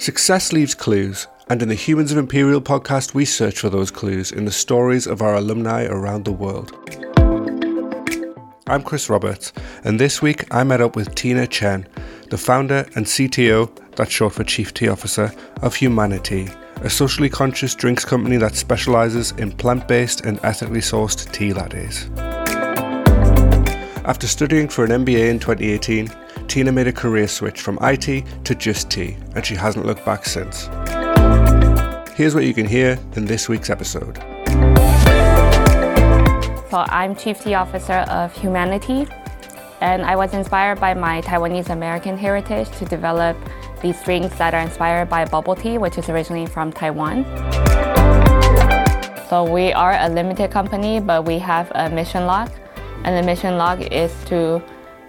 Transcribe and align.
Success 0.00 0.50
leaves 0.54 0.74
clues, 0.74 1.26
and 1.50 1.60
in 1.60 1.68
the 1.68 1.74
Humans 1.74 2.10
of 2.10 2.16
Imperial 2.16 2.62
podcast, 2.62 3.12
we 3.12 3.26
search 3.26 3.58
for 3.58 3.68
those 3.68 3.90
clues 3.90 4.32
in 4.32 4.46
the 4.46 4.50
stories 4.50 5.06
of 5.06 5.20
our 5.20 5.34
alumni 5.34 5.84
around 5.84 6.24
the 6.24 6.32
world. 6.32 6.72
I'm 8.66 8.82
Chris 8.82 9.10
Roberts, 9.10 9.52
and 9.84 10.00
this 10.00 10.22
week 10.22 10.46
I 10.54 10.64
met 10.64 10.80
up 10.80 10.96
with 10.96 11.14
Tina 11.14 11.46
Chen, 11.46 11.86
the 12.30 12.38
founder 12.38 12.88
and 12.94 13.04
CTO, 13.04 13.70
that's 13.94 14.10
short 14.10 14.32
for 14.32 14.42
Chief 14.42 14.72
Tea 14.72 14.88
Officer, 14.88 15.34
of 15.60 15.74
HumaniTea, 15.74 16.82
a 16.82 16.88
socially 16.88 17.28
conscious 17.28 17.74
drinks 17.74 18.06
company 18.06 18.38
that 18.38 18.56
specialises 18.56 19.32
in 19.32 19.52
plant 19.52 19.86
based 19.86 20.22
and 20.22 20.40
ethically 20.42 20.80
sourced 20.80 21.30
tea 21.30 21.52
lattes. 21.52 22.08
After 24.06 24.26
studying 24.26 24.68
for 24.68 24.86
an 24.86 25.04
MBA 25.04 25.28
in 25.28 25.38
2018, 25.38 26.10
Tina 26.50 26.72
made 26.72 26.88
a 26.88 26.92
career 26.92 27.28
switch 27.28 27.60
from 27.60 27.78
IT 27.80 28.24
to 28.44 28.56
just 28.56 28.90
tea, 28.90 29.16
and 29.36 29.46
she 29.46 29.54
hasn't 29.54 29.86
looked 29.86 30.04
back 30.04 30.24
since. 30.24 30.68
Here's 32.16 32.34
what 32.34 32.42
you 32.42 32.52
can 32.52 32.66
hear 32.66 32.98
in 33.14 33.24
this 33.24 33.48
week's 33.48 33.70
episode. 33.70 34.16
So, 36.68 36.84
I'm 36.88 37.14
Chief 37.14 37.40
Tea 37.40 37.54
Officer 37.54 37.98
of 38.10 38.34
HumaniTea, 38.34 39.08
and 39.80 40.02
I 40.02 40.16
was 40.16 40.34
inspired 40.34 40.80
by 40.80 40.92
my 40.92 41.20
Taiwanese 41.20 41.70
American 41.70 42.18
heritage 42.18 42.68
to 42.78 42.84
develop 42.84 43.36
these 43.80 44.02
drinks 44.02 44.36
that 44.38 44.52
are 44.52 44.60
inspired 44.60 45.08
by 45.08 45.26
bubble 45.26 45.54
tea, 45.54 45.78
which 45.78 45.98
is 45.98 46.08
originally 46.08 46.46
from 46.46 46.72
Taiwan. 46.72 47.24
So, 49.28 49.44
we 49.48 49.72
are 49.72 49.94
a 50.00 50.08
limited 50.08 50.50
company, 50.50 50.98
but 50.98 51.24
we 51.24 51.38
have 51.38 51.70
a 51.76 51.88
mission 51.88 52.26
lock, 52.26 52.50
and 53.04 53.16
the 53.16 53.22
mission 53.22 53.56
lock 53.56 53.80
is 53.92 54.12
to 54.24 54.60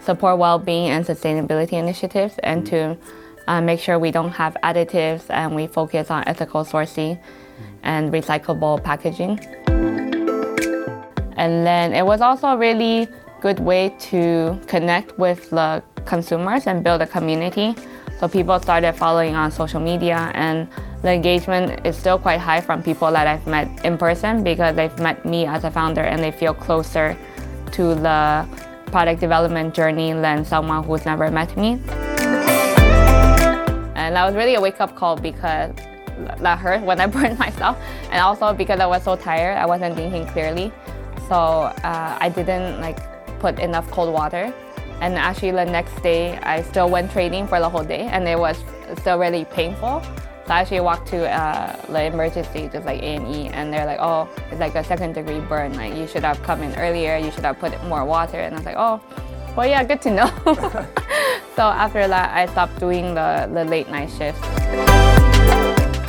support 0.03 0.37
well-being 0.37 0.89
and 0.89 1.05
sustainability 1.05 1.73
initiatives 1.73 2.35
and 2.43 2.65
to 2.67 2.97
uh, 3.47 3.61
make 3.61 3.79
sure 3.79 3.99
we 3.99 4.11
don't 4.11 4.31
have 4.31 4.55
additives 4.63 5.29
and 5.29 5.55
we 5.55 5.67
focus 5.67 6.11
on 6.11 6.23
ethical 6.27 6.63
sourcing 6.63 7.19
and 7.83 8.11
recyclable 8.11 8.83
packaging. 8.83 9.39
And 11.37 11.65
then 11.65 11.93
it 11.93 12.05
was 12.05 12.21
also 12.21 12.47
a 12.49 12.57
really 12.57 13.07
good 13.41 13.59
way 13.59 13.95
to 14.11 14.59
connect 14.67 15.17
with 15.17 15.49
the 15.49 15.83
consumers 16.05 16.67
and 16.67 16.83
build 16.83 17.01
a 17.01 17.07
community. 17.07 17.75
So 18.19 18.27
people 18.27 18.59
started 18.59 18.93
following 18.93 19.35
on 19.35 19.51
social 19.51 19.79
media 19.79 20.31
and 20.35 20.67
the 21.01 21.11
engagement 21.11 21.85
is 21.85 21.97
still 21.97 22.19
quite 22.19 22.39
high 22.39 22.61
from 22.61 22.83
people 22.83 23.11
that 23.11 23.25
I've 23.25 23.47
met 23.47 23.83
in 23.83 23.97
person 23.97 24.43
because 24.43 24.75
they've 24.75 24.95
met 24.99 25.25
me 25.25 25.47
as 25.47 25.63
a 25.63 25.71
founder 25.71 26.01
and 26.01 26.21
they 26.21 26.31
feel 26.31 26.53
closer 26.53 27.17
to 27.71 27.95
the 27.95 28.45
product 28.91 29.19
development 29.19 29.73
journey 29.73 30.13
than 30.13 30.45
someone 30.45 30.83
who's 30.83 31.05
never 31.05 31.31
met 31.31 31.55
me. 31.57 31.79
And 33.95 34.15
that 34.15 34.25
was 34.25 34.35
really 34.35 34.55
a 34.55 34.61
wake 34.61 34.81
up 34.81 34.95
call 34.95 35.15
because 35.15 35.73
that 36.39 36.59
hurt 36.59 36.81
when 36.83 36.99
I 36.99 37.07
burned 37.15 37.39
myself, 37.39 37.77
and 38.11 38.21
also 38.21 38.53
because 38.53 38.79
I 38.79 38.85
was 38.85 39.03
so 39.03 39.15
tired, 39.15 39.57
I 39.57 39.65
wasn't 39.65 39.95
thinking 39.95 40.25
clearly. 40.27 40.71
So 41.27 41.35
uh, 41.35 42.17
I 42.19 42.29
didn't 42.29 42.81
like 42.81 42.99
put 43.39 43.59
enough 43.59 43.89
cold 43.91 44.13
water. 44.13 44.53
And 45.01 45.15
actually, 45.15 45.51
the 45.51 45.65
next 45.65 45.99
day, 46.03 46.37
I 46.39 46.61
still 46.61 46.87
went 46.87 47.11
training 47.11 47.47
for 47.47 47.59
the 47.59 47.67
whole 47.67 47.83
day, 47.83 48.01
and 48.01 48.27
it 48.27 48.37
was 48.37 48.63
still 48.99 49.17
really 49.17 49.45
painful. 49.45 50.03
So 50.51 50.55
I 50.55 50.59
actually 50.59 50.81
walked 50.81 51.07
to 51.11 51.31
uh, 51.31 51.77
the 51.85 52.03
emergency, 52.03 52.69
just 52.73 52.85
like 52.85 53.01
A&E, 53.01 53.47
and 53.47 53.71
they're 53.71 53.85
like, 53.85 53.99
oh, 54.01 54.27
it's 54.51 54.59
like 54.59 54.75
a 54.75 54.83
second 54.83 55.13
degree 55.13 55.39
burn. 55.39 55.73
Like 55.75 55.95
you 55.95 56.07
should 56.07 56.25
have 56.25 56.43
come 56.43 56.61
in 56.61 56.75
earlier. 56.75 57.15
You 57.15 57.31
should 57.31 57.45
have 57.45 57.57
put 57.57 57.71
more 57.85 58.03
water. 58.03 58.37
And 58.37 58.55
I 58.55 58.57
was 58.57 58.65
like, 58.65 58.75
oh, 58.77 58.99
well, 59.55 59.65
yeah, 59.65 59.81
good 59.85 60.01
to 60.01 60.11
know. 60.11 60.27
so 61.55 61.63
after 61.63 62.05
that, 62.05 62.35
I 62.35 62.47
stopped 62.47 62.77
doing 62.81 63.15
the, 63.15 63.49
the 63.53 63.63
late 63.63 63.87
night 63.89 64.09
shifts. 64.09 64.41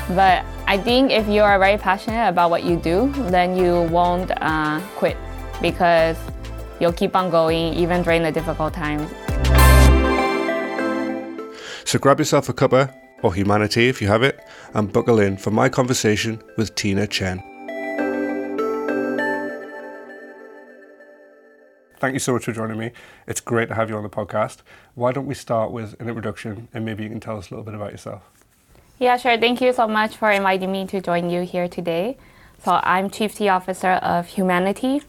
But 0.08 0.44
I 0.66 0.76
think 0.76 1.12
if 1.12 1.28
you 1.28 1.42
are 1.42 1.56
very 1.60 1.78
passionate 1.78 2.28
about 2.28 2.50
what 2.50 2.64
you 2.64 2.74
do, 2.74 3.12
then 3.30 3.56
you 3.56 3.82
won't 3.92 4.32
uh, 4.38 4.81
quit 4.97 5.16
because 5.60 6.16
you'll 6.81 6.92
keep 6.92 7.14
on 7.14 7.31
going 7.31 7.75
even 7.75 8.02
during 8.02 8.25
the 8.25 8.32
difficult 8.32 8.75
times. 8.75 9.08
So 11.84 12.00
grab 12.00 12.19
yourself 12.19 12.48
a 12.48 12.52
cuppa 12.52 13.01
or 13.22 13.33
HumaniTea 13.33 13.88
if 13.88 14.03
you 14.03 14.09
have 14.09 14.22
it, 14.22 14.44
and 14.75 14.93
buckle 14.93 15.19
in 15.21 15.37
for 15.37 15.50
my 15.50 15.69
conversation 15.69 16.43
with 16.56 16.75
Tina 16.75 17.06
Chen. 17.06 17.43
Thank 21.99 22.15
you 22.15 22.19
so 22.19 22.32
much 22.32 22.44
for 22.47 22.53
joining 22.53 22.78
me. 22.78 22.91
It's 23.28 23.41
great 23.41 23.69
to 23.69 23.77
have 23.77 23.88
you 23.88 23.97
on 23.97 24.03
the 24.03 24.11
podcast. 24.11 24.59
Why 24.97 25.12
don't 25.12 25.27
we 25.27 25.34
start 25.34 25.71
with 25.71 25.94
an 26.00 26.09
introduction 26.09 26.66
and 26.75 26.84
maybe 26.84 27.05
you 27.05 27.09
can 27.09 27.21
tell 27.21 27.38
us 27.38 27.49
a 27.49 27.55
little 27.55 27.65
bit 27.65 27.75
about 27.75 27.93
yourself? 27.93 28.22
Yeah, 28.99 29.16
sure. 29.16 29.38
Thank 29.38 29.61
you 29.61 29.72
so 29.72 29.87
much 29.87 30.16
for 30.16 30.31
inviting 30.31 30.72
me 30.72 30.84
to 30.88 31.00
join 31.00 31.31
you 31.31 31.43
here 31.43 31.69
today. 31.69 32.16
So, 32.65 32.81
I'm 32.82 33.09
Chief 33.09 33.37
Tea 33.37 33.49
Officer 33.49 33.93
of 33.93 34.28
HumaniTea, 34.28 35.03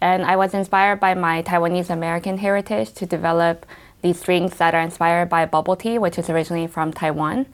and 0.00 0.22
I 0.24 0.36
was 0.36 0.54
inspired 0.54 1.00
by 1.00 1.14
my 1.14 1.42
Taiwanese 1.42 1.90
American 1.90 2.38
heritage 2.38 2.92
to 2.94 3.06
develop 3.06 3.66
these 4.02 4.20
drinks 4.20 4.56
that 4.56 4.74
are 4.74 4.80
inspired 4.80 5.28
by 5.28 5.44
bubble 5.46 5.76
tea, 5.76 5.98
which 5.98 6.18
is 6.18 6.30
originally 6.30 6.66
from 6.66 6.92
Taiwan. 6.92 7.46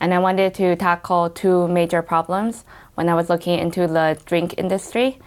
And 0.00 0.14
I 0.14 0.18
wanted 0.18 0.54
to 0.54 0.76
tackle 0.76 1.30
two 1.30 1.66
major 1.68 2.02
problems 2.02 2.64
when 2.94 3.08
I 3.08 3.14
was 3.14 3.28
looking 3.28 3.58
into 3.58 3.86
the 3.86 4.18
drink 4.26 4.54
industry. 4.56 5.18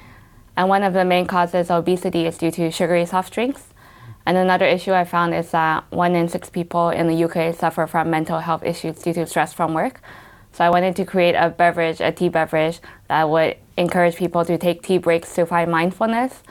And 0.56 0.70
one 0.70 0.84
of 0.84 0.94
the 0.94 1.06
main 1.06 1.26
causes 1.26 1.70
of 1.70 1.80
obesity 1.80 2.26
is 2.26 2.38
due 2.38 2.52
to 2.52 2.72
sugary 2.72 3.06
soft 3.06 3.34
drinks. 3.34 3.68
And 4.26 4.38
another 4.38 4.66
issue 4.66 4.94
I 4.94 5.04
found 5.04 5.34
is 5.34 5.52
that 5.52 5.84
one 5.90 6.16
in 6.16 6.30
six 6.30 6.50
people 6.50 6.90
in 6.90 7.08
the 7.08 7.24
UK 7.24 7.56
suffer 7.56 7.88
from 7.88 8.10
mental 8.10 8.40
health 8.40 8.64
issues 8.64 9.00
due 9.00 9.14
to 9.14 9.26
stress 9.26 9.52
from 9.52 9.74
work. 9.74 10.00
So 10.54 10.64
I 10.64 10.70
wanted 10.70 10.96
to 10.98 11.06
create 11.06 11.34
a 11.34 11.50
beverage, 11.50 12.02
a 12.02 12.12
tea 12.12 12.30
beverage, 12.30 12.80
that 13.08 13.30
would 13.30 13.58
encourage 13.78 14.16
people 14.16 14.46
to 14.46 14.58
take 14.58 14.84
tea 14.84 14.98
breaks 14.98 15.34
to 15.36 15.46
find 15.46 15.72
mindfulness 15.72 16.44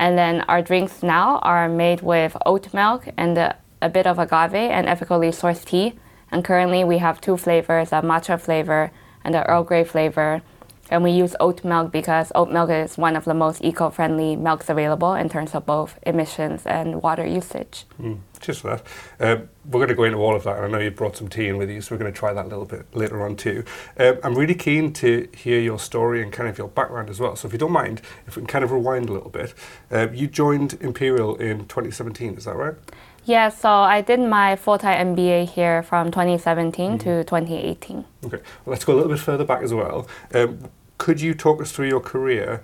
and 0.00 0.16
then 0.16 0.40
our 0.48 0.62
drinks 0.62 1.02
now 1.02 1.38
are 1.40 1.68
made 1.68 2.00
with 2.00 2.34
oat 2.46 2.72
milk 2.72 3.06
and 3.18 3.36
a, 3.36 3.88
bit 3.92 4.06
of 4.06 4.18
agave 4.18 4.54
and 4.54 4.88
ethically 4.88 5.28
sourced 5.28 5.66
tea. 5.66 5.92
And 6.32 6.42
currently 6.42 6.84
we 6.84 6.96
have 6.98 7.20
two 7.20 7.36
flavors, 7.36 7.92
a 7.92 8.00
matcha 8.00 8.40
flavor 8.40 8.92
and 9.24 9.34
an 9.34 9.42
Earl 9.42 9.62
Grey 9.62 9.84
flavor. 9.84 10.40
And 10.90 11.04
we 11.04 11.12
use 11.12 11.36
oat 11.38 11.64
milk 11.64 11.92
because 11.92 12.32
oat 12.34 12.50
milk 12.50 12.70
is 12.70 12.98
one 12.98 13.16
of 13.16 13.24
the 13.24 13.34
most 13.34 13.62
eco-friendly 13.64 14.36
milks 14.36 14.68
available 14.68 15.14
in 15.14 15.28
terms 15.28 15.54
of 15.54 15.64
both 15.64 15.98
emissions 16.02 16.66
and 16.66 17.00
water 17.00 17.24
usage. 17.24 17.84
Mm, 18.00 18.18
just 18.40 18.64
that. 18.64 18.82
Um, 19.20 19.48
we're 19.64 19.78
going 19.78 19.88
to 19.88 19.94
go 19.94 20.04
into 20.04 20.18
all 20.18 20.34
of 20.34 20.42
that, 20.44 20.56
and 20.56 20.66
I 20.66 20.68
know 20.68 20.78
you 20.78 20.90
brought 20.90 21.16
some 21.16 21.28
tea 21.28 21.48
in 21.48 21.58
with 21.58 21.70
you, 21.70 21.80
so 21.80 21.94
we're 21.94 22.00
going 22.00 22.12
to 22.12 22.18
try 22.18 22.32
that 22.32 22.44
a 22.44 22.48
little 22.48 22.64
bit 22.64 22.86
later 22.94 23.24
on 23.24 23.36
too. 23.36 23.64
Um, 23.98 24.18
I'm 24.24 24.34
really 24.34 24.54
keen 24.54 24.92
to 24.94 25.28
hear 25.36 25.60
your 25.60 25.78
story 25.78 26.22
and 26.22 26.32
kind 26.32 26.48
of 26.48 26.58
your 26.58 26.68
background 26.68 27.08
as 27.08 27.20
well. 27.20 27.36
So 27.36 27.46
if 27.46 27.52
you 27.52 27.58
don't 27.58 27.72
mind, 27.72 28.02
if 28.26 28.36
we 28.36 28.40
can 28.40 28.48
kind 28.48 28.64
of 28.64 28.72
rewind 28.72 29.08
a 29.08 29.12
little 29.12 29.30
bit, 29.30 29.54
uh, 29.92 30.08
you 30.12 30.26
joined 30.26 30.74
Imperial 30.80 31.36
in 31.36 31.60
2017, 31.66 32.34
is 32.34 32.44
that 32.46 32.56
right? 32.56 32.74
Yeah, 33.24 33.50
so 33.50 33.68
I 33.68 34.00
did 34.00 34.18
my 34.18 34.56
full-time 34.56 35.14
MBA 35.14 35.50
here 35.50 35.82
from 35.82 36.10
2017 36.10 36.92
mm-hmm. 36.92 36.98
to 36.98 37.24
2018. 37.24 38.04
Okay, 38.24 38.36
well, 38.36 38.42
let's 38.66 38.84
go 38.84 38.94
a 38.94 38.96
little 38.96 39.10
bit 39.10 39.20
further 39.20 39.44
back 39.44 39.62
as 39.62 39.74
well. 39.74 40.08
Um, 40.34 40.70
could 41.00 41.18
you 41.18 41.32
talk 41.32 41.62
us 41.62 41.72
through 41.72 41.88
your 41.88 41.98
career 41.98 42.62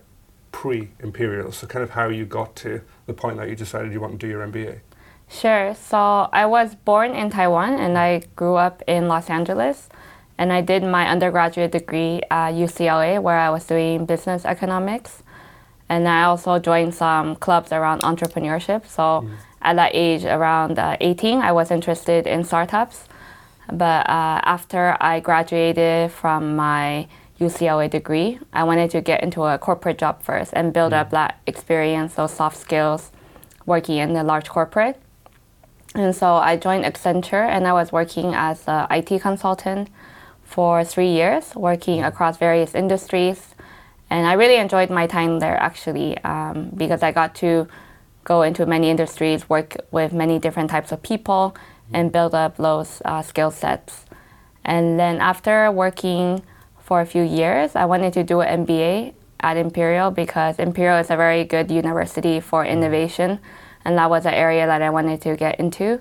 pre-Imperial, 0.53 1.51
so 1.53 1.67
kind 1.67 1.83
of 1.83 1.91
how 1.91 2.09
you 2.11 2.27
got 2.27 2.55
to 2.55 2.83
the 3.07 3.15
point 3.15 3.39
that 3.39 3.49
you 3.49 3.57
decided 3.57 3.95
you 3.95 4.01
want 4.01 4.13
to 4.13 4.19
do 4.19 4.29
your 4.29 4.47
MBA? 4.47 4.81
Sure. 5.27 5.75
So 5.75 6.29
I 6.35 6.45
was 6.45 6.75
born 6.75 7.15
in 7.15 7.31
Taiwan 7.31 7.81
and 7.81 7.97
I 7.97 8.21
grew 8.37 8.57
up 8.57 8.83
in 8.87 9.09
Los 9.09 9.31
Angeles. 9.31 9.89
And 10.37 10.53
I 10.53 10.61
did 10.61 10.83
my 10.83 11.09
undergraduate 11.09 11.73
degree 11.73 12.21
at 12.31 12.53
UCLA 12.53 13.23
where 13.23 13.39
I 13.39 13.49
was 13.49 13.65
doing 13.65 14.05
business 14.05 14.45
economics. 14.45 15.23
And 15.89 16.07
I 16.07 16.25
also 16.25 16.59
joined 16.59 16.95
some 16.95 17.37
clubs 17.37 17.73
around 17.73 18.03
entrepreneurship. 18.03 18.87
So 18.87 19.03
mm. 19.03 19.31
at 19.63 19.77
that 19.77 19.93
age, 19.95 20.27
around 20.27 20.79
uh, 20.79 20.99
18, 21.01 21.39
I 21.39 21.53
was 21.53 21.71
interested 21.71 22.27
in 22.27 22.45
startups. 22.45 23.09
But 23.73 24.07
uh, 24.11 24.41
after 24.45 24.95
I 25.01 25.21
graduated 25.21 26.13
from 26.13 26.55
my 26.55 27.09
UCLA 27.41 27.91
degree. 27.91 28.39
I 28.53 28.65
wanted 28.65 28.91
to 28.91 29.01
get 29.01 29.23
into 29.23 29.43
a 29.45 29.59
corporate 29.59 29.99
job 29.99 30.23
first 30.23 30.53
and 30.55 30.73
build 30.73 30.93
mm. 30.93 31.01
up 31.01 31.11
that 31.11 31.41
experience, 31.47 32.15
those 32.15 32.33
soft 32.33 32.57
skills 32.57 33.13
working 33.67 33.99
in 33.99 34.17
a 34.17 34.25
large 34.25 34.49
corporate. 34.49 35.01
And 35.95 36.15
so 36.15 36.35
I 36.35 36.57
joined 36.57 36.85
Accenture 36.85 37.47
and 37.49 37.67
I 37.67 37.73
was 37.73 37.93
working 37.93 38.35
as 38.35 38.65
an 38.67 38.87
IT 38.91 39.21
consultant 39.21 39.89
for 40.45 40.85
three 40.85 41.11
years, 41.11 41.55
working 41.55 42.03
mm. 42.03 42.07
across 42.07 42.37
various 42.39 42.75
industries. 42.75 43.55
And 44.09 44.27
I 44.27 44.35
really 44.35 44.57
enjoyed 44.57 44.89
my 44.89 45.07
time 45.07 45.41
there 45.41 45.57
actually 45.57 46.17
um, 46.19 46.71
because 46.77 47.03
I 47.03 47.13
got 47.13 47.35
to 47.37 47.69
go 48.25 48.43
into 48.43 48.67
many 48.67 48.91
industries, 48.91 49.49
work 49.49 49.77
with 49.91 50.13
many 50.13 50.39
different 50.39 50.71
types 50.71 50.91
of 50.91 51.03
people, 51.03 51.57
and 51.93 52.11
build 52.11 52.35
up 52.35 52.57
those 52.57 53.03
uh, 53.05 53.23
skill 53.23 53.51
sets. 53.51 54.05
And 54.65 54.99
then 54.99 55.21
after 55.21 55.71
working 55.71 56.43
for 56.87 57.01
a 57.01 57.07
few 57.07 57.25
years. 57.25 57.75
I 57.75 57.85
wanted 57.85 58.13
to 58.13 58.23
do 58.23 58.41
an 58.41 58.65
MBA 58.65 59.13
at 59.41 59.57
Imperial 59.57 60.13
because 60.13 60.61
Imperial 60.61 60.99
is 60.99 61.11
a 61.11 61.17
very 61.17 61.45
good 61.45 61.69
university 61.69 62.39
for 62.39 62.65
mm. 62.65 62.71
innovation, 62.71 63.41
and 63.85 63.99
that 63.99 64.09
was 64.09 64.25
an 64.25 64.35
area 64.35 64.67
that 64.67 64.81
I 64.83 64.91
wanted 64.91 65.21
to 65.23 65.37
get 65.37 65.59
into. 65.59 66.01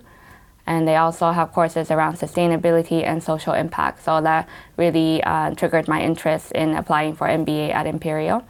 And 0.68 0.88
they 0.88 0.96
also 0.96 1.32
have 1.32 1.52
courses 1.52 1.90
around 1.92 2.16
sustainability 2.18 3.04
and 3.04 3.22
social 3.22 3.54
impact. 3.54 4.04
So 4.04 4.22
that 4.22 4.48
really 4.78 5.24
uh, 5.24 5.56
triggered 5.56 5.88
my 5.88 6.02
interest 6.02 6.52
in 6.54 6.76
applying 6.76 7.16
for 7.16 7.28
MBA 7.28 7.74
at 7.74 7.86
Imperial. 7.88 8.44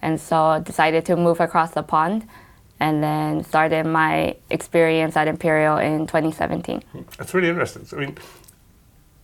And 0.00 0.20
so 0.20 0.60
decided 0.64 1.04
to 1.06 1.16
move 1.16 1.40
across 1.40 1.72
the 1.72 1.82
pond 1.82 2.26
and 2.80 3.02
then 3.02 3.44
started 3.44 3.86
my 3.86 4.34
experience 4.50 5.16
at 5.16 5.28
Imperial 5.28 5.78
in 5.78 6.06
2017. 6.06 6.82
That's 7.16 7.32
really 7.32 7.48
interesting. 7.48 7.86
I 7.92 8.00
mean, 8.00 8.18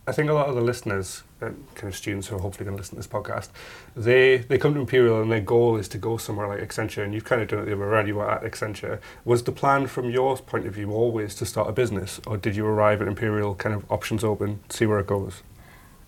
I 0.07 0.13
think 0.13 0.29
a 0.29 0.33
lot 0.33 0.47
of 0.47 0.55
the 0.55 0.61
listeners, 0.61 1.23
uh, 1.41 1.49
kind 1.75 1.87
of 1.87 1.95
students 1.95 2.27
who 2.27 2.35
are 2.35 2.39
hopefully 2.39 2.65
going 2.65 2.75
to 2.75 2.81
listen 2.81 2.95
to 2.95 3.01
this 3.01 3.07
podcast, 3.07 3.49
they 3.95 4.37
they 4.37 4.57
come 4.57 4.73
to 4.73 4.79
Imperial 4.79 5.21
and 5.21 5.31
their 5.31 5.41
goal 5.41 5.77
is 5.77 5.87
to 5.89 5.97
go 5.97 6.17
somewhere 6.17 6.47
like 6.47 6.59
Accenture, 6.59 7.03
and 7.03 7.13
you've 7.13 7.25
kind 7.25 7.41
of 7.41 7.47
done 7.47 7.59
it 7.59 7.65
the 7.65 7.71
other 7.73 7.81
way 7.81 7.87
around. 7.87 8.07
You 8.07 8.15
were 8.15 8.29
at 8.29 8.43
Accenture. 8.43 8.99
Was 9.25 9.43
the 9.43 9.51
plan 9.51 9.87
from 9.87 10.09
your 10.09 10.37
point 10.37 10.65
of 10.65 10.73
view 10.73 10.91
always 10.91 11.35
to 11.35 11.45
start 11.45 11.69
a 11.69 11.71
business, 11.71 12.19
or 12.27 12.37
did 12.37 12.55
you 12.55 12.65
arrive 12.65 13.01
at 13.01 13.07
Imperial 13.07 13.55
kind 13.55 13.75
of 13.75 13.89
options 13.91 14.23
open, 14.23 14.59
see 14.69 14.85
where 14.85 14.99
it 14.99 15.07
goes? 15.07 15.43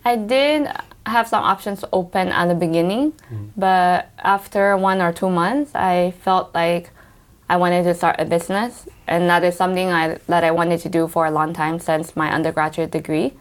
I 0.04 0.16
did 0.16 0.68
have 1.06 1.28
some 1.28 1.44
options 1.44 1.84
open 1.92 2.28
at 2.28 2.46
the 2.46 2.54
beginning, 2.54 3.12
mm. 3.12 3.50
but 3.56 4.10
after 4.18 4.76
one 4.76 5.00
or 5.00 5.12
two 5.12 5.30
months, 5.30 5.74
I 5.74 6.12
felt 6.22 6.52
like 6.54 6.90
I 7.48 7.56
wanted 7.56 7.84
to 7.84 7.94
start 7.94 8.16
a 8.18 8.24
business, 8.24 8.88
and 9.06 9.28
that 9.28 9.44
is 9.44 9.56
something 9.56 9.90
I, 9.90 10.18
that 10.26 10.42
I 10.42 10.50
wanted 10.50 10.80
to 10.80 10.88
do 10.88 11.06
for 11.06 11.26
a 11.26 11.30
long 11.30 11.52
time 11.52 11.78
since 11.78 12.16
my 12.16 12.32
undergraduate 12.32 12.90
degree. 12.90 13.34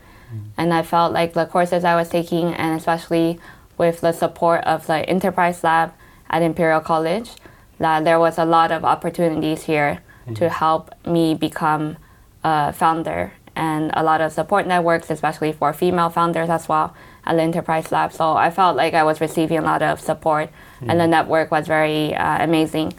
And 0.57 0.73
I 0.73 0.83
felt 0.83 1.13
like 1.13 1.33
the 1.33 1.45
courses 1.45 1.83
I 1.83 1.95
was 1.95 2.09
taking, 2.09 2.53
and 2.53 2.77
especially 2.77 3.39
with 3.77 4.01
the 4.01 4.11
support 4.11 4.63
of 4.65 4.87
the 4.87 4.97
Enterprise 5.09 5.63
Lab 5.63 5.93
at 6.29 6.41
Imperial 6.41 6.81
College, 6.81 7.31
that 7.79 8.03
there 8.03 8.19
was 8.19 8.37
a 8.37 8.45
lot 8.45 8.71
of 8.71 8.85
opportunities 8.85 9.63
here 9.63 10.01
mm-hmm. 10.23 10.33
to 10.35 10.49
help 10.49 10.93
me 11.05 11.33
become 11.33 11.97
a 12.43 12.71
founder 12.73 13.33
and 13.55 13.91
a 13.93 14.03
lot 14.03 14.21
of 14.21 14.31
support 14.31 14.65
networks, 14.67 15.09
especially 15.09 15.51
for 15.51 15.73
female 15.73 16.09
founders 16.09 16.49
as 16.49 16.69
well 16.69 16.95
at 17.25 17.35
the 17.35 17.41
Enterprise 17.41 17.91
Lab. 17.91 18.13
So 18.13 18.33
I 18.33 18.49
felt 18.49 18.77
like 18.77 18.93
I 18.93 19.03
was 19.03 19.19
receiving 19.19 19.57
a 19.57 19.61
lot 19.61 19.81
of 19.81 19.99
support, 19.99 20.49
mm-hmm. 20.49 20.89
and 20.89 20.99
the 20.99 21.03
mm-hmm. 21.03 21.11
network 21.11 21.51
was 21.51 21.67
very 21.67 22.15
uh, 22.15 22.43
amazing. 22.43 22.93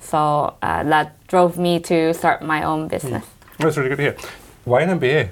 So 0.00 0.54
uh, 0.60 0.84
that 0.84 1.26
drove 1.28 1.58
me 1.58 1.80
to 1.80 2.12
start 2.12 2.42
my 2.42 2.62
own 2.62 2.88
business. 2.88 3.24
Mm. 3.24 3.56
That's 3.58 3.76
really 3.76 3.88
good 3.88 3.96
to 3.96 4.02
hear. 4.02 4.16
Why 4.64 4.82
an 4.82 5.00
MBA? 5.00 5.30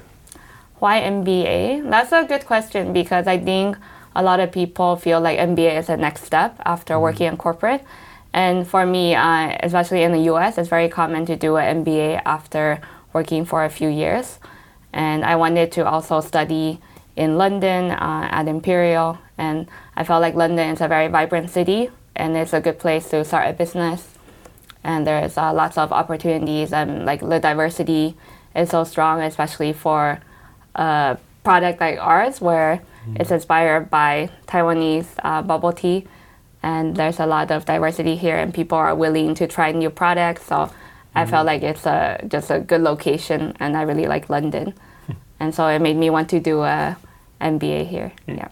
Why 0.82 1.00
MBA? 1.02 1.88
That's 1.88 2.10
a 2.10 2.24
good 2.24 2.44
question 2.44 2.92
because 2.92 3.28
I 3.28 3.38
think 3.38 3.76
a 4.16 4.22
lot 4.24 4.40
of 4.40 4.50
people 4.50 4.96
feel 4.96 5.20
like 5.20 5.38
MBA 5.38 5.78
is 5.78 5.86
the 5.86 5.96
next 5.96 6.24
step 6.24 6.60
after 6.66 6.94
mm-hmm. 6.94 7.02
working 7.04 7.26
in 7.28 7.36
corporate. 7.36 7.84
And 8.32 8.66
for 8.66 8.84
me, 8.84 9.14
uh, 9.14 9.56
especially 9.62 10.02
in 10.02 10.10
the 10.10 10.22
US, 10.32 10.58
it's 10.58 10.68
very 10.68 10.88
common 10.88 11.24
to 11.26 11.36
do 11.36 11.56
an 11.56 11.84
MBA 11.84 12.22
after 12.26 12.80
working 13.12 13.44
for 13.44 13.64
a 13.64 13.70
few 13.70 13.88
years. 13.88 14.40
And 14.92 15.24
I 15.24 15.36
wanted 15.36 15.70
to 15.70 15.86
also 15.86 16.20
study 16.20 16.80
in 17.14 17.38
London 17.38 17.92
uh, 17.92 18.26
at 18.32 18.48
Imperial. 18.48 19.18
And 19.38 19.68
I 19.94 20.02
felt 20.02 20.20
like 20.20 20.34
London 20.34 20.68
is 20.70 20.80
a 20.80 20.88
very 20.88 21.06
vibrant 21.06 21.50
city 21.50 21.90
and 22.16 22.36
it's 22.36 22.52
a 22.52 22.60
good 22.60 22.80
place 22.80 23.08
to 23.10 23.24
start 23.24 23.48
a 23.48 23.52
business. 23.52 24.18
And 24.82 25.06
there's 25.06 25.38
uh, 25.38 25.52
lots 25.52 25.78
of 25.78 25.92
opportunities 25.92 26.72
and 26.72 27.06
like 27.06 27.20
the 27.20 27.38
diversity 27.38 28.16
is 28.56 28.70
so 28.70 28.82
strong, 28.82 29.22
especially 29.22 29.72
for 29.72 30.20
a 30.74 31.18
product 31.44 31.80
like 31.80 31.98
ours 31.98 32.40
where 32.40 32.82
mm. 33.06 33.20
it's 33.20 33.30
inspired 33.30 33.90
by 33.90 34.30
Taiwanese 34.46 35.06
uh, 35.22 35.42
bubble 35.42 35.72
tea. 35.72 36.06
And 36.62 36.94
there's 36.94 37.18
a 37.18 37.26
lot 37.26 37.50
of 37.50 37.64
diversity 37.64 38.14
here, 38.14 38.36
and 38.36 38.54
people 38.54 38.78
are 38.78 38.94
willing 38.94 39.34
to 39.34 39.48
try 39.48 39.72
new 39.72 39.90
products. 39.90 40.46
So 40.46 40.54
mm. 40.54 40.72
I 41.14 41.26
felt 41.26 41.44
like 41.46 41.62
it's 41.62 41.86
a, 41.86 42.20
just 42.28 42.50
a 42.50 42.60
good 42.60 42.82
location, 42.82 43.56
and 43.58 43.76
I 43.76 43.82
really 43.82 44.06
like 44.06 44.30
London. 44.30 44.74
and 45.40 45.54
so 45.54 45.66
it 45.66 45.80
made 45.80 45.96
me 45.96 46.08
want 46.10 46.30
to 46.30 46.40
do 46.40 46.62
a 46.62 46.96
MBA 47.40 47.88
here. 47.88 48.12
Mm. 48.28 48.36
Yeah. 48.38 48.48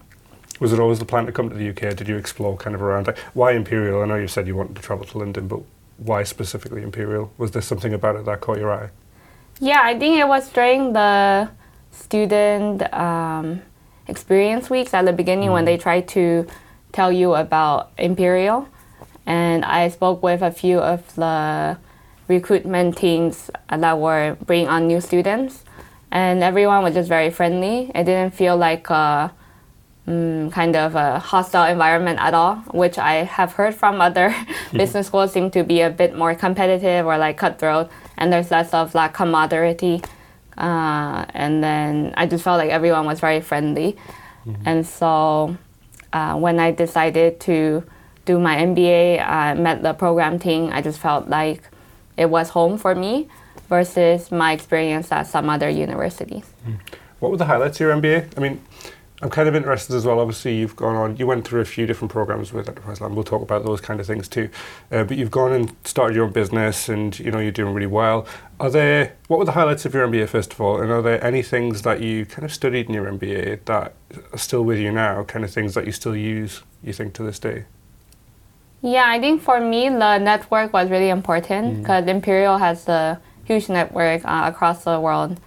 Was 0.59 0.73
it 0.73 0.79
always 0.79 0.99
the 0.99 1.05
plan 1.05 1.25
to 1.25 1.31
come 1.31 1.49
to 1.49 1.55
the 1.55 1.69
UK? 1.69 1.95
Did 1.95 2.07
you 2.07 2.17
explore 2.17 2.55
kind 2.55 2.75
of 2.75 2.83
around? 2.83 3.07
Why 3.33 3.53
Imperial? 3.53 4.03
I 4.03 4.05
know 4.05 4.15
you 4.15 4.27
said 4.27 4.45
you 4.45 4.55
wanted 4.55 4.75
to 4.75 4.81
travel 4.81 5.05
to 5.05 5.17
London, 5.17 5.47
but 5.47 5.61
why 5.97 6.23
specifically 6.23 6.83
Imperial? 6.83 7.31
Was 7.37 7.51
there 7.51 7.61
something 7.61 7.93
about 7.93 8.15
it 8.15 8.25
that 8.25 8.41
caught 8.41 8.59
your 8.59 8.71
eye? 8.71 8.89
Yeah, 9.59 9.81
I 9.83 9.97
think 9.97 10.19
it 10.19 10.27
was 10.27 10.49
during 10.49 10.93
the 10.93 11.49
student 11.91 12.91
um, 12.93 13.61
experience 14.07 14.69
weeks 14.69 14.93
at 14.93 15.05
the 15.05 15.13
beginning 15.13 15.49
mm. 15.49 15.53
when 15.53 15.65
they 15.65 15.77
try 15.77 16.01
to 16.01 16.47
tell 16.91 17.11
you 17.11 17.35
about 17.35 17.91
Imperial. 17.97 18.67
And 19.25 19.63
I 19.63 19.89
spoke 19.89 20.23
with 20.23 20.41
a 20.41 20.51
few 20.51 20.79
of 20.79 21.15
the 21.15 21.77
recruitment 22.27 22.97
teams 22.97 23.51
that 23.69 23.99
were 23.99 24.37
bringing 24.45 24.67
on 24.67 24.87
new 24.87 25.01
students. 25.01 25.63
And 26.11 26.43
everyone 26.43 26.83
was 26.83 26.93
just 26.93 27.07
very 27.07 27.29
friendly. 27.29 27.91
It 27.95 28.03
didn't 28.03 28.33
feel 28.33 28.57
like 28.57 28.89
a 28.89 29.31
um, 30.07 30.49
kind 30.51 30.75
of 30.75 30.95
a 30.95 31.19
hostile 31.19 31.65
environment 31.71 32.19
at 32.19 32.33
all, 32.33 32.55
which 32.73 32.97
I 32.97 33.23
have 33.23 33.53
heard 33.53 33.75
from 33.75 34.01
other 34.01 34.35
business 34.73 35.07
schools 35.07 35.31
seem 35.31 35.51
to 35.51 35.63
be 35.63 35.81
a 35.81 35.89
bit 35.89 36.17
more 36.17 36.35
competitive 36.35 37.05
or 37.05 37.17
like 37.17 37.37
cutthroat. 37.37 37.89
And 38.17 38.33
there's 38.33 38.51
less 38.51 38.73
of 38.73 38.93
like 38.93 39.13
camaraderie 39.13 40.01
uh, 40.61 41.25
and 41.33 41.63
then 41.63 42.13
I 42.15 42.27
just 42.27 42.43
felt 42.43 42.59
like 42.59 42.69
everyone 42.69 43.05
was 43.05 43.19
very 43.19 43.41
friendly. 43.41 43.97
Mm-hmm. 44.45 44.63
And 44.65 44.87
so 44.87 45.57
uh, 46.13 46.35
when 46.35 46.59
I 46.59 46.71
decided 46.71 47.39
to 47.41 47.83
do 48.25 48.39
my 48.39 48.57
MBA, 48.57 49.25
I 49.25 49.55
met 49.55 49.81
the 49.81 49.93
program 49.93 50.37
team. 50.37 50.69
I 50.71 50.83
just 50.83 50.99
felt 50.99 51.27
like 51.27 51.63
it 52.15 52.29
was 52.29 52.49
home 52.49 52.77
for 52.77 52.93
me 52.93 53.27
versus 53.69 54.31
my 54.31 54.51
experience 54.53 55.11
at 55.11 55.23
some 55.23 55.49
other 55.49 55.67
universities. 55.67 56.45
Mm. 56.67 56.77
What 57.19 57.31
were 57.31 57.37
the 57.37 57.45
highlights 57.45 57.77
of 57.77 57.81
your 57.81 57.95
MBA? 57.95 58.37
I 58.37 58.39
mean, 58.39 58.61
I'm 59.21 59.29
kind 59.29 59.47
of 59.47 59.55
interested 59.55 59.95
as 59.95 60.05
well. 60.05 60.19
Obviously, 60.19 60.57
you've 60.57 60.75
gone 60.75 60.95
on, 60.95 61.17
you 61.17 61.27
went 61.27 61.47
through 61.47 61.61
a 61.61 61.65
few 61.65 61.85
different 61.85 62.11
programs 62.11 62.51
with 62.51 62.67
Enterprise 62.67 63.01
Lab. 63.01 63.13
We'll 63.13 63.23
talk 63.23 63.43
about 63.43 63.63
those 63.63 63.79
kind 63.79 63.99
of 63.99 64.07
things 64.07 64.27
too. 64.27 64.49
Uh, 64.91 65.03
but 65.03 65.15
you've 65.15 65.29
gone 65.29 65.53
and 65.53 65.75
started 65.83 66.15
your 66.15 66.25
own 66.25 66.31
business, 66.31 66.89
and 66.89 67.17
you 67.19 67.29
know 67.29 67.39
you're 67.39 67.51
doing 67.51 67.73
really 67.73 67.87
well. 67.87 68.25
Are 68.59 68.71
there 68.71 69.15
what 69.27 69.37
were 69.37 69.45
the 69.45 69.51
highlights 69.51 69.85
of 69.85 69.93
your 69.93 70.07
MBA 70.07 70.27
first 70.27 70.53
of 70.53 70.61
all, 70.61 70.81
and 70.81 70.91
are 70.91 71.03
there 71.03 71.23
any 71.23 71.43
things 71.43 71.83
that 71.83 72.01
you 72.01 72.25
kind 72.25 72.45
of 72.45 72.51
studied 72.51 72.87
in 72.87 72.95
your 72.95 73.05
MBA 73.05 73.65
that 73.65 73.93
are 74.33 74.37
still 74.37 74.63
with 74.63 74.79
you 74.79 74.91
now? 74.91 75.23
Kind 75.23 75.45
of 75.45 75.51
things 75.51 75.75
that 75.75 75.85
you 75.85 75.91
still 75.91 76.15
use, 76.15 76.63
you 76.83 76.91
think, 76.91 77.13
to 77.13 77.23
this 77.23 77.37
day? 77.37 77.65
Yeah, 78.81 79.05
I 79.07 79.19
think 79.19 79.43
for 79.43 79.59
me 79.59 79.89
the 79.89 80.17
network 80.17 80.73
was 80.73 80.89
really 80.89 81.09
important 81.09 81.81
because 81.81 82.05
mm. 82.05 82.07
Imperial 82.07 82.57
has 82.57 82.87
a 82.87 83.21
huge 83.43 83.69
network 83.69 84.25
uh, 84.25 84.43
across 84.45 84.83
the 84.83 84.99
world 84.99 85.39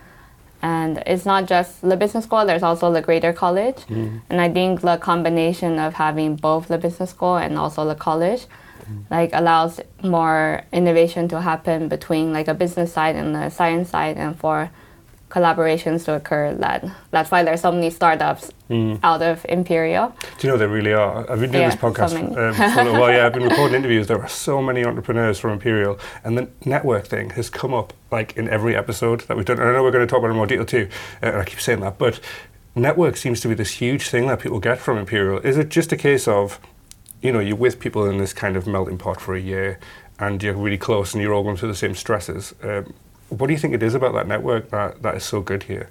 and 0.65 1.03
it's 1.05 1.27
not 1.27 1.45
just 1.45 1.83
the 1.83 1.97
business 1.97 2.25
school 2.25 2.45
there's 2.47 2.63
also 2.63 2.91
the 2.91 3.03
greater 3.03 3.33
college 3.33 3.77
mm. 3.87 4.21
and 4.31 4.41
i 4.41 4.49
think 4.51 4.81
the 4.81 4.97
combination 4.97 5.79
of 5.79 5.93
having 5.95 6.35
both 6.35 6.69
the 6.69 6.79
business 6.79 7.11
school 7.11 7.37
and 7.37 7.59
also 7.59 7.85
the 7.85 7.95
college 7.95 8.47
mm. 8.47 9.05
like 9.11 9.31
allows 9.35 9.79
more 10.03 10.63
innovation 10.73 11.29
to 11.29 11.39
happen 11.41 11.87
between 11.89 12.33
like 12.33 12.49
a 12.49 12.55
business 12.55 12.93
side 12.95 13.15
and 13.15 13.35
the 13.35 13.51
science 13.51 13.91
side 13.91 14.17
and 14.17 14.39
for 14.41 14.71
collaborations 15.35 16.05
to 16.05 16.15
occur. 16.15 16.55
That 16.55 16.85
that's 17.11 17.31
why 17.31 17.43
there's 17.43 17.61
so 17.61 17.73
many 17.73 17.91
startups 17.91 18.53
mm. 18.71 18.99
out 19.03 19.21
of 19.21 19.45
Imperial. 19.49 20.15
Do 20.39 20.47
you 20.47 20.53
know 20.53 20.59
there 20.59 20.69
really 20.69 20.93
are? 20.93 21.21
I've 21.31 21.41
been 21.41 21.51
doing 21.51 21.63
yeah, 21.63 21.71
this 21.71 21.81
podcast 21.81 22.11
so 22.11 22.49
um, 22.49 22.55
for 22.55 22.97
a 22.97 23.01
while. 23.01 23.13
Yeah, 23.13 23.27
I've 23.27 23.33
been 23.33 23.43
recording 23.43 23.75
interviews. 23.75 24.07
There 24.07 24.21
are 24.21 24.29
so 24.29 24.63
many 24.63 24.85
entrepreneurs 24.85 25.39
from 25.39 25.51
Imperial, 25.51 25.99
and 26.23 26.39
the 26.39 26.49
network 26.65 27.07
thing 27.07 27.31
has 27.31 27.51
come 27.51 27.75
up 27.75 27.93
like 28.13 28.37
in 28.37 28.49
every 28.49 28.77
episode 28.77 29.23
that 29.23 29.37
we've 29.37 29.47
done. 29.47 29.59
And 29.59 29.69
I 29.69 29.73
know 29.73 29.83
we're 29.83 29.91
going 29.91 30.07
to 30.07 30.11
talk 30.11 30.21
about 30.21 30.29
it 30.29 30.31
in 30.31 30.37
more 30.37 30.47
detail 30.47 30.67
too. 30.67 30.89
Uh, 31.23 31.27
and 31.27 31.37
I 31.39 31.45
keep 31.45 31.61
saying 31.61 31.81
that, 31.81 31.99
but 31.99 32.21
network 32.77 33.17
seems 33.17 33.41
to 33.41 33.49
be 33.49 33.55
this 33.55 33.73
huge 33.73 34.09
thing 34.09 34.29
that 34.29 34.41
people 34.41 34.61
get 34.61 34.79
from 34.79 34.99
Imperial. 34.99 35.39
Is 35.41 35.59
it 35.59 35.69
just 35.69 35.93
a 35.93 35.97
case 35.97 36.29
of 36.29 36.61
you 37.23 37.33
know, 37.33 37.41
you're 37.41 37.57
with 37.57 37.81
people 37.81 38.05
in 38.05 38.19
this 38.19 38.35
kind 38.35 38.55
of 38.55 38.67
melting 38.67 38.99
pot 38.99 39.19
for 39.19 39.35
a 39.35 39.41
year 39.41 39.79
and 40.19 40.43
you're 40.43 40.53
really 40.55 40.77
close 40.77 41.15
and 41.15 41.23
you're 41.23 41.33
all 41.33 41.43
going 41.43 41.57
through 41.57 41.71
the 41.71 41.75
same 41.75 41.95
stresses. 41.95 42.55
Um, 42.63 42.93
what 43.29 43.47
do 43.47 43.53
you 43.53 43.59
think 43.59 43.75
it 43.75 43.83
is 43.83 43.95
about 43.95 44.15
that 44.15 44.27
network 44.29 44.71
that, 44.71 45.03
that 45.03 45.17
is 45.17 45.25
so 45.25 45.41
good 45.41 45.65
here? 45.65 45.91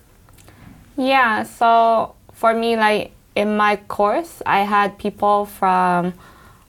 Yeah, 0.97 1.43
so 1.43 2.15
for 2.33 2.53
me, 2.53 2.77
like 2.77 3.11
in 3.35 3.57
my 3.57 3.75
course, 3.75 4.41
I 4.45 4.61
had 4.61 4.97
people 4.97 5.45
from 5.45 6.13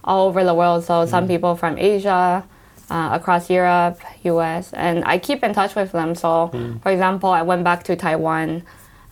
all 0.03 0.29
over 0.29 0.45
the 0.45 0.55
world. 0.55 0.85
So 0.85 1.05
mm. 1.05 1.09
some 1.09 1.27
people 1.27 1.57
from 1.57 1.79
Asia, 1.79 2.45
uh, 2.91 3.11
across 3.13 3.49
Europe, 3.49 4.01
US, 4.25 4.73
and 4.73 5.05
I 5.05 5.19
keep 5.19 5.43
in 5.43 5.55
touch 5.55 5.75
with 5.75 5.93
them. 5.93 6.15
So, 6.15 6.51
mm. 6.53 6.83
for 6.83 6.91
example, 6.91 7.31
I 7.31 7.43
went 7.43 7.65
back 7.65 7.85
to 7.85 7.97
Taiwan 7.97 8.63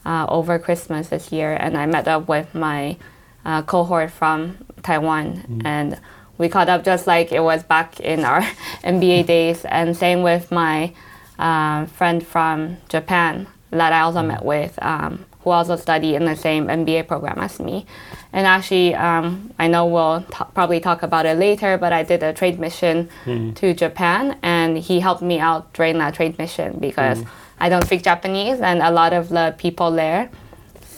uh, 0.05 0.27
over 0.29 0.59
Christmas 0.59 1.09
this 1.09 1.33
year, 1.33 1.57
and 1.59 1.77
I 1.77 1.87
met 1.87 2.09
up 2.09 2.29
with 2.29 2.55
my 2.55 2.97
uh, 3.45 3.63
cohort 3.63 4.11
from 4.11 4.59
Taiwan, 4.83 5.45
mm. 5.49 5.63
and 5.65 5.99
we 6.39 6.49
caught 6.49 6.69
up 6.69 6.85
just 6.85 7.07
like 7.07 7.33
it 7.33 7.43
was 7.43 7.63
back 7.63 8.01
in 8.01 8.25
our 8.25 8.41
MBA 8.85 9.27
days. 9.27 9.65
And 9.65 9.97
same 9.97 10.23
with 10.23 10.51
my 10.51 10.93
um, 11.39 11.87
friend 11.87 12.27
from 12.27 12.77
Japan 12.89 13.47
that 13.71 13.93
I 13.93 14.01
also 14.01 14.21
mm. 14.21 14.29
met 14.29 14.45
with, 14.45 14.79
um, 14.83 15.25
who 15.41 15.51
also 15.51 15.77
studied 15.77 16.15
in 16.15 16.25
the 16.25 16.37
same 16.37 16.67
MBA 16.67 17.09
program 17.09 17.39
as 17.39 17.59
me. 17.59 17.87
And 18.33 18.47
actually, 18.47 18.95
um, 18.95 19.53
I 19.59 19.67
know 19.67 19.87
we'll 19.87 20.23
t- 20.23 20.45
probably 20.55 20.81
talk 20.81 21.03
about 21.03 21.27
it 21.27 21.39
later, 21.39 21.79
but 21.79 21.93
I 21.93 22.03
did 22.03 22.23
a 22.23 22.33
trade 22.33 22.59
mission 22.59 23.09
mm. 23.25 23.55
to 23.57 23.75
Japan, 23.75 24.39
and 24.43 24.79
he 24.79 25.01
helped 25.01 25.23
me 25.23 25.39
out 25.39 25.73
during 25.73 25.99
that 25.99 26.15
trade 26.15 26.39
mission 26.39 26.79
because 26.79 27.19
mm. 27.19 27.29
I 27.59 27.69
don't 27.69 27.85
speak 27.85 28.03
Japanese, 28.03 28.61
and 28.61 28.81
a 28.81 28.91
lot 28.91 29.13
of 29.13 29.29
the 29.31 29.55
people 29.59 29.91
there 29.91 30.31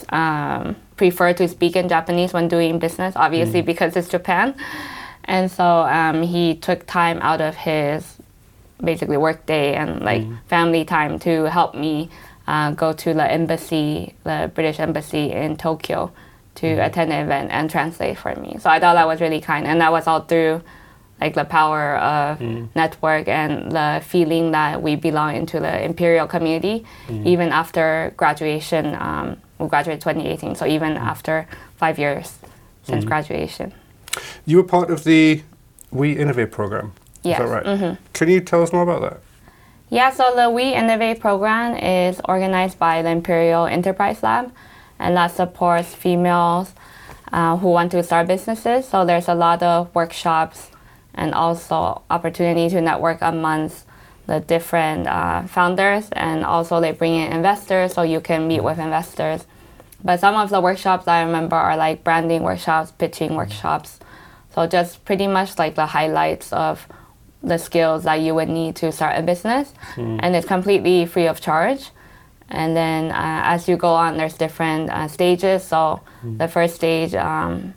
um, 0.09 0.75
prefer 0.97 1.33
to 1.33 1.47
speak 1.47 1.75
in 1.75 1.89
Japanese 1.89 2.33
when 2.33 2.47
doing 2.47 2.79
business, 2.79 3.15
obviously 3.15 3.61
because 3.61 3.95
it's 3.95 4.09
Japan. 4.09 4.55
And 5.25 5.49
so 5.49 5.65
um, 5.65 6.21
he 6.21 6.55
took 6.55 6.85
time 6.85 7.19
out 7.21 7.41
of 7.41 7.55
his 7.55 8.14
basically 8.83 9.17
work 9.17 9.45
day 9.45 9.75
and 9.75 10.01
like 10.01 10.21
mm. 10.21 10.37
family 10.47 10.85
time 10.85 11.19
to 11.19 11.49
help 11.49 11.75
me 11.75 12.09
uh, 12.47 12.71
go 12.71 12.93
to 12.93 13.13
the 13.13 13.31
embassy, 13.31 14.13
the 14.23 14.51
British 14.53 14.79
embassy 14.79 15.31
in 15.31 15.57
Tokyo, 15.57 16.11
to 16.55 16.65
mm. 16.65 16.85
attend 16.85 17.11
an 17.11 17.25
event 17.25 17.51
and 17.51 17.69
translate 17.69 18.17
for 18.17 18.35
me. 18.35 18.57
So 18.59 18.69
I 18.69 18.79
thought 18.79 18.93
that 18.93 19.07
was 19.07 19.21
really 19.21 19.41
kind, 19.41 19.65
and 19.65 19.81
that 19.81 19.91
was 19.91 20.07
all 20.07 20.21
through 20.21 20.61
like 21.19 21.33
the 21.33 21.45
power 21.45 21.95
of 21.97 22.39
mm. 22.39 22.67
network 22.75 23.27
and 23.27 23.71
the 23.71 24.03
feeling 24.05 24.51
that 24.51 24.81
we 24.81 24.95
belong 24.95 25.35
into 25.35 25.59
the 25.59 25.83
imperial 25.83 26.27
community, 26.27 26.85
even 27.09 27.49
after 27.49 28.13
graduation. 28.17 28.95
Um, 28.95 29.37
we 29.57 29.69
graduated 29.69 30.01
2018, 30.01 30.55
so 30.55 30.65
even 30.65 30.97
after 30.97 31.47
five 31.77 31.97
years 31.97 32.37
since 32.83 33.05
graduation. 33.05 33.73
You 34.45 34.57
were 34.57 34.63
part 34.63 34.89
of 34.89 35.03
the 35.03 35.41
We 35.91 36.11
Innovate 36.17 36.51
program. 36.51 36.93
Yes, 37.25 37.41
Is 37.41 37.49
that 37.49 37.65
right? 37.65 37.97
Can 38.13 38.29
you 38.29 38.39
tell 38.39 38.61
us 38.61 38.71
more 38.71 38.83
about 38.83 39.01
that? 39.01 39.19
Yeah, 39.89 40.11
so 40.11 40.35
the 40.35 40.49
We 40.49 40.73
Innovate 40.73 41.19
program 41.19 41.75
is 41.77 42.21
organized 42.25 42.79
by 42.79 43.01
the 43.01 43.09
Imperial 43.09 43.65
Enterprise 43.65 44.23
Lab, 44.23 44.51
and 44.99 45.15
that 45.17 45.31
supports 45.31 45.93
females 45.93 46.73
uh, 47.31 47.57
who 47.57 47.69
want 47.69 47.91
to 47.91 48.03
start 48.03 48.27
businesses. 48.27 48.87
So 48.87 49.05
there's 49.05 49.27
a 49.27 49.35
lot 49.35 49.61
of 49.63 49.93
workshops 49.93 50.69
and 51.13 51.33
also 51.33 52.01
opportunity 52.09 52.69
to 52.69 52.81
network 52.81 53.19
amongst 53.21 53.85
the 54.27 54.39
different 54.39 55.07
uh, 55.07 55.43
founders, 55.47 56.09
and 56.11 56.43
also 56.43 56.79
they 56.81 56.91
bring 56.91 57.15
in 57.15 57.31
investors, 57.31 57.93
so 57.93 58.01
you 58.01 58.19
can 58.19 58.47
meet 58.47 58.63
with 58.63 58.79
investors. 58.79 59.45
But 60.03 60.19
some 60.19 60.35
of 60.35 60.49
the 60.49 60.61
workshops 60.61 61.07
I 61.07 61.23
remember 61.23 61.55
are 61.55 61.77
like 61.77 62.03
branding 62.03 62.43
workshops, 62.43 62.91
pitching 62.91 63.35
workshops. 63.35 63.99
So 64.53 64.67
just 64.67 65.03
pretty 65.05 65.27
much 65.27 65.57
like 65.57 65.75
the 65.75 65.85
highlights 65.85 66.53
of 66.53 66.87
the 67.43 67.57
skills 67.57 68.03
that 68.03 68.15
you 68.21 68.33
would 68.33 68.49
need 68.49 68.75
to 68.77 68.91
start 68.91 69.17
a 69.17 69.21
business, 69.21 69.73
and 69.97 70.35
it's 70.35 70.47
completely 70.47 71.05
free 71.05 71.27
of 71.27 71.39
charge. 71.41 71.91
And 72.49 72.75
then 72.75 73.11
uh, 73.11 73.41
as 73.45 73.67
you 73.67 73.75
go 73.75 73.93
on, 73.93 74.17
there's 74.17 74.35
different 74.37 74.89
uh, 74.91 75.07
stages. 75.07 75.63
So 75.63 76.01
the 76.23 76.47
first 76.47 76.75
stage, 76.75 77.13
um, 77.15 77.73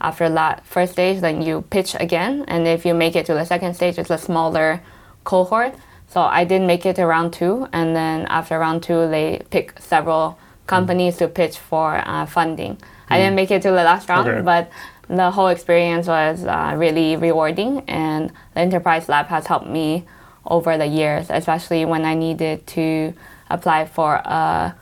after 0.00 0.28
that 0.30 0.66
first 0.66 0.92
stage, 0.92 1.20
then 1.20 1.42
you 1.42 1.62
pitch 1.70 1.94
again, 1.98 2.44
and 2.48 2.66
if 2.66 2.84
you 2.84 2.94
make 2.94 3.14
it 3.16 3.26
to 3.26 3.34
the 3.34 3.44
second 3.44 3.74
stage, 3.74 3.98
it's 3.98 4.10
a 4.10 4.18
smaller 4.18 4.80
cohort. 5.24 5.74
So 6.08 6.20
I 6.20 6.44
did 6.44 6.62
make 6.62 6.84
it 6.84 6.96
to 6.96 7.06
round 7.06 7.32
two, 7.32 7.68
and 7.72 7.96
then 7.96 8.26
after 8.26 8.58
round 8.58 8.82
two, 8.82 9.08
they 9.08 9.42
pick 9.50 9.78
several 9.80 10.38
companies 10.66 11.16
to 11.18 11.28
pitch 11.28 11.58
for 11.58 12.02
uh, 12.06 12.26
funding. 12.26 12.78
I 13.08 13.18
didn't 13.18 13.34
make 13.34 13.50
it 13.50 13.62
to 13.62 13.70
the 13.70 13.84
last 13.84 14.08
round, 14.08 14.28
Okay. 14.28 14.40
but 14.42 14.70
the 15.08 15.30
whole 15.30 15.48
experience 15.48 16.06
was 16.06 16.44
uh, 16.44 16.74
really 16.76 17.16
rewarding, 17.16 17.80
and 17.88 18.30
the 18.54 18.60
Enterprise 18.60 19.08
Lab 19.08 19.26
has 19.26 19.46
helped 19.46 19.66
me 19.66 20.04
over 20.46 20.76
the 20.78 20.86
years, 20.86 21.26
especially 21.30 21.84
when 21.84 22.04
I 22.04 22.14
needed 22.14 22.66
to 22.68 23.12
apply 23.50 23.86
for 23.86 24.14
a 24.14 24.74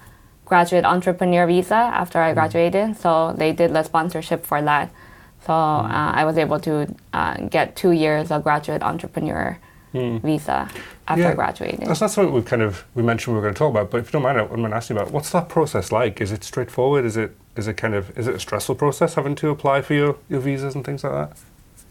graduate 0.44 0.84
entrepreneur 0.84 1.46
visa 1.46 1.74
after 1.74 2.18
I 2.20 2.32
graduated. 2.34 2.96
So 2.96 3.34
they 3.36 3.52
did 3.52 3.72
the 3.72 3.82
sponsorship 3.82 4.46
for 4.46 4.62
that. 4.62 4.90
So 5.46 5.52
uh, 5.52 6.12
I 6.14 6.24
was 6.24 6.36
able 6.38 6.60
to 6.60 6.94
uh, 7.12 7.36
get 7.48 7.76
two 7.76 7.92
years 7.92 8.30
of 8.30 8.42
graduate 8.42 8.82
entrepreneur 8.82 9.58
visa 9.92 10.68
after 11.08 11.22
Yeah. 11.22 11.34
graduating. 11.34 11.86
That's 11.88 12.00
not 12.00 12.10
something 12.10 12.32
we've 12.32 12.44
kind 12.44 12.62
of 12.62 12.84
we 12.94 13.02
mentioned 13.02 13.34
we 13.34 13.40
were 13.40 13.42
going 13.42 13.54
to 13.54 13.58
talk 13.58 13.70
about, 13.70 13.90
but 13.90 13.98
if 14.00 14.06
you 14.06 14.12
don't 14.12 14.22
mind, 14.22 14.38
I 14.38 14.42
wouldn't 14.42 14.60
mind 14.60 14.74
asking 14.74 14.96
about 14.98 15.10
what's 15.10 15.30
that 15.30 15.48
process 15.48 15.90
like? 15.90 16.20
Is 16.20 16.30
it 16.30 16.44
straightforward? 16.44 17.04
Is 17.04 17.16
it 17.16 17.36
is 17.56 17.66
it 17.66 17.74
kind 17.74 17.94
of 17.94 18.16
is 18.18 18.26
it 18.26 18.34
a 18.34 18.40
stressful 18.40 18.76
process 18.76 19.14
having 19.14 19.34
to 19.36 19.50
apply 19.50 19.82
for 19.82 19.94
your, 19.94 20.16
your 20.28 20.40
visas 20.40 20.74
and 20.74 20.84
things 20.84 21.04
like 21.04 21.12
that? 21.12 21.38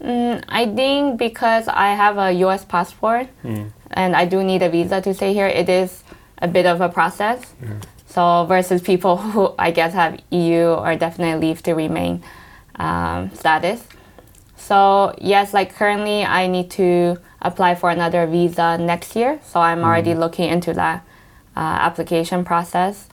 Mm, 0.02 0.44
I 0.48 0.66
think 0.66 1.18
because 1.18 1.68
I 1.68 1.88
have 1.88 2.16
a 2.16 2.32
U.S. 2.44 2.64
passport 2.64 3.28
and 3.90 4.16
I 4.16 4.24
do 4.24 4.42
need 4.42 4.62
a 4.62 4.70
visa 4.70 5.00
to 5.02 5.12
stay 5.12 5.34
here, 5.34 5.46
it 5.46 5.68
is 5.68 6.02
a 6.38 6.48
bit 6.48 6.64
of 6.66 6.80
a 6.80 6.88
process. 6.88 7.54
So 8.06 8.44
versus 8.46 8.82
people 8.82 9.16
who 9.32 9.54
I 9.58 9.70
guess 9.70 9.92
have 9.92 10.20
EU 10.30 10.72
or 10.72 10.96
definitely 10.96 11.48
leave 11.48 11.62
to 11.64 11.74
remain 11.74 12.22
um, 12.76 13.30
status. 13.34 13.84
So 14.56 15.14
yes, 15.20 15.52
like 15.52 15.74
currently 15.74 16.24
I 16.24 16.46
need 16.46 16.70
to 16.72 17.18
apply 17.42 17.74
for 17.74 17.90
another 17.90 18.26
visa 18.26 18.78
next 18.78 19.16
year. 19.16 19.40
So 19.44 19.60
I'm 19.60 19.84
already 19.84 20.14
looking 20.14 20.48
into 20.48 20.72
that 20.74 21.04
uh, 21.56 21.60
application 21.60 22.44
process. 22.44 23.08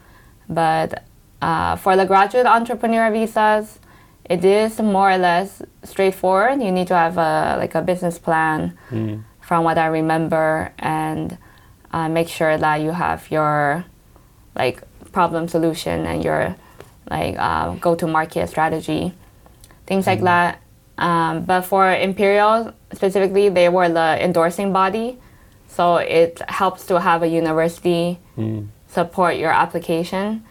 But 0.50 1.04
uh, 1.42 1.76
for 1.76 1.96
the 1.96 2.06
graduate 2.06 2.46
entrepreneur 2.46 3.12
visas, 3.12 3.80
it 4.26 4.44
is 4.44 4.80
more 4.80 5.12
or 5.12 5.18
less 5.18 5.62
straightforward. 5.84 6.62
You 6.62 6.72
need 6.72 6.88
to 6.88 6.96
have 6.96 7.18
a 7.18 7.56
like 7.58 7.76
a 7.76 7.82
business 7.82 8.20
plan, 8.20 8.78
from 9.42 9.64
what 9.64 9.78
I 9.78 9.88
remember, 9.88 10.74
and 10.80 11.38
uh, 11.92 12.10
make 12.10 12.28
sure 12.28 12.58
that 12.58 12.82
you 12.82 12.92
have 12.92 13.30
your 13.32 13.86
like 14.56 14.82
problem 15.12 15.48
solution 15.48 16.06
and 16.06 16.24
your 16.24 16.56
like 17.10 17.36
uh, 17.40 17.72
go 17.76 17.96
to 17.96 18.08
market 18.08 18.48
strategy, 18.50 19.14
things 19.86 20.06
like 20.08 20.20
that. 20.26 20.62
Um, 20.98 21.44
but 21.46 21.62
for 21.62 21.94
Imperial 21.94 22.74
specifically, 22.92 23.50
they 23.50 23.70
were 23.70 23.88
the 23.88 24.18
endorsing 24.22 24.74
body, 24.74 25.18
so 25.70 25.98
it 25.98 26.42
helps 26.50 26.86
to 26.88 27.00
have 27.00 27.24
a 27.24 27.28
university 27.28 28.20
support 28.88 29.38
your 29.38 29.52
application 29.52 30.44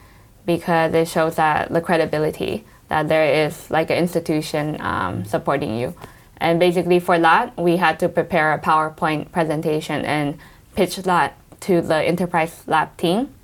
because 0.47 0.95
it 0.95 1.09
shows 1.09 1.35
that 1.37 1.73
the 1.73 1.81
credibility 1.81 2.65
that 2.89 3.09
there 3.09 3.47
is 3.47 3.71
like 3.71 3.91
an 3.91 3.99
institution 3.99 4.81
um, 4.81 5.25
supporting 5.25 5.77
you. 5.77 5.95
And 6.39 6.61
basically 6.61 7.01
for 7.01 7.19
that, 7.19 7.57
we 7.57 7.77
had 7.77 7.99
to 8.01 8.09
prepare 8.09 8.53
a 8.53 8.61
PowerPoint 8.61 9.33
presentation 9.33 10.05
and 10.05 10.39
pitch 10.75 10.97
that 10.97 11.37
to 11.61 11.81
the 11.81 11.97
Enterprise 11.97 12.63
Lab 12.67 12.97
team. 12.97 13.35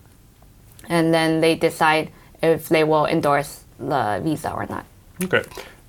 And 0.88 1.12
then 1.12 1.40
they 1.40 1.56
decide 1.56 2.10
if 2.42 2.68
they 2.68 2.84
will 2.84 3.06
endorse 3.06 3.64
the 3.78 4.20
visa 4.22 4.52
or 4.52 4.66
not. 4.66 4.84
Okay. 5.24 5.42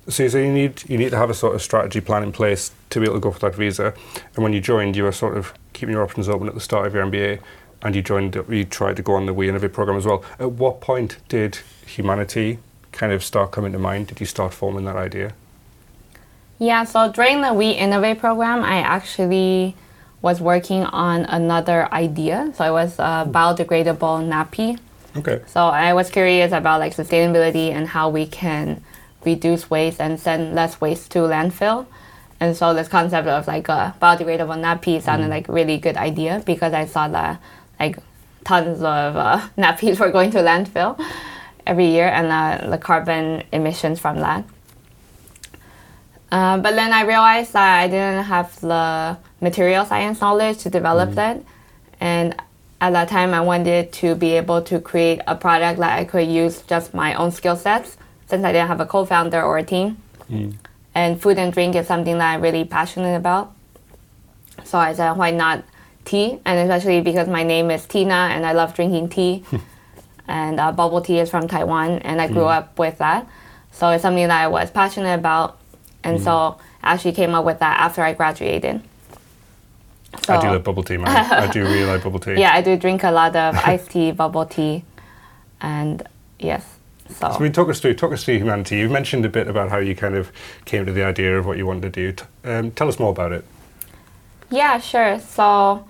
So 0.06 0.28
say 0.28 0.46
you 0.46 0.52
need 0.52 0.82
you 0.88 0.98
need 0.98 1.10
to 1.10 1.16
have 1.16 1.30
a 1.30 1.34
sort 1.34 1.54
of 1.54 1.62
strategy 1.62 2.00
plan 2.00 2.22
in 2.22 2.32
place 2.32 2.72
to 2.90 3.00
be 3.00 3.06
able 3.06 3.14
to 3.14 3.20
go 3.20 3.30
for 3.30 3.38
that 3.40 3.54
visa. 3.54 3.94
And 4.34 4.42
when 4.42 4.52
you 4.52 4.60
joined, 4.60 4.96
you 4.96 5.04
were 5.04 5.12
sort 5.12 5.36
of 5.36 5.54
keeping 5.72 5.94
your 5.94 6.02
options 6.02 6.28
open 6.28 6.46
at 6.46 6.54
the 6.54 6.60
start 6.60 6.86
of 6.86 6.94
your 6.94 7.04
MBA, 7.06 7.40
and 7.84 7.94
you 7.94 8.02
joined. 8.02 8.34
You 8.48 8.64
tried 8.64 8.96
to 8.96 9.02
go 9.02 9.14
on 9.14 9.26
the 9.26 9.34
We 9.34 9.48
Innovate 9.48 9.72
program 9.72 9.96
as 9.96 10.06
well. 10.06 10.24
At 10.38 10.52
what 10.52 10.80
point 10.80 11.18
did 11.28 11.58
HumaniTea 11.86 12.58
kind 12.92 13.12
of 13.12 13.22
start 13.22 13.52
coming 13.52 13.72
to 13.72 13.78
mind? 13.78 14.08
Did 14.08 14.20
you 14.20 14.26
start 14.26 14.54
forming 14.54 14.86
that 14.86 14.96
idea? 14.96 15.34
Yeah, 16.58 16.84
so 16.84 17.12
during 17.12 17.42
the 17.42 17.52
We 17.52 17.70
Innovate 17.70 18.18
program, 18.18 18.62
I 18.62 18.78
actually 18.78 19.76
was 20.22 20.40
working 20.40 20.84
on 20.84 21.26
another 21.26 21.92
idea. 21.92 22.50
So 22.56 22.64
it 22.64 22.70
was 22.70 22.98
a 22.98 23.24
hmm. 23.24 23.30
biodegradable 23.30 24.26
nappy. 24.26 24.78
Okay. 25.16 25.42
So 25.46 25.66
I 25.66 25.92
was 25.92 26.10
curious 26.10 26.50
about 26.50 26.80
like 26.80 26.96
sustainability 26.96 27.70
and 27.70 27.86
how 27.86 28.08
we 28.08 28.26
can 28.26 28.82
reduce 29.24 29.70
waste 29.70 30.00
and 30.00 30.18
send 30.18 30.54
less 30.54 30.80
waste 30.80 31.10
to 31.12 31.18
landfill. 31.20 31.86
And 32.40 32.56
so 32.56 32.74
this 32.74 32.88
concept 32.88 33.28
of 33.28 33.46
like 33.46 33.68
a 33.68 33.94
biodegradable 34.00 34.58
nappy 34.58 35.02
sounded 35.02 35.26
hmm. 35.26 35.32
like 35.32 35.48
a 35.48 35.52
really 35.52 35.76
good 35.76 35.96
idea 35.96 36.42
because 36.46 36.72
I 36.72 36.86
saw 36.86 37.08
that 37.08 37.40
like 37.78 37.98
tons 38.44 38.78
of 38.78 39.16
uh, 39.16 39.48
nappies 39.58 39.98
were 39.98 40.10
going 40.10 40.30
to 40.32 40.38
landfill 40.38 41.02
every 41.66 41.86
year 41.86 42.08
and 42.08 42.26
uh, 42.28 42.70
the 42.70 42.78
carbon 42.78 43.42
emissions 43.52 43.98
from 43.98 44.20
that. 44.20 44.44
Uh, 46.30 46.58
but 46.58 46.74
then 46.74 46.92
I 46.92 47.02
realized 47.02 47.52
that 47.52 47.80
I 47.80 47.86
didn't 47.86 48.24
have 48.24 48.60
the 48.60 49.16
material 49.40 49.84
science 49.84 50.20
knowledge 50.20 50.58
to 50.58 50.70
develop 50.70 51.10
that. 51.12 51.42
And 52.00 52.34
at 52.80 52.92
that 52.92 53.08
time, 53.08 53.32
I 53.32 53.40
wanted 53.40 53.92
to 53.94 54.14
be 54.16 54.32
able 54.32 54.60
to 54.62 54.80
create 54.80 55.20
a 55.26 55.36
product 55.36 55.78
that 55.78 55.98
I 55.98 56.04
could 56.04 56.26
use 56.26 56.62
just 56.62 56.92
my 56.92 57.14
own 57.14 57.30
skill 57.30 57.56
sets 57.56 57.96
since 58.26 58.44
I 58.44 58.52
didn't 58.52 58.68
have 58.68 58.80
a 58.80 58.86
co 58.86 59.04
founder 59.04 59.40
or 59.42 59.58
a 59.58 59.62
team. 59.62 59.96
And 60.94 61.20
food 61.20 61.38
and 61.38 61.52
drink 61.52 61.76
is 61.76 61.86
something 61.86 62.18
that 62.18 62.34
I'm 62.34 62.40
really 62.40 62.64
passionate 62.64 63.16
about. 63.16 63.52
So 64.64 64.78
I 64.78 64.92
said, 64.92 65.12
why 65.12 65.30
not 65.30 65.64
tea? 66.04 66.40
And 66.44 66.58
especially 66.70 67.00
because 67.00 67.28
my 67.28 67.42
name 67.42 67.70
is 67.70 67.86
Tina 67.86 68.28
and 68.32 68.44
I 68.46 68.52
love 68.52 68.74
drinking 68.74 69.08
tea. 69.08 69.44
and 70.28 70.58
uh, 70.58 70.72
bubble 70.72 71.00
tea 71.00 71.18
is 71.18 71.30
from 71.30 71.48
Taiwan, 71.48 71.98
and 71.98 72.20
I 72.20 72.28
grew 72.28 72.44
up 72.46 72.78
with 72.78 72.98
that. 72.98 73.26
So 73.72 73.90
it's 73.90 74.02
something 74.02 74.28
that 74.28 74.42
I 74.42 74.48
was 74.48 74.70
passionate 74.70 75.14
about. 75.14 75.58
And 76.02 76.20
so 76.22 76.58
I 76.82 76.92
actually 76.92 77.12
came 77.12 77.34
up 77.34 77.44
with 77.44 77.58
that 77.58 77.80
after 77.80 78.02
I 78.02 78.12
graduated. 78.12 78.82
So, 80.22 80.34
I 80.34 80.40
do 80.40 80.46
love 80.48 80.62
bubble 80.62 80.84
tea, 80.84 80.96
man. 80.96 81.08
I 81.08 81.50
do 81.50 81.64
really 81.64 81.84
like 81.84 82.04
bubble 82.04 82.20
tea. 82.20 82.34
yeah, 82.38 82.52
I 82.54 82.60
do 82.62 82.76
drink 82.76 83.02
a 83.02 83.10
lot 83.10 83.34
of 83.34 83.56
iced 83.64 83.90
tea, 83.90 84.12
bubble 84.12 84.46
tea, 84.46 84.84
and 85.60 86.06
yes. 86.38 86.64
So, 87.08 87.14
So, 87.14 87.26
I 87.26 87.38
mean, 87.40 87.52
talk 87.52 87.68
us 87.68 87.80
through 87.80 87.94
talk 87.94 88.12
us 88.12 88.24
through 88.24 88.38
HumaniTea. 88.38 88.78
You 88.78 88.88
mentioned 88.88 89.24
a 89.24 89.28
bit 89.28 89.48
about 89.48 89.70
how 89.70 89.78
you 89.78 89.96
kind 89.96 90.14
of 90.14 90.30
came 90.64 90.86
to 90.86 90.92
the 90.92 91.02
idea 91.02 91.36
of 91.36 91.46
what 91.46 91.58
you 91.58 91.66
wanted 91.66 91.92
to 91.92 92.12
do. 92.12 92.24
Um, 92.44 92.70
tell 92.70 92.88
us 92.88 92.98
more 92.98 93.10
about 93.10 93.32
it. 93.32 93.44
Yeah, 94.50 94.78
sure. 94.78 95.18
So 95.18 95.84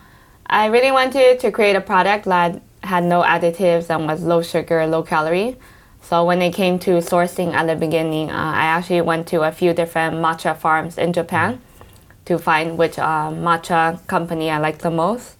I 0.46 0.66
really 0.66 0.90
wanted 0.90 1.40
to 1.40 1.50
create 1.50 1.74
a 1.76 1.80
product 1.80 2.26
that 2.26 2.60
had 2.82 3.04
no 3.04 3.22
additives 3.22 3.88
and 3.88 4.06
was 4.06 4.22
low 4.22 4.42
sugar, 4.42 4.86
low 4.86 5.02
calorie. 5.02 5.56
So 6.02 6.24
when 6.24 6.42
it 6.42 6.52
came 6.52 6.78
to 6.80 6.98
sourcing 6.98 7.54
at 7.54 7.66
the 7.66 7.76
beginning, 7.76 8.30
uh, 8.30 8.34
I 8.34 8.64
actually 8.64 9.00
went 9.00 9.26
to 9.28 9.42
a 9.42 9.50
few 9.50 9.72
different 9.72 10.16
matcha 10.16 10.54
farms 10.54 10.98
in 10.98 11.14
Japan 11.14 11.62
to 12.26 12.38
find 12.38 12.76
which 12.76 12.98
uh, 12.98 13.30
matcha 13.30 14.06
company 14.06 14.50
I 14.50 14.58
like 14.58 14.78
the 14.78 14.90
most. 14.90 15.36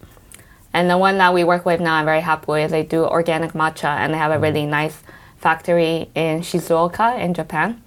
And 0.73 0.89
the 0.89 0.97
one 0.97 1.19
that 1.19 1.33
we 1.33 1.43
work 1.43 1.65
with 1.65 1.79
now, 1.79 1.95
I'm 1.95 2.05
very 2.05 2.21
happy 2.21 2.45
with. 2.47 2.71
They 2.71 2.83
do 2.83 3.05
organic 3.05 3.53
matcha, 3.53 3.85
and 3.85 4.13
they 4.13 4.17
have 4.17 4.31
a 4.31 4.39
really 4.39 4.65
nice 4.65 5.03
factory 5.37 6.09
in 6.15 6.41
Shizuoka 6.41 7.19
in 7.19 7.33
Japan. 7.33 7.81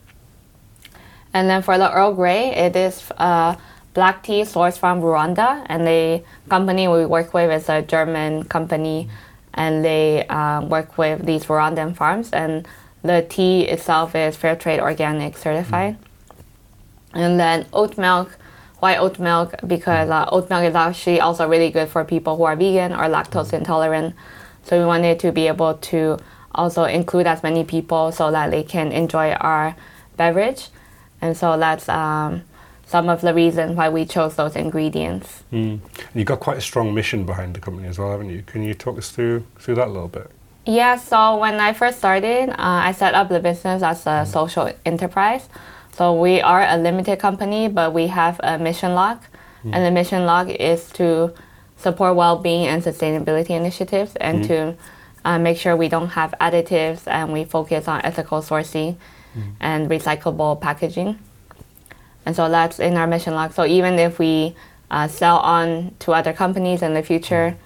And 1.34 1.50
then 1.50 1.62
for 1.62 1.76
the 1.76 1.92
Earl 1.92 2.14
Grey, 2.14 2.54
it 2.54 2.74
is 2.76 3.10
uh, 3.18 3.56
black 3.94 4.22
tea 4.22 4.42
sourced 4.42 4.78
from 4.78 5.00
Rwanda, 5.00 5.64
and 5.66 5.86
the 5.86 6.22
company 6.48 6.88
we 6.88 7.06
work 7.06 7.34
with 7.34 7.50
is 7.50 7.68
a 7.68 7.82
German 7.82 8.44
company, 8.44 9.08
and 9.54 9.84
they 9.84 10.26
uh, 10.28 10.62
work 10.62 10.98
with 10.98 11.24
these 11.26 11.44
Rwandan 11.46 11.96
farms, 11.96 12.30
and 12.32 12.66
the 13.02 13.26
tea 13.28 13.62
itself 13.62 14.14
is 14.14 14.36
fair 14.36 14.56
trade 14.56 14.80
organic 14.80 15.36
certified. 15.36 15.96
And 17.12 17.40
then 17.40 17.66
oat 17.72 17.96
milk, 17.96 18.36
why 18.80 18.96
oat 18.96 19.18
milk? 19.18 19.54
Because 19.66 20.10
uh, 20.10 20.28
oat 20.30 20.50
milk 20.50 20.64
is 20.64 20.74
actually 20.74 21.20
also 21.20 21.48
really 21.48 21.70
good 21.70 21.88
for 21.88 22.04
people 22.04 22.36
who 22.36 22.44
are 22.44 22.54
vegan 22.54 22.92
or 22.92 23.08
lactose 23.08 23.52
intolerant. 23.52 24.14
So 24.64 24.78
we 24.78 24.84
wanted 24.84 25.18
to 25.20 25.32
be 25.32 25.48
able 25.48 25.74
to 25.74 26.18
also 26.54 26.84
include 26.84 27.26
as 27.26 27.42
many 27.42 27.64
people 27.64 28.12
so 28.12 28.30
that 28.30 28.50
they 28.50 28.62
can 28.62 28.92
enjoy 28.92 29.32
our 29.32 29.74
beverage. 30.16 30.68
And 31.20 31.36
so 31.36 31.58
that's 31.58 31.88
um, 31.88 32.42
some 32.88 33.10
of 33.10 33.20
the 33.20 33.34
reasons 33.34 33.76
why 33.76 33.88
we 33.90 34.06
chose 34.06 34.34
those 34.36 34.56
ingredients. 34.56 35.44
Mm. 35.52 35.80
You've 36.14 36.26
got 36.26 36.40
quite 36.40 36.56
a 36.56 36.62
strong 36.62 36.94
mission 36.94 37.26
behind 37.26 37.54
the 37.54 37.60
company 37.60 37.86
as 37.86 37.98
well, 37.98 38.10
haven't 38.10 38.30
you? 38.30 38.42
Can 38.42 38.62
you 38.62 38.72
talk 38.72 38.96
us 38.96 39.10
through 39.10 39.44
through 39.58 39.74
that 39.74 39.88
a 39.88 39.90
little 39.90 40.08
bit? 40.08 40.30
Yeah, 40.64 40.96
so 40.96 41.36
when 41.38 41.60
I 41.60 41.72
first 41.74 41.98
started, 41.98 42.50
uh, 42.50 42.54
I 42.58 42.92
set 42.92 43.14
up 43.14 43.28
the 43.28 43.40
business 43.40 43.82
as 43.82 44.06
a 44.06 44.26
social 44.26 44.72
enterprise. 44.84 45.48
So 45.92 46.14
we 46.14 46.40
are 46.40 46.62
a 46.62 46.76
limited 46.76 47.18
company, 47.18 47.68
but 47.68 47.92
we 47.92 48.06
have 48.08 48.40
a 48.42 48.58
mission 48.58 48.94
lock, 48.94 49.24
and 49.64 49.84
the 49.84 49.90
mission 49.90 50.24
lock 50.26 50.48
is 50.48 50.90
to 50.92 51.34
support 51.76 52.16
well-being 52.16 52.66
and 52.66 52.82
sustainability 52.82 53.50
initiatives, 53.50 54.14
and 54.16 54.44
to 54.44 54.76
uh, 55.24 55.38
make 55.38 55.58
sure 55.58 55.76
we 55.76 55.88
don't 55.88 56.10
have 56.10 56.34
additives, 56.40 57.06
and 57.06 57.32
we 57.32 57.44
focus 57.44 57.88
on 57.88 58.00
ethical 58.04 58.40
sourcing 58.40 58.96
and 59.60 59.88
recyclable 59.90 60.60
packaging. 60.60 61.18
And 62.28 62.36
so 62.36 62.50
that's 62.50 62.78
in 62.78 62.98
our 62.98 63.06
mission 63.06 63.32
lock. 63.32 63.54
So 63.54 63.64
even 63.64 63.98
if 63.98 64.18
we 64.18 64.54
uh, 64.90 65.08
sell 65.08 65.38
on 65.38 65.94
to 66.00 66.12
other 66.12 66.34
companies 66.34 66.82
in 66.82 66.92
the 66.92 67.02
future, 67.02 67.56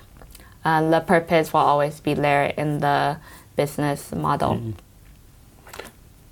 uh, 0.64 0.88
the 0.88 1.00
purpose 1.00 1.52
will 1.52 1.62
always 1.62 1.98
be 1.98 2.14
there 2.14 2.44
in 2.44 2.78
the 2.78 3.16
business 3.56 4.12
model. 4.12 4.74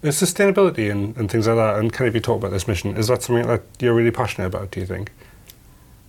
Is 0.03 0.23
sustainability 0.23 0.93
and, 0.93 1.17
and 1.17 1.29
things 1.29 1.49
like 1.49 1.57
that, 1.57 1.81
and 1.81 1.93
of 2.07 2.15
you 2.15 2.21
talk 2.21 2.37
about 2.37 2.53
this 2.53 2.69
mission, 2.69 2.97
is 2.97 3.09
that 3.09 3.21
something 3.21 3.49
that 3.49 3.63
you're 3.81 3.95
really 3.95 4.13
passionate 4.13 4.47
about, 4.47 4.71
do 4.71 4.79
you 4.79 4.87
think? 4.87 5.11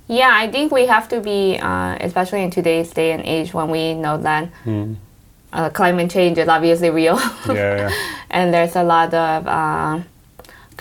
Yeah, 0.08 0.30
I 0.32 0.48
think 0.52 0.72
we 0.72 0.86
have 0.86 1.10
to 1.10 1.22
be, 1.22 1.58
uh, 1.58 1.98
especially 2.02 2.44
in 2.44 2.52
today's 2.52 2.92
day 2.92 3.14
and 3.14 3.24
age 3.26 3.52
when 3.52 3.70
we 3.70 3.96
know 3.96 4.20
that 4.20 4.48
uh, 5.54 5.72
climate 5.72 6.12
change 6.12 6.38
is 6.38 6.48
obviously 6.48 6.92
real. 6.92 7.20
Yeah, 7.48 7.90
yeah. 7.90 7.92
and 8.30 8.54
there's 8.54 8.76
a 8.76 8.84
lot 8.84 9.12
of 9.12 9.48
uh, 9.48 10.02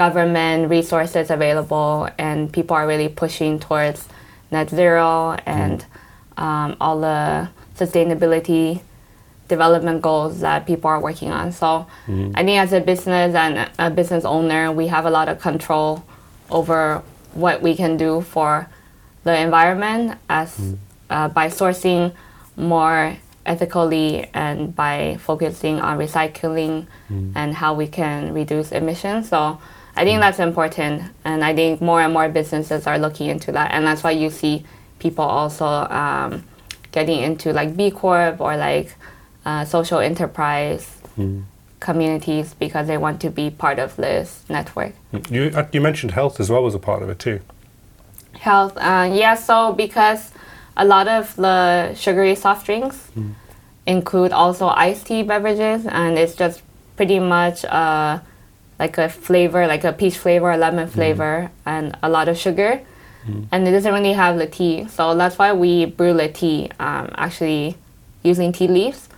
government 0.04 0.70
resources 0.70 1.30
available, 1.30 2.08
and 2.16 2.50
people 2.50 2.74
are 2.74 2.86
really 2.86 3.10
pushing 3.22 3.52
towards 3.66 4.08
net 4.50 4.68
zero 4.70 5.36
and 5.44 5.84
um, 6.38 6.68
all 6.80 6.98
the 7.08 7.48
sustainability 7.76 8.80
development 9.46 10.00
goals 10.00 10.40
that 10.40 10.64
people 10.70 10.88
are 10.94 11.00
working 11.08 11.30
on. 11.40 11.52
So 11.52 11.68
I 12.38 12.40
think 12.46 12.56
as 12.64 12.72
a 12.72 12.80
business 12.80 13.34
and 13.34 13.68
a 13.78 13.90
business 13.90 14.24
owner, 14.24 14.72
we 14.72 14.86
have 14.94 15.04
a 15.04 15.10
lot 15.18 15.28
of 15.28 15.36
control 15.48 16.02
over 16.58 17.02
what 17.34 17.60
we 17.60 17.72
can 17.82 17.92
do 18.06 18.22
for 18.22 18.50
the 19.24 19.34
environment 19.38 20.16
as 20.28 20.48
uh, 21.10 21.28
by 21.28 21.46
sourcing 21.48 22.12
more 22.56 23.16
ethically 23.44 24.30
and 24.32 24.74
by 24.74 25.18
focusing 25.28 25.76
on 25.86 25.98
recycling 25.98 26.86
and 27.34 27.48
how 27.60 27.74
we 27.74 27.86
can 27.86 28.32
reduce 28.40 28.68
emissions. 28.72 29.28
So 29.28 29.58
I 29.96 30.04
think 30.04 30.20
that's 30.20 30.38
important, 30.38 31.02
and 31.24 31.44
I 31.44 31.54
think 31.54 31.80
more 31.80 32.00
and 32.00 32.12
more 32.12 32.28
businesses 32.28 32.86
are 32.86 32.98
looking 32.98 33.28
into 33.28 33.52
that, 33.52 33.72
and 33.72 33.86
that's 33.86 34.02
why 34.02 34.12
you 34.12 34.30
see 34.30 34.64
people 34.98 35.24
also 35.24 35.66
um, 35.66 36.44
getting 36.92 37.20
into 37.20 37.52
like 37.52 37.76
B 37.76 37.90
Corp 37.90 38.40
or 38.40 38.56
like 38.56 38.94
uh, 39.44 39.64
social 39.64 39.98
enterprise 39.98 40.96
communities 41.80 42.54
because 42.54 42.86
they 42.86 42.96
want 42.96 43.20
to 43.22 43.30
be 43.30 43.50
part 43.50 43.78
of 43.78 43.96
this 43.96 44.44
network. 44.48 44.92
You, 45.30 45.50
uh, 45.54 45.66
you 45.72 45.80
mentioned 45.80 46.12
health 46.12 46.38
as 46.38 46.50
well 46.50 46.66
as 46.66 46.74
a 46.74 46.78
part 46.78 47.02
of 47.02 47.08
it 47.08 47.18
too. 47.18 47.40
Health, 48.32 48.76
uh, 48.76 49.10
yeah. 49.12 49.34
So 49.34 49.72
because 49.72 50.30
a 50.76 50.84
lot 50.84 51.08
of 51.08 51.34
the 51.36 51.94
sugary 51.94 52.34
soft 52.34 52.66
drinks 52.66 53.08
include 53.86 54.32
also 54.32 54.68
iced 54.68 55.06
tea 55.06 55.22
beverages, 55.22 55.86
and 55.86 56.18
it's 56.18 56.34
just 56.34 56.62
pretty 56.96 57.18
much 57.18 57.64
uh, 57.64 58.20
like 58.80 58.96
a 58.98 59.08
flavor, 59.08 59.66
like 59.68 59.84
a 59.84 59.92
peach 59.92 60.16
flavor, 60.16 60.50
a 60.50 60.56
lemon 60.56 60.88
flavor, 60.88 61.50
and 61.66 61.96
a 62.02 62.08
lot 62.08 62.26
of 62.28 62.36
sugar. 62.36 62.80
And 63.52 63.68
it 63.68 63.72
doesn't 63.72 63.92
really 63.92 64.14
have 64.14 64.38
the 64.38 64.46
tea, 64.46 64.88
so 64.88 65.14
that's 65.14 65.36
why 65.38 65.52
we 65.52 65.84
brew 65.84 66.14
the 66.14 66.28
tea 66.28 66.70
um, 66.80 67.12
actually 67.16 67.76
using 68.22 68.50
tea 68.50 68.66
leaves 68.66 69.08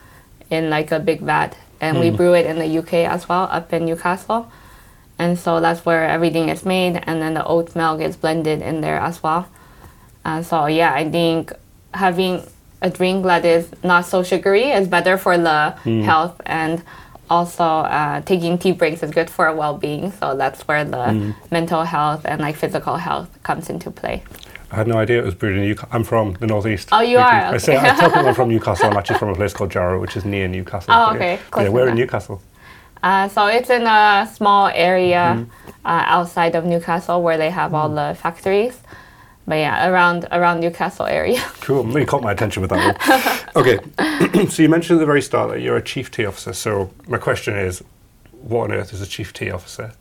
in 0.50 0.68
like 0.70 0.90
a 0.90 0.98
big 0.98 1.20
vat, 1.20 1.56
and 1.80 1.96
we 2.00 2.10
brew 2.18 2.34
it 2.34 2.44
in 2.44 2.58
the 2.58 2.78
UK 2.80 2.94
as 3.14 3.28
well, 3.28 3.44
up 3.50 3.72
in 3.72 3.86
Newcastle. 3.86 4.50
And 5.20 5.38
so 5.38 5.60
that's 5.60 5.86
where 5.86 6.04
everything 6.16 6.48
is 6.48 6.64
made, 6.64 6.94
and 7.06 7.22
then 7.22 7.34
the 7.34 7.44
oat 7.46 7.76
milk 7.76 8.00
is 8.00 8.16
blended 8.16 8.60
in 8.60 8.80
there 8.80 8.98
as 8.98 9.22
well. 9.22 9.46
Uh, 10.24 10.42
so 10.42 10.66
yeah, 10.66 10.92
I 10.92 11.08
think 11.08 11.52
having 11.94 12.42
a 12.82 12.90
drink 12.90 13.24
that 13.24 13.44
is 13.44 13.68
not 13.84 14.04
so 14.04 14.24
sugary 14.24 14.70
is 14.72 14.88
better 14.88 15.16
for 15.16 15.38
the 15.38 15.76
health, 16.02 16.34
and 16.46 16.82
also 17.36 17.64
uh, 17.98 18.20
taking 18.32 18.58
tea 18.58 18.72
breaks 18.80 19.02
is 19.02 19.10
good 19.10 19.30
for 19.36 19.44
well-being. 19.62 20.12
So 20.18 20.36
that's 20.42 20.60
where 20.68 20.84
the 20.84 21.34
mental 21.50 21.82
health 21.94 22.22
and 22.30 22.40
like 22.46 22.56
physical 22.56 22.96
health 22.96 23.28
comes 23.42 23.64
into 23.70 23.90
play. 23.90 24.22
I 24.72 24.76
had 24.76 24.86
no 24.86 24.96
idea 25.04 25.18
it 25.22 25.24
was 25.24 25.34
brewed 25.34 25.56
in 25.56 25.62
Newcastle. 25.68 25.90
I'm 25.92 26.04
from 26.04 26.26
the 26.40 26.46
northeast. 26.46 26.88
Oh, 26.92 27.02
you 27.12 27.18
are? 27.18 27.40
I 27.56 27.58
say 27.58 27.76
I 27.76 27.94
tell 28.00 28.10
people 28.10 28.28
I'm 28.28 28.34
from 28.34 28.48
Newcastle. 28.54 28.86
I'm 28.90 28.96
actually 28.96 29.18
from 29.18 29.28
a 29.28 29.34
place 29.34 29.52
called 29.52 29.70
Jarrow, 29.70 30.00
which 30.00 30.16
is 30.16 30.24
near 30.24 30.48
Newcastle. 30.48 30.94
Oh, 30.96 31.14
okay. 31.14 31.38
Yeah, 31.56 31.68
we're 31.68 31.88
in. 31.88 31.96
Newcastle. 31.96 32.40
Uh, 33.02 33.28
so 33.28 33.46
it's 33.46 33.68
in 33.68 33.82
a 33.82 34.30
small 34.32 34.68
area 34.90 35.46
uh, 35.84 36.16
outside 36.16 36.54
of 36.54 36.64
Newcastle 36.64 37.20
where 37.22 37.36
they 37.36 37.50
have 37.50 37.74
all 37.74 37.88
the 37.88 38.16
factories. 38.24 38.76
But 39.46 39.56
yeah, 39.56 39.88
around 39.88 40.26
around 40.30 40.60
Newcastle 40.60 41.06
area. 41.06 41.42
Cool. 41.62 41.98
You 41.98 42.06
caught 42.06 42.22
my 42.22 42.32
attention 42.32 42.60
with 42.62 42.70
that 42.70 43.46
one. 43.54 43.64
okay. 43.64 43.78
so 44.48 44.62
you 44.62 44.68
mentioned 44.68 44.98
at 44.98 45.00
the 45.00 45.06
very 45.06 45.22
start 45.22 45.50
that 45.50 45.60
you're 45.60 45.76
a 45.76 45.82
chief 45.82 46.10
tea 46.10 46.24
officer. 46.26 46.52
So 46.52 46.90
my 47.06 47.18
question 47.18 47.56
is, 47.56 47.82
what 48.42 48.64
on 48.70 48.72
earth 48.72 48.92
is 48.92 49.00
a 49.00 49.06
chief 49.06 49.32
tea 49.32 49.50
officer? 49.50 49.92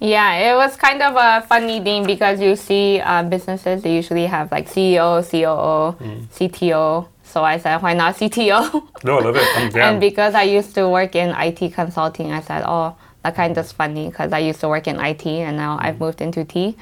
Yeah, 0.00 0.52
it 0.52 0.56
was 0.56 0.76
kind 0.76 1.02
of 1.02 1.14
a 1.16 1.46
funny 1.46 1.80
thing 1.80 2.06
because 2.06 2.40
you 2.40 2.56
see 2.56 3.00
uh, 3.00 3.22
businesses, 3.24 3.82
they 3.82 3.94
usually 3.94 4.26
have 4.26 4.50
like 4.50 4.66
CEO, 4.68 5.20
COO, 5.30 5.96
CTO. 6.32 7.06
So 7.22 7.44
I 7.44 7.58
said, 7.58 7.82
why 7.82 7.92
not 7.94 8.16
CTO? 8.16 8.88
No, 9.04 9.18
I 9.18 9.22
love 9.22 9.36
it. 9.36 9.76
And 9.76 10.00
because 10.00 10.34
I 10.34 10.44
used 10.44 10.74
to 10.76 10.88
work 10.88 11.14
in 11.14 11.30
IT 11.36 11.74
consulting, 11.74 12.32
I 12.32 12.40
said, 12.40 12.64
oh, 12.66 12.96
that 13.22 13.34
kind 13.34 13.56
of 13.58 13.70
funny 13.70 14.08
because 14.08 14.32
I 14.32 14.38
used 14.38 14.60
to 14.60 14.68
work 14.68 14.86
in 14.86 14.98
IT 14.98 15.26
and 15.26 15.56
now 15.56 15.78
I've 15.80 16.00
moved 16.00 16.20
into 16.22 16.44
tea. 16.44 16.76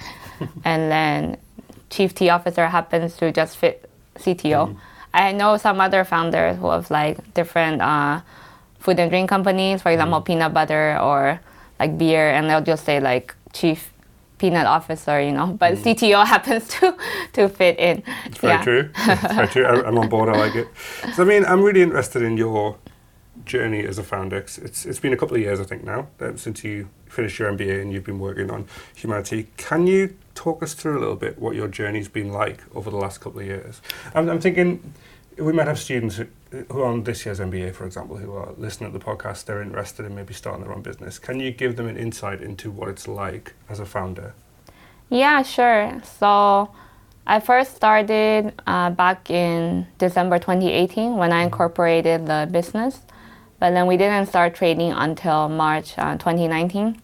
and 0.65 0.91
then 0.91 1.37
chief 1.91 2.15
tea 2.15 2.31
officer 2.31 2.67
happens 2.69 3.17
to 3.17 3.33
just 3.33 3.57
fit 3.57 3.89
CTO. 4.17 4.77
I 5.15 5.33
know 5.33 5.57
some 5.57 5.81
other 5.81 6.05
founders 6.05 6.59
who 6.59 6.69
have 6.71 6.91
like 6.91 7.35
different 7.35 7.81
uh, 7.83 8.21
food 8.79 8.99
and 9.01 9.11
drink 9.11 9.29
companies, 9.29 9.83
for 9.83 9.91
example, 9.91 10.21
peanut 10.21 10.53
butter 10.53 10.99
or 11.01 11.41
like 11.81 11.97
beer, 11.97 12.31
and 12.31 12.49
they'll 12.49 12.61
just 12.61 12.85
say 12.85 13.01
like 13.01 13.35
chief 13.53 13.93
peanut 14.39 14.67
officer, 14.67 15.21
you 15.21 15.33
know. 15.33 15.47
But 15.47 15.75
CTO 15.75 16.27
happens 16.35 16.69
to 16.69 16.97
to 17.33 17.49
fit 17.49 17.79
in. 17.79 18.03
It's 18.27 18.39
very 18.39 18.63
true. 18.63 18.91
It's 18.97 19.35
very 19.35 19.49
true. 19.49 19.65
I- 19.65 19.87
I'm 19.89 19.99
on 19.99 20.09
board. 20.09 20.29
I 20.29 20.33
like 20.39 20.55
it. 20.55 20.69
So 21.15 21.23
I 21.23 21.27
mean, 21.27 21.45
I'm 21.45 21.63
really 21.63 21.83
interested 21.83 22.23
in 22.23 22.37
your 22.37 22.77
journey 23.47 23.85
as 23.87 23.99
a 23.99 24.03
founder. 24.05 24.37
It's 24.37 24.59
it's 24.85 25.01
been 25.01 25.13
a 25.13 25.17
couple 25.17 25.37
of 25.37 25.43
years, 25.43 25.59
I 25.61 25.65
think, 25.65 25.85
now 25.85 26.09
um, 26.21 26.37
since 26.37 26.63
you 26.65 26.89
finished 27.09 27.39
your 27.39 27.51
MBA 27.51 27.81
and 27.81 27.93
you've 27.93 28.05
been 28.05 28.19
working 28.21 28.51
on 28.51 28.67
HumaniTea. 28.97 29.47
Can 29.57 29.87
you 29.87 30.15
talk 30.39 30.63
us 30.63 30.73
through 30.73 30.99
a 30.99 31.01
little 31.01 31.17
bit 31.17 31.39
what 31.39 31.57
your 31.57 31.67
journey's 31.67 32.09
been 32.09 32.33
like 32.33 32.61
over 32.75 32.91
the 32.91 32.97
last 32.97 33.21
couple 33.21 33.41
of 33.41 33.47
years? 33.47 33.83
I'm, 34.15 34.29
I'm 34.29 34.41
thinking 34.41 34.95
we 35.37 35.53
might 35.53 35.67
have 35.67 35.79
students 35.81 36.17
who, 36.17 36.27
who 36.71 36.81
are 36.81 36.87
on 36.87 37.03
this 37.03 37.27
year's 37.27 37.41
MBA, 37.41 37.75
for 37.75 37.87
example, 37.87 38.17
who 38.17 38.33
are 38.33 38.53
listening 38.57 38.93
to 38.93 38.99
the 38.99 39.05
podcast. 39.05 39.47
They're 39.47 39.63
interested 39.63 40.07
in 40.07 40.15
maybe 40.15 40.35
starting 40.35 40.63
their 40.65 40.73
own 40.73 40.83
business. 40.83 41.19
Can 41.19 41.41
you 41.41 41.51
give 41.51 41.75
them 41.75 41.89
an 41.89 41.97
insight 41.97 42.41
into 42.41 42.71
what 42.71 42.89
it's 42.89 43.09
like 43.09 43.55
as 43.69 43.81
a 43.81 43.87
founder? 43.87 44.35
Yeah, 45.11 45.43
sure. 45.43 46.01
So 46.05 46.71
I 47.27 47.41
first 47.41 47.75
started 47.75 48.53
uh, 48.67 48.91
back 48.91 49.29
in 49.29 49.89
December 49.99 50.39
2018 50.39 51.17
when 51.17 51.33
I 51.33 51.43
incorporated 51.43 52.27
the 52.27 52.49
business, 52.51 53.01
but 53.59 53.71
then 53.71 53.89
we 53.89 53.97
didn't 53.97 54.27
start 54.27 54.55
trading 54.55 54.93
until 54.93 55.49
March 55.49 55.99
uh, 55.99 56.17
2019. 56.17 57.03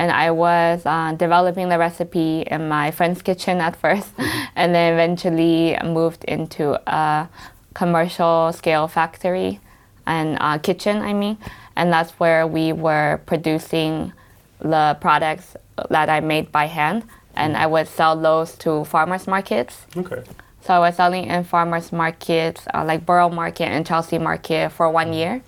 And 0.00 0.10
I 0.10 0.30
was 0.30 0.86
uh, 0.86 1.12
developing 1.12 1.68
the 1.68 1.78
recipe 1.78 2.40
in 2.40 2.70
my 2.70 2.90
friend's 2.90 3.20
kitchen 3.20 3.60
at 3.60 3.78
1st 3.82 4.08
and 4.56 4.74
then 4.74 4.94
eventually 4.94 5.76
moved 5.84 6.24
into 6.24 6.80
a 6.90 7.28
commercial 7.74 8.50
scale 8.54 8.88
factory 8.88 9.60
and 10.06 10.38
uh, 10.40 10.56
kitchen, 10.56 11.02
I 11.02 11.12
mean. 11.12 11.36
And 11.76 11.92
that's 11.92 12.12
where 12.12 12.46
we 12.46 12.72
were 12.72 13.20
producing 13.26 14.14
the 14.58 14.96
products 15.02 15.54
that 15.90 16.08
I 16.08 16.20
made 16.20 16.50
by 16.50 16.64
hand. 16.64 17.04
And 17.36 17.54
I 17.54 17.66
would 17.66 17.86
sell 17.86 18.18
those 18.18 18.54
to 18.64 18.86
farmers 18.86 19.26
markets. 19.26 19.84
Okay. 19.94 20.22
So 20.62 20.72
I 20.72 20.78
was 20.78 20.96
selling 20.96 21.24
in 21.26 21.44
farmers 21.44 21.92
markets 21.92 22.66
uh, 22.72 22.86
like 22.86 23.04
Borough 23.04 23.28
Market 23.28 23.68
and 23.68 23.86
Chelsea 23.86 24.16
Market 24.16 24.72
for 24.72 24.88
one 24.88 25.12
year. 25.12 25.42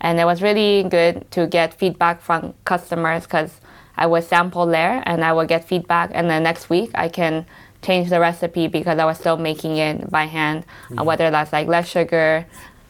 And 0.00 0.18
it 0.18 0.24
was 0.24 0.40
really 0.40 0.84
good 0.88 1.30
to 1.32 1.46
get 1.46 1.74
feedback 1.74 2.22
from 2.22 2.54
customers 2.64 3.24
because 3.24 3.60
I 3.96 4.06
would 4.06 4.24
sample 4.24 4.66
there 4.66 5.02
and 5.06 5.24
I 5.24 5.32
would 5.32 5.48
get 5.48 5.66
feedback. 5.66 6.10
And 6.12 6.28
then 6.28 6.42
next 6.42 6.68
week 6.70 6.90
I 6.94 7.08
can 7.08 7.46
change 7.82 8.10
the 8.10 8.20
recipe 8.20 8.66
because 8.66 8.98
I 8.98 9.04
was 9.04 9.18
still 9.18 9.36
making 9.36 9.76
it 9.76 10.10
by 10.10 10.24
hand, 10.24 10.64
uh, 10.98 11.04
whether 11.04 11.30
that's 11.30 11.52
like 11.52 11.68
less 11.68 11.88
sugar, 11.88 12.46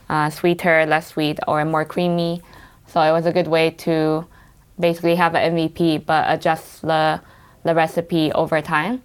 uh, 0.08 0.30
sweeter, 0.30 0.86
less 0.86 1.08
sweet, 1.08 1.38
or 1.48 1.64
more 1.64 1.84
creamy. 1.84 2.42
So 2.86 3.00
it 3.00 3.12
was 3.12 3.26
a 3.26 3.32
good 3.32 3.48
way 3.48 3.70
to 3.70 4.26
basically 4.78 5.16
have 5.16 5.34
an 5.34 5.56
MVP 5.56 6.04
but 6.06 6.24
adjust 6.28 6.82
the, 6.82 7.20
the 7.64 7.74
recipe 7.74 8.32
over 8.32 8.60
time. 8.60 9.02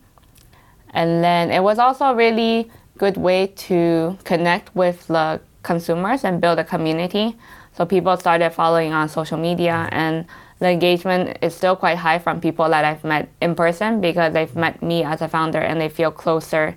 And 0.91 1.23
then 1.23 1.51
it 1.51 1.61
was 1.61 1.79
also 1.79 2.05
a 2.05 2.15
really 2.15 2.71
good 2.97 3.17
way 3.17 3.47
to 3.47 4.17
connect 4.23 4.75
with 4.75 5.07
the 5.07 5.41
consumers 5.63 6.23
and 6.23 6.41
build 6.41 6.59
a 6.59 6.63
community. 6.63 7.35
So 7.79 7.85
people 7.85 8.17
started 8.17 8.49
following 8.49 8.91
on 8.91 9.07
social 9.07 9.37
media 9.37 9.87
and 9.93 10.25
the 10.59 10.67
engagement 10.67 11.37
is 11.41 11.55
still 11.55 11.77
quite 11.77 11.97
high 11.97 12.19
from 12.19 12.41
people 12.41 12.67
that 12.67 12.83
I've 12.83 13.05
met 13.05 13.29
in 13.39 13.55
person 13.55 14.01
because 14.01 14.33
they've 14.33 14.53
met 14.53 14.83
me 14.83 15.05
as 15.05 15.21
a 15.21 15.29
founder 15.29 15.59
and 15.59 15.79
they 15.79 15.87
feel 15.87 16.11
closer 16.11 16.75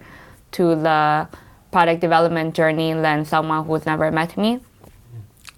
to 0.53 0.77
the 0.77 1.27
product 1.73 2.01
development 2.01 2.55
journey 2.55 2.93
than 2.93 3.25
someone 3.25 3.65
who's 3.65 3.85
never 3.85 4.13
met 4.13 4.37
me. 4.37 4.61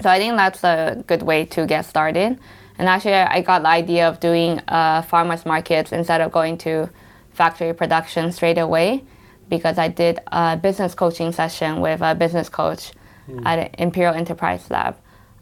So 0.00 0.08
I 0.08 0.18
think 0.18 0.34
that's 0.36 0.64
a 0.64 1.04
good 1.06 1.20
way 1.20 1.44
to 1.44 1.66
get 1.66 1.84
started. 1.84 2.38
And 2.78 2.88
actually, 2.88 3.12
I 3.12 3.42
got 3.42 3.64
the 3.64 3.68
idea 3.68 4.08
of 4.08 4.20
doing 4.20 4.62
uh, 4.66 5.02
farmers 5.02 5.44
markets 5.44 5.92
instead 5.92 6.22
of 6.22 6.32
going 6.32 6.56
to 6.58 6.88
factory 7.34 7.74
production 7.74 8.32
straight 8.32 8.56
away 8.56 9.04
because 9.50 9.76
I 9.76 9.88
did 9.88 10.20
a 10.28 10.56
business 10.56 10.94
coaching 10.94 11.32
session 11.32 11.82
with 11.82 12.00
a 12.00 12.14
business 12.14 12.48
coach 12.48 12.92
at 13.44 13.78
Imperial 13.78 14.14
Enterprise 14.14 14.70
Lab 14.70 14.96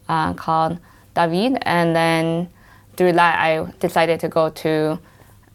uh, 0.09 0.33
called 0.33 0.79
David. 1.15 1.57
And 1.63 1.95
then 1.95 2.49
through 2.95 3.13
that, 3.13 3.39
I 3.39 3.71
decided 3.79 4.19
to 4.21 4.29
go 4.29 4.49
to 4.49 4.99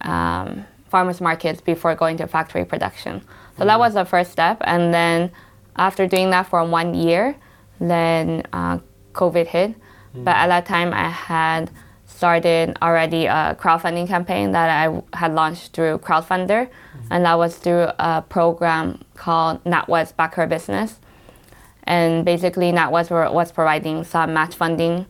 um, 0.01 0.65
farmers 0.89 1.21
markets 1.21 1.61
before 1.61 1.95
going 1.95 2.17
to 2.17 2.27
factory 2.27 2.65
production. 2.65 3.21
So 3.57 3.65
that 3.65 3.79
was 3.79 3.93
the 3.93 4.05
first 4.05 4.31
step. 4.31 4.61
And 4.61 4.93
then 4.93 5.31
after 5.75 6.07
doing 6.07 6.29
that 6.31 6.47
for 6.47 6.63
one 6.65 6.93
year, 6.93 7.35
then 7.79 8.43
uh, 8.53 8.79
COVID 9.13 9.47
hit. 9.47 9.75
But 10.13 10.35
at 10.35 10.47
that 10.47 10.65
time, 10.65 10.91
I 10.93 11.09
had 11.09 11.69
started 12.05 12.75
already 12.81 13.27
a 13.27 13.55
crowdfunding 13.59 14.07
campaign 14.07 14.51
that 14.51 14.69
I 14.89 15.01
had 15.17 15.33
launched 15.33 15.73
through 15.73 15.99
Crowdfunder, 15.99 16.67
and 17.11 17.25
that 17.25 17.37
was 17.37 17.55
through 17.57 17.87
a 17.99 18.23
program 18.27 19.03
called 19.15 19.63
NatWest 19.63 20.15
Back 20.15 20.35
Her 20.35 20.47
Business. 20.47 20.99
And 21.89 22.23
basically, 22.23 22.71
NatWest 22.71 23.33
was 23.33 23.51
providing 23.51 24.03
some 24.03 24.33
match 24.33 24.53
funding. 24.55 25.07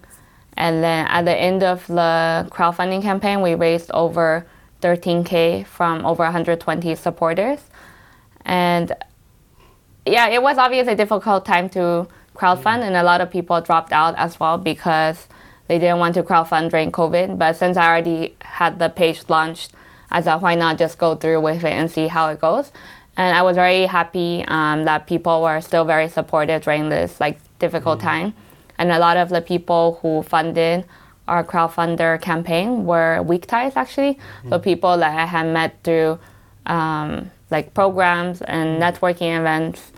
And 0.56 0.82
then 0.82 1.06
at 1.08 1.26
the 1.26 1.36
end 1.36 1.62
of 1.62 1.86
the 1.88 2.48
crowdfunding 2.50 3.02
campaign, 3.02 3.42
we 3.42 3.54
raised 3.54 3.92
over 3.92 4.48
13K 4.82 5.68
from 5.68 6.06
over 6.06 6.24
120 6.24 6.96
supporters. 6.96 7.60
And 8.46 8.94
yeah, 10.06 10.30
it 10.30 10.42
was 10.42 10.58
obviously 10.58 10.94
a 10.94 10.96
difficult 10.96 11.46
time 11.46 11.70
to 11.72 12.08
crowdfund, 12.34 12.82
and 12.82 12.96
a 12.96 13.04
lot 13.04 13.20
of 13.20 13.30
people 13.30 13.60
dropped 13.60 13.92
out 13.92 14.15
as 14.18 14.39
well 14.39 14.58
because 14.58 15.28
they 15.68 15.78
didn't 15.78 16.00
want 16.00 16.13
to 16.15 16.24
crowdfund 16.24 16.72
during 16.72 16.92
COVID. 16.94 17.38
But 17.38 17.58
since 17.58 17.76
I 17.76 17.88
already 17.88 18.36
had 18.42 18.80
the 18.80 18.89
page 18.89 19.24
launched, 19.28 19.74
I 20.10 20.22
thought, 20.22 20.42
why 20.42 20.56
not 20.56 20.78
just 20.78 20.98
go 20.98 21.15
through 21.15 21.42
with 21.42 21.63
it 21.63 21.74
and 21.74 21.92
see 21.92 22.08
how 22.08 22.30
it 22.30 22.39
goes? 22.39 22.72
And 23.19 23.36
I 23.36 23.41
was 23.41 23.58
very 23.58 23.86
happy 23.86 24.45
um, 24.47 24.86
that 24.86 25.05
people 25.05 25.41
were 25.41 25.60
still 25.60 25.84
very 25.84 26.08
supportive 26.08 26.62
during 26.62 26.88
this 26.88 27.19
like 27.19 27.38
difficult 27.60 27.99
time. 27.99 28.34
And 28.77 28.93
a 28.93 28.97
lot 28.97 29.17
of 29.17 29.27
the 29.27 29.41
people 29.41 29.99
who 30.01 30.23
funded 30.23 30.86
our 31.27 31.43
crowdfunder 31.43 32.21
campaign 32.21 32.86
were 32.86 33.21
weak 33.21 33.45
ties 33.45 33.75
actually. 33.75 34.17
So 34.47 34.58
people 34.58 34.97
that 34.99 35.19
I 35.19 35.25
had 35.25 35.47
met 35.47 35.75
through 35.84 36.17
um, 36.65 37.29
like 37.51 37.73
programs 37.73 38.41
and 38.41 38.82
networking 38.82 39.38
events 39.38 39.91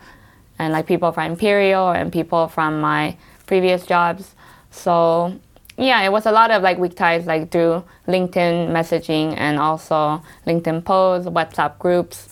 and 0.57 0.73
like 0.73 0.87
people 0.87 1.11
from 1.11 1.33
Imperial 1.33 1.91
and 1.91 2.11
people 2.11 2.47
from 2.47 2.81
my 2.81 3.15
previous 3.45 3.85
jobs. 3.85 4.33
So 4.71 5.39
yeah, 5.77 6.01
it 6.01 6.11
was 6.11 6.25
a 6.25 6.31
lot 6.31 6.49
of 6.49 6.63
like 6.63 6.79
weak 6.79 6.95
ties 6.95 7.27
like 7.27 7.51
through 7.51 7.83
LinkedIn 8.07 8.69
messaging 8.69 9.35
and 9.37 9.59
also 9.59 10.23
LinkedIn 10.47 10.83
posts, 10.83 11.29
WhatsApp 11.29 11.77
groups, 11.77 12.29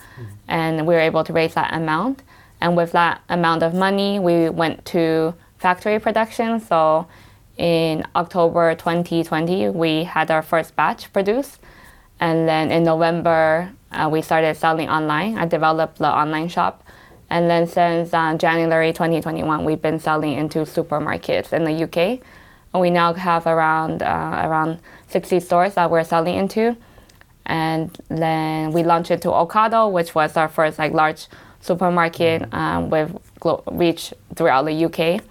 and 0.50 0.86
we 0.86 0.96
were 0.96 1.00
able 1.00 1.24
to 1.24 1.32
raise 1.32 1.54
that 1.54 1.74
amount. 1.74 2.24
And 2.60 2.76
with 2.76 2.92
that 2.92 3.22
amount 3.30 3.64
of 3.64 3.74
money, 3.74 4.20
we 4.20 4.50
went 4.50 4.84
to 4.86 5.36
factory 5.60 6.00
production. 6.00 6.60
So 6.60 7.08
in 7.56 8.04
October 8.16 8.76
2020, 8.76 9.70
we 9.70 10.04
had 10.04 10.32
our 10.32 10.42
first 10.42 10.76
batch 10.76 11.14
produced. 11.14 11.60
And 12.20 12.50
then 12.50 12.72
in 12.72 12.84
November, 12.84 13.72
uh, 13.92 14.10
we 14.12 14.22
started 14.22 14.58
selling 14.58 14.90
online. 14.90 15.38
I 15.38 15.46
developed 15.46 16.00
the 16.00 16.10
online 16.10 16.50
shop. 16.50 16.84
And 17.30 17.50
then 17.50 17.68
since 17.68 18.14
uh, 18.14 18.36
January 18.36 18.92
2021, 18.92 19.64
we've 19.64 19.82
been 19.82 20.00
selling 20.00 20.34
into 20.34 20.60
supermarkets 20.60 21.54
in 21.54 21.64
the 21.64 21.84
UK. 21.84 22.20
And 22.74 22.82
we 22.82 22.90
now 22.90 23.14
have 23.14 23.46
around 23.46 24.02
uh, 24.02 24.42
around 24.44 24.80
60 25.08 25.40
stores 25.40 25.76
that 25.76 25.90
we're 25.90 26.04
selling 26.04 26.36
into. 26.36 26.76
And 27.50 27.98
then 28.10 28.72
we 28.72 28.84
launched 28.84 29.10
into 29.10 29.30
Ocado, 29.30 29.92
which 29.92 30.14
was 30.14 30.38
our 30.38 30.48
first 30.48 30.78
like 30.78 30.94
large 30.94 31.28
supermarket 31.62 32.54
um, 32.54 32.92
with 32.92 33.18
reach 33.72 34.14
throughout 34.36 34.66
the 34.66 34.86
UK 34.86 35.22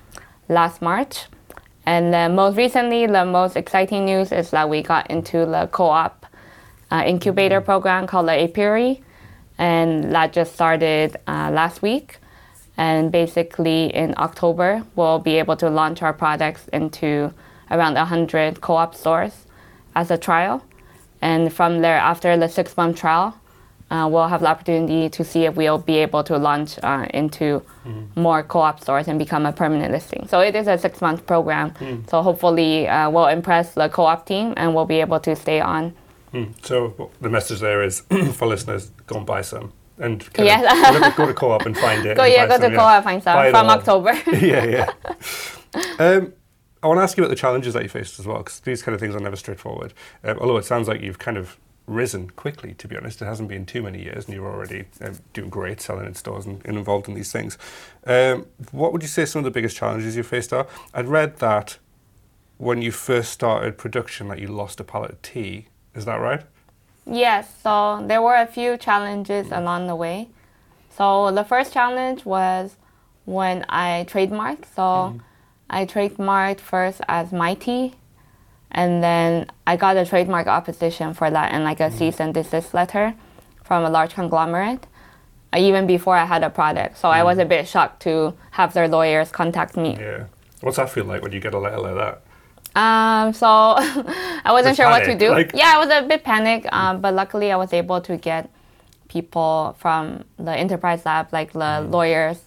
last 0.49 0.83
March. 0.83 1.27
And 1.87 2.13
then 2.13 2.35
most 2.35 2.57
recently, 2.57 3.07
the 3.07 3.25
most 3.25 3.57
exciting 3.57 4.05
news 4.05 4.33
is 4.33 4.51
that 4.51 4.69
we 4.69 4.83
got 4.83 5.09
into 5.11 5.47
the 5.47 5.69
co-op 5.71 6.27
uh, 6.91 7.05
incubator 7.07 7.61
program 7.61 8.07
called 8.07 8.27
the 8.29 8.43
Apiary, 8.43 9.01
and 9.57 10.13
that 10.13 10.33
just 10.33 10.53
started 10.53 11.17
uh, 11.29 11.51
last 11.53 11.83
week. 11.83 12.19
And 12.77 13.13
basically, 13.13 13.87
in 13.95 14.15
October, 14.19 14.85
we'll 14.97 15.21
be 15.21 15.39
able 15.39 15.57
to 15.57 15.71
launch 15.71 16.03
our 16.03 16.13
products 16.13 16.69
into 16.73 17.33
around 17.71 17.95
100 17.95 18.61
co-op 18.61 18.95
stores 18.95 19.47
as 19.95 20.11
a 20.11 20.19
trial. 20.19 20.63
And 21.21 21.53
from 21.53 21.81
there, 21.81 21.97
after 21.99 22.37
the 22.37 22.49
six-month 22.49 22.99
trial, 22.99 23.35
uh, 23.91 24.07
we'll 24.11 24.29
have 24.29 24.41
the 24.43 24.47
opportunity 24.49 25.09
to 25.09 25.25
see 25.25 25.45
if 25.47 25.57
we'll 25.57 25.79
be 25.79 25.97
able 25.97 26.23
to 26.25 26.37
launch 26.37 26.79
uh, 26.83 27.07
into 27.15 27.63
more 28.17 28.43
co-op 28.43 28.81
stores 28.81 29.09
and 29.09 29.19
become 29.19 29.47
a 29.47 29.53
permanent 29.53 29.93
listing. 29.93 30.27
So 30.29 30.41
it 30.41 30.55
is 30.55 30.67
a 30.67 30.77
six-month 30.77 31.27
program. 31.27 31.73
So 32.09 32.23
hopefully, 32.23 32.87
uh, 32.87 33.09
we'll 33.11 33.29
impress 33.29 33.75
the 33.75 33.89
co-op 33.89 34.27
team 34.27 34.53
and 34.57 34.75
we'll 34.75 34.85
be 34.85 35.01
able 35.01 35.21
to 35.21 35.35
stay 35.35 35.61
on. 35.61 35.95
Mm. 36.35 36.53
So 36.65 37.11
the 37.21 37.31
message 37.31 37.61
there 37.61 37.83
is 37.83 38.01
for 38.35 38.47
listeners, 38.47 38.91
go 39.07 39.17
and 39.17 39.27
buy 39.27 39.41
some. 39.43 39.73
And 39.99 40.25
Yes. 40.37 41.17
go, 41.17 41.27
to, 41.27 41.35
co-op 41.35 41.67
and 41.67 41.77
find 41.77 42.07
it. 42.07 42.17
Go 42.19 42.25
yeah, 42.25 42.47
go 42.47 42.59
some, 42.61 42.71
to 42.71 42.77
co-op 42.77 43.07
and 43.07 43.23
find 43.23 43.23
some 43.23 43.47
it 43.47 43.51
from. 43.51 43.69
October. 43.69 44.13
yeah, 44.47 44.65
yeah. 44.65 44.93
Um, 45.99 46.33
I 46.83 46.87
want 46.87 46.99
to 46.99 47.03
ask 47.03 47.17
you 47.17 47.25
about 47.25 47.31
the 47.31 47.37
challenges 47.37 47.75
that 47.75 47.83
you 47.83 47.89
faced 47.89 48.21
as 48.21 48.27
well, 48.27 48.39
because 48.39 48.61
these 48.61 48.83
kind 48.83 48.95
of 48.95 49.01
things 49.01 49.15
are 49.15 49.21
never 49.21 49.37
straightforward. 49.37 49.93
Um, 50.23 50.39
although 50.39 50.57
it 50.59 50.65
sounds 50.65 50.89
like 50.89 51.01
you've 51.01 51.19
kind 51.19 51.37
of 51.37 51.59
risen 51.89 52.31
quickly, 52.31 52.75
to 52.75 52.87
be 52.87 52.97
honest. 52.97 53.23
It 53.23 53.25
hasn't 53.25 53.49
been 53.49 53.67
too 53.67 53.83
many 53.83 54.03
years, 54.03 54.27
and 54.27 54.35
you're 54.35 54.47
already 54.47 54.85
um, 55.01 55.19
doing 55.33 55.49
great, 55.49 55.81
selling 55.81 56.07
in 56.07 56.15
stores 56.15 56.47
and, 56.47 56.65
and 56.65 56.77
involved 56.77 57.09
in 57.09 57.15
these 57.15 57.33
things. 57.33 57.59
Um, 58.07 58.47
what 58.71 58.93
would 58.93 59.03
you 59.03 59.09
say 59.09 59.25
some 59.25 59.41
of 59.41 59.45
the 59.45 59.51
biggest 59.51 59.77
challenges 59.77 60.17
you 60.17 60.23
faced 60.23 60.53
are? 60.53 60.67
I'd 60.95 61.09
read 61.09 61.39
that 61.39 61.79
when 62.59 62.83
you 62.83 62.93
first 62.93 63.33
started 63.33 63.79
production, 63.79 64.29
that 64.29 64.39
you 64.39 64.49
lost 64.49 64.81
a 64.81 64.85
pallet 64.85 65.13
of 65.13 65.23
tea. 65.23 65.69
Is 65.95 66.05
that 66.05 66.17
right? 66.17 66.43
Yes, 67.07 67.53
so 67.63 68.05
there 68.07 68.21
were 68.21 68.37
a 68.37 68.47
few 68.47 68.77
challenges 68.77 69.51
along 69.51 69.87
the 69.87 69.97
way. 69.97 70.29
So 70.97 71.31
the 71.33 71.45
first 71.45 71.73
challenge 71.73 72.25
was 72.25 72.77
when 73.25 73.65
I 73.69 74.05
trademarked. 74.09 74.65
So 74.75 75.19
I 75.71 75.85
trademarked 75.87 76.61
first 76.61 77.01
as 77.09 77.33
Mighty, 77.33 77.95
and 78.71 79.03
then 79.03 79.51
I 79.67 79.77
got 79.77 79.97
a 79.97 80.05
trademark 80.07 80.47
opposition 80.47 81.15
for 81.15 81.31
that 81.31 81.53
and 81.53 81.65
like 81.65 81.81
a 81.81 81.91
cease 81.91 82.21
and 82.21 82.33
desist 82.35 82.75
letter 82.75 83.15
from 83.65 83.85
a 83.85 83.91
large 83.91 84.15
conglomerate. 84.15 84.87
even 85.57 85.87
before 85.87 86.15
I 86.15 86.27
had 86.27 86.45
a 86.45 86.51
product. 86.51 86.99
So 86.99 87.09
I 87.09 87.23
was 87.23 87.39
a 87.39 87.45
bit 87.47 87.67
shocked 87.67 88.03
to 88.03 88.35
have 88.51 88.75
their 88.75 88.87
lawyers 88.87 89.31
contact 89.33 89.79
me. 89.79 89.97
Yeah. 89.99 90.25
What's 90.61 90.77
that 90.77 90.91
feel 90.91 91.05
like 91.07 91.23
when 91.23 91.33
you 91.33 91.41
get 91.41 91.55
a 91.55 91.59
letter 91.59 91.79
like 91.81 91.95
that? 91.95 92.15
Um, 92.79 93.33
so 93.33 93.47
I 94.45 94.51
wasn't 94.53 94.77
sure 94.77 94.91
what 94.91 95.05
to 95.05 95.15
do. 95.17 95.31
like- 95.31 95.53
yeah, 95.55 95.73
I 95.75 95.79
was 95.79 95.89
a 95.89 96.07
bit 96.07 96.23
panicked, 96.23 96.67
um, 96.71 97.01
but 97.01 97.15
luckily 97.15 97.51
I 97.51 97.57
was 97.57 97.73
able 97.73 98.01
to 98.03 98.19
get 98.19 98.51
people 99.09 99.75
from 99.79 100.25
the 100.39 100.53
enterprise 100.53 101.07
lab, 101.07 101.33
like 101.33 101.53
the 101.55 101.59
Mm. 101.81 101.91
lawyers 101.93 102.41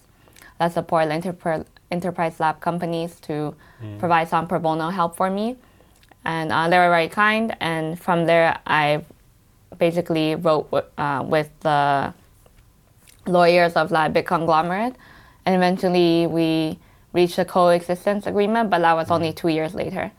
that 0.58 0.72
support 0.72 1.08
the 1.08 1.14
enterprise 1.14 1.64
enterprise 1.96 2.40
lab 2.40 2.56
companies, 2.68 3.12
to 3.28 3.54
Mm. 3.82 3.98
provide 3.98 4.26
some 4.28 4.46
pro 4.46 4.58
bono 4.58 4.90
help 4.90 5.12
for 5.16 5.28
me, 5.38 5.56
and 6.24 6.50
uh, 6.52 6.68
they 6.70 6.78
were 6.78 6.90
very 6.98 7.08
kind. 7.08 7.46
And 7.60 7.98
from 8.06 8.26
there, 8.26 8.48
I 8.66 9.02
basically 9.78 10.34
wrote 10.36 10.66
uh, 10.96 11.22
with 11.34 11.50
the 11.60 12.12
lawyers 13.26 13.72
of 13.74 13.88
that 13.90 14.12
big 14.12 14.26
conglomerate, 14.26 14.94
and 15.44 15.54
eventually 15.54 16.26
we 16.26 16.78
reached 17.12 17.38
a 17.38 17.44
coexistence 17.44 18.26
agreement. 18.26 18.70
But 18.70 18.80
that 18.82 18.94
was 18.94 19.10
only 19.10 19.32
two 19.32 19.48
years 19.48 19.74
later. 19.74 20.10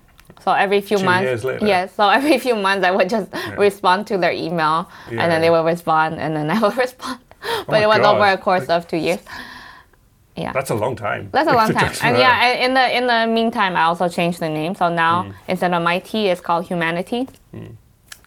So 0.43 0.51
every 0.51 0.81
few 0.81 0.97
Two 0.97 1.05
months, 1.05 1.43
yes. 1.61 1.93
So 1.95 2.09
every 2.09 2.37
few 2.45 2.55
months, 2.55 2.85
I 2.85 2.91
would 2.91 3.09
just 3.09 3.29
respond 3.57 4.07
to 4.07 4.17
their 4.17 4.31
email, 4.45 4.89
and 5.09 5.31
then 5.31 5.39
they 5.41 5.49
would 5.49 5.65
respond, 5.65 6.19
and 6.19 6.35
then 6.35 6.49
I 6.51 6.59
would 6.59 6.77
respond. 6.85 7.19
but 7.67 7.79
my 7.79 7.83
it 7.83 7.87
was 7.87 7.99
over 7.99 8.25
a 8.25 8.37
course 8.37 8.67
of 8.75 8.87
two 8.87 8.97
years. 8.97 9.19
Yeah. 10.35 10.51
That's 10.51 10.71
a 10.71 10.75
long 10.75 10.95
time. 10.95 11.29
That's 11.31 11.47
a 11.49 11.53
long 11.53 11.71
time. 11.73 11.93
And 12.01 12.17
yeah, 12.17 12.53
in 12.65 12.73
the 12.73 12.97
in 12.97 13.05
the 13.07 13.27
meantime, 13.31 13.75
I 13.75 13.83
also 13.83 14.09
changed 14.09 14.39
the 14.39 14.49
name. 14.49 14.73
So 14.75 14.89
now 14.89 15.23
Mm. 15.23 15.33
instead 15.47 15.73
of 15.73 15.83
my 15.83 15.99
tea, 15.99 16.27
it's 16.29 16.41
called 16.41 16.67
HumaniTea, 16.69 17.27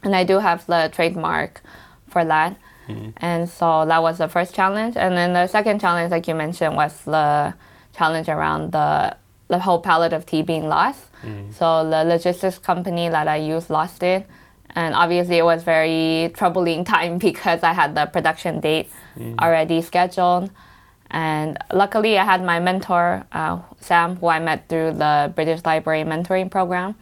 and 0.05 0.15
I 0.17 0.23
do 0.25 0.39
have 0.39 0.65
the 0.67 0.89
trademark 0.93 1.63
for 2.09 2.25
that. 2.25 2.55
Mm. 2.89 3.13
And 3.17 3.49
so 3.49 3.85
that 3.87 4.01
was 4.03 4.19
the 4.19 4.29
first 4.29 4.55
challenge, 4.55 4.97
and 4.97 5.17
then 5.17 5.33
the 5.33 5.47
second 5.49 5.81
challenge, 5.81 6.13
like 6.13 6.29
you 6.29 6.35
mentioned, 6.37 6.77
was 6.77 6.95
the 7.05 7.55
challenge 7.97 8.29
around 8.29 8.71
the 8.73 9.17
the 9.49 9.59
whole 9.59 9.81
pallet 9.81 10.13
of 10.13 10.27
tea 10.27 10.43
being 10.43 10.69
lost. 10.69 11.01
Mm. 11.25 11.53
So 11.55 11.89
the 11.91 12.05
logistics 12.05 12.59
company 12.59 13.09
that 13.09 13.27
I 13.27 13.37
used 13.37 13.69
lost 13.71 14.03
it, 14.05 14.27
and 14.77 14.95
obviously 14.95 15.39
it 15.39 15.45
was 15.45 15.65
very 15.65 16.31
troubling 16.35 16.85
time 16.95 17.19
because 17.19 17.65
I 17.65 17.73
had 17.73 17.97
the 17.97 18.07
production 18.07 18.61
date 18.61 18.89
already 19.41 19.83
scheduled. 19.83 20.51
And 21.11 21.57
luckily, 21.73 22.19
I 22.19 22.25
had 22.25 22.43
my 22.45 22.59
mentor, 22.61 23.25
uh, 23.33 23.61
Sam, 23.81 24.17
who 24.17 24.29
I 24.29 24.39
met 24.41 24.69
through 24.69 24.93
the 24.93 25.33
British 25.35 25.65
Library 25.65 26.05
mentoring 26.05 26.51
program. 26.51 26.97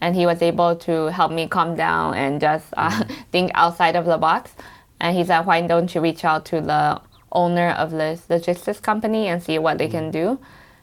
And 0.00 0.14
he 0.14 0.26
was 0.26 0.42
able 0.42 0.76
to 0.76 1.06
help 1.06 1.32
me 1.32 1.48
calm 1.48 1.74
down 1.76 2.14
and 2.14 2.40
just 2.40 2.66
uh, 2.76 3.04
think 3.32 3.50
outside 3.54 3.96
of 3.96 4.04
the 4.04 4.18
box. 4.18 4.52
And 5.00 5.16
he 5.16 5.24
said, 5.24 5.40
Why 5.40 5.66
don't 5.66 5.92
you 5.94 6.00
reach 6.00 6.24
out 6.24 6.44
to 6.46 6.60
the 6.60 7.00
owner 7.32 7.70
of 7.70 7.90
this 7.90 8.24
logistics 8.28 8.80
company 8.80 9.28
and 9.28 9.42
see 9.42 9.58
what 9.58 9.78
they 9.78 9.88
can 9.88 10.10
do? 10.10 10.38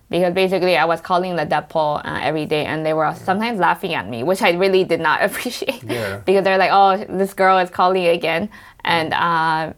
Because 0.10 0.34
basically, 0.34 0.78
I 0.78 0.86
was 0.86 1.02
calling 1.02 1.36
the 1.36 1.46
depot 1.46 1.96
uh, 1.96 2.20
every 2.22 2.46
day 2.46 2.66
and 2.66 2.86
they 2.86 2.94
were 2.94 3.14
sometimes 3.16 3.60
laughing 3.60 3.94
at 3.96 4.08
me, 4.08 4.22
which 4.24 4.42
I 4.42 4.52
really 4.52 4.84
did 4.84 5.00
not 5.00 5.24
appreciate. 5.28 5.84
Yeah. 5.84 6.18
because 6.26 6.44
they're 6.44 6.58
like, 6.58 6.72
Oh, 6.72 6.98
this 7.10 7.34
girl 7.34 7.58
is 7.58 7.70
calling 7.70 8.06
again. 8.08 8.50
And 8.84 9.14
uh, 9.14 9.74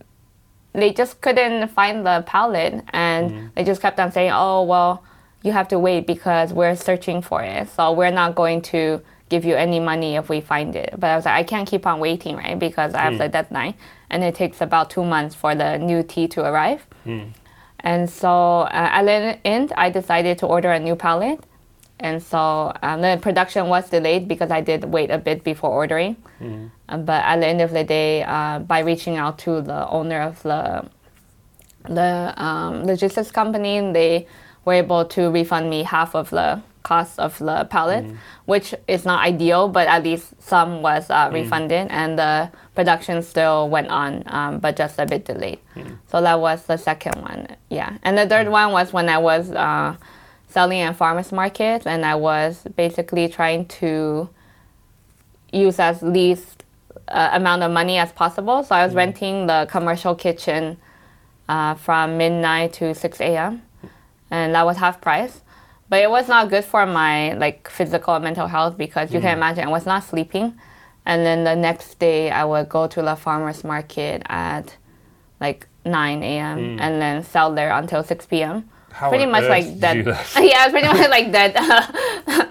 they 0.74 0.94
just 0.94 1.22
couldn't 1.22 1.68
find 1.70 2.06
the 2.06 2.24
palette 2.28 2.84
and 2.90 3.32
mm-hmm. 3.32 3.48
they 3.56 3.64
just 3.64 3.82
kept 3.82 4.00
on 4.00 4.12
saying 4.12 4.32
oh 4.34 4.64
well 4.64 5.04
you 5.44 5.52
have 5.52 5.68
to 5.68 5.80
wait 5.80 6.06
because 6.06 6.54
we're 6.54 6.76
searching 6.76 7.22
for 7.22 7.42
it 7.42 7.70
so 7.70 7.92
we're 7.92 8.12
not 8.12 8.36
going 8.36 8.62
to 8.62 9.02
give 9.30 9.44
you 9.44 9.56
any 9.56 9.80
money 9.80 10.16
if 10.16 10.30
we 10.30 10.40
find 10.40 10.76
it. 10.76 10.94
But 10.98 11.08
i 11.08 11.16
was 11.16 11.26
like 11.26 11.36
i 11.36 11.44
can't 11.44 11.68
keep 11.68 11.86
on 11.86 12.00
waiting 12.00 12.36
right? 12.36 12.58
Because 12.58 12.94
i 12.94 13.02
have 13.02 13.14
mm. 13.14 13.20
the 13.20 13.30
deadline 13.30 13.76
and 14.10 14.24
it 14.24 14.36
takes 14.36 14.62
about 14.62 14.90
two 14.90 15.04
months 15.04 15.36
for 15.36 15.56
the 15.56 15.78
new 15.78 16.04
tea 16.04 16.28
to 16.30 16.46
arrive. 16.46 16.86
Mm. 17.06 17.34
And 17.82 18.10
so 18.10 18.62
uh, 18.62 18.70
at 18.72 19.04
the 19.04 19.40
end 19.46 19.74
i 19.78 19.90
decided 19.90 20.38
to 20.40 20.46
order 20.46 20.72
a 20.72 20.80
new 20.80 20.96
palette 20.96 21.44
and 22.00 22.22
so 22.22 22.74
um, 22.84 23.02
the 23.02 23.18
production 23.22 23.68
was 23.68 23.90
delayed 23.90 24.28
because 24.28 24.52
I 24.52 24.62
did 24.62 24.84
wait 24.86 25.10
a 25.10 25.18
bit 25.18 25.44
before 25.44 25.72
ordering. 25.72 26.16
Um, 26.90 27.06
but 27.06 27.24
at 27.26 27.40
the 27.40 27.48
end 27.48 27.62
of 27.62 27.72
the 27.72 27.84
day, 27.84 28.24
uh, 28.24 28.60
by 28.60 28.80
reaching 28.80 29.18
out 29.18 29.40
to 29.40 29.62
the 29.62 29.88
owner 29.90 30.22
of 30.22 30.42
the 30.44 30.86
the 31.90 32.34
um, 32.38 32.84
logistics 32.86 33.32
company, 33.32 33.80
they 33.94 34.28
were 34.66 34.74
able 34.74 35.06
to 35.06 35.30
refund 35.32 35.70
me 35.70 35.84
half 35.84 36.16
of 36.16 36.30
the 36.30 36.62
cost 36.84 37.20
of 37.20 37.38
the 37.40 37.66
pallet, 37.70 38.06
which 38.46 38.74
is 38.88 39.04
not 39.06 39.22
ideal, 39.26 39.68
but 39.68 39.88
at 39.88 40.04
least 40.04 40.34
some 40.42 40.82
was 40.82 41.10
uh, 41.10 41.30
refunded, 41.34 41.88
and 41.90 42.18
the 42.20 42.50
production 42.76 43.22
still 43.22 43.68
went 43.70 43.88
on, 43.90 44.24
um, 44.28 44.60
but 44.60 44.76
just 44.78 45.00
a 45.00 45.06
bit 45.06 45.26
delayed. 45.26 45.60
So 46.12 46.22
that 46.22 46.40
was 46.40 46.64
the 46.64 46.78
second 46.78 47.22
one, 47.22 47.48
yeah. 47.70 47.98
And 48.04 48.18
the 48.18 48.28
third 48.28 48.48
one 48.50 48.72
was 48.72 48.94
when 48.94 49.10
I 49.10 49.18
was 49.18 49.52
uh, 49.52 49.96
selling 50.48 50.80
at 50.80 50.96
farmers 50.96 51.32
markets, 51.32 51.86
and 51.86 52.06
I 52.06 52.16
was 52.16 52.64
basically 52.76 53.28
trying 53.28 53.66
to 53.68 54.30
use 55.52 55.80
as 55.80 56.02
least 56.02 56.64
uh, 57.08 57.30
amount 57.34 57.64
of 57.64 57.72
money 57.72 57.98
as 57.98 58.12
possible. 58.12 58.64
So 58.64 58.76
I 58.76 58.86
was 58.86 58.94
renting 58.94 59.48
the 59.48 59.68
commercial 59.70 60.16
kitchen 60.16 60.78
uh, 61.48 61.76
from 61.76 62.18
midnight 62.18 62.74
to 62.74 62.94
6 62.94 63.22
a.m. 63.22 63.62
and 64.30 64.56
that 64.56 64.66
was 64.66 64.78
half 64.78 65.00
price. 65.02 65.42
But 65.90 66.02
it 66.02 66.10
was 66.10 66.28
not 66.28 66.50
good 66.50 66.66
for 66.66 66.86
my 66.86 67.34
like 67.34 67.70
physical 67.70 68.14
and 68.16 68.24
mental 68.24 68.48
health 68.48 68.78
because 68.78 69.14
you 69.14 69.22
can 69.22 69.38
imagine 69.38 69.64
I 69.66 69.70
was 69.70 69.86
not 69.86 70.04
sleeping. 70.04 70.60
And 71.06 71.26
then 71.26 71.46
the 71.46 71.56
next 71.56 71.98
day 72.00 72.30
I 72.30 72.44
would 72.44 72.68
go 72.68 72.88
to 72.88 73.02
the 73.02 73.16
farmers 73.16 73.64
market 73.64 74.22
at 74.26 74.76
like 75.40 75.68
9 75.86 76.24
a.m. 76.24 76.58
and 76.82 77.02
then 77.02 77.24
sell 77.24 77.54
there 77.54 77.72
until 77.72 78.04
6 78.04 78.26
p.m. 78.26 78.70
How 78.98 79.10
pretty 79.10 79.28
much 79.28 79.46
like 79.46 79.80
that. 79.80 79.96
yeah, 80.42 80.70
pretty 80.70 80.88
much 80.88 81.10
like 81.10 81.32
that 81.32 81.54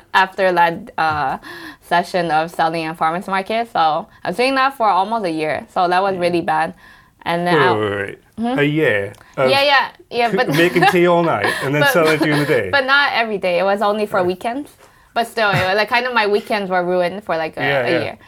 after 0.14 0.52
that 0.52 0.74
uh, 0.96 1.38
session 1.80 2.30
of 2.30 2.50
selling 2.50 2.84
at 2.84 2.96
farmers 2.96 3.26
market. 3.26 3.68
So 3.72 4.06
I 4.22 4.28
was 4.30 4.36
doing 4.36 4.54
that 4.54 4.76
for 4.76 4.88
almost 4.88 5.24
a 5.26 5.30
year. 5.30 5.66
So 5.74 5.88
that 5.88 6.00
was 6.02 6.16
really 6.16 6.42
bad. 6.42 6.74
And 7.22 7.44
then 7.46 7.58
Wait, 7.58 7.80
wait, 7.90 8.18
wait. 8.38 8.58
A 8.58 8.64
year 8.64 9.12
yeah, 9.36 9.62
yeah, 9.62 9.90
yeah, 10.10 10.32
but 10.34 10.46
making 10.48 10.84
tea 10.92 11.06
all 11.08 11.24
night 11.24 11.52
and 11.64 11.74
then 11.74 11.82
But- 11.82 11.92
selling 11.92 12.18
during 12.20 12.38
the 12.38 12.46
day. 12.46 12.70
but 12.70 12.84
not 12.86 13.12
every 13.12 13.38
day. 13.38 13.58
It 13.58 13.64
was 13.64 13.82
only 13.82 14.06
for 14.06 14.22
weekends. 14.22 14.70
But 15.14 15.26
still, 15.26 15.50
it 15.50 15.64
was 15.66 15.76
like 15.76 15.88
kind 15.88 16.06
of 16.06 16.12
my 16.14 16.26
weekends 16.26 16.70
were 16.70 16.84
ruined 16.84 17.24
for 17.24 17.36
like 17.36 17.56
a, 17.56 17.60
Yeah, 17.62 17.86
a 17.86 17.90
yeah. 17.90 18.02
year, 18.04 18.18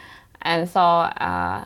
and 0.41 0.67
so 0.67 0.81
uh, 0.81 1.63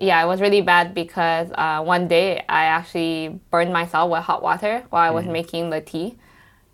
yeah, 0.00 0.22
it 0.22 0.26
was 0.26 0.40
really 0.40 0.62
bad 0.62 0.94
because 0.94 1.48
uh, 1.54 1.82
one 1.82 2.08
day 2.08 2.42
I 2.48 2.64
actually 2.64 3.38
burned 3.50 3.72
myself 3.72 4.10
with 4.10 4.22
hot 4.22 4.42
water 4.42 4.82
while 4.90 5.02
I 5.02 5.10
was 5.10 5.26
Mm. 5.26 5.32
making 5.32 5.70
the 5.70 5.80
tea, 5.80 6.16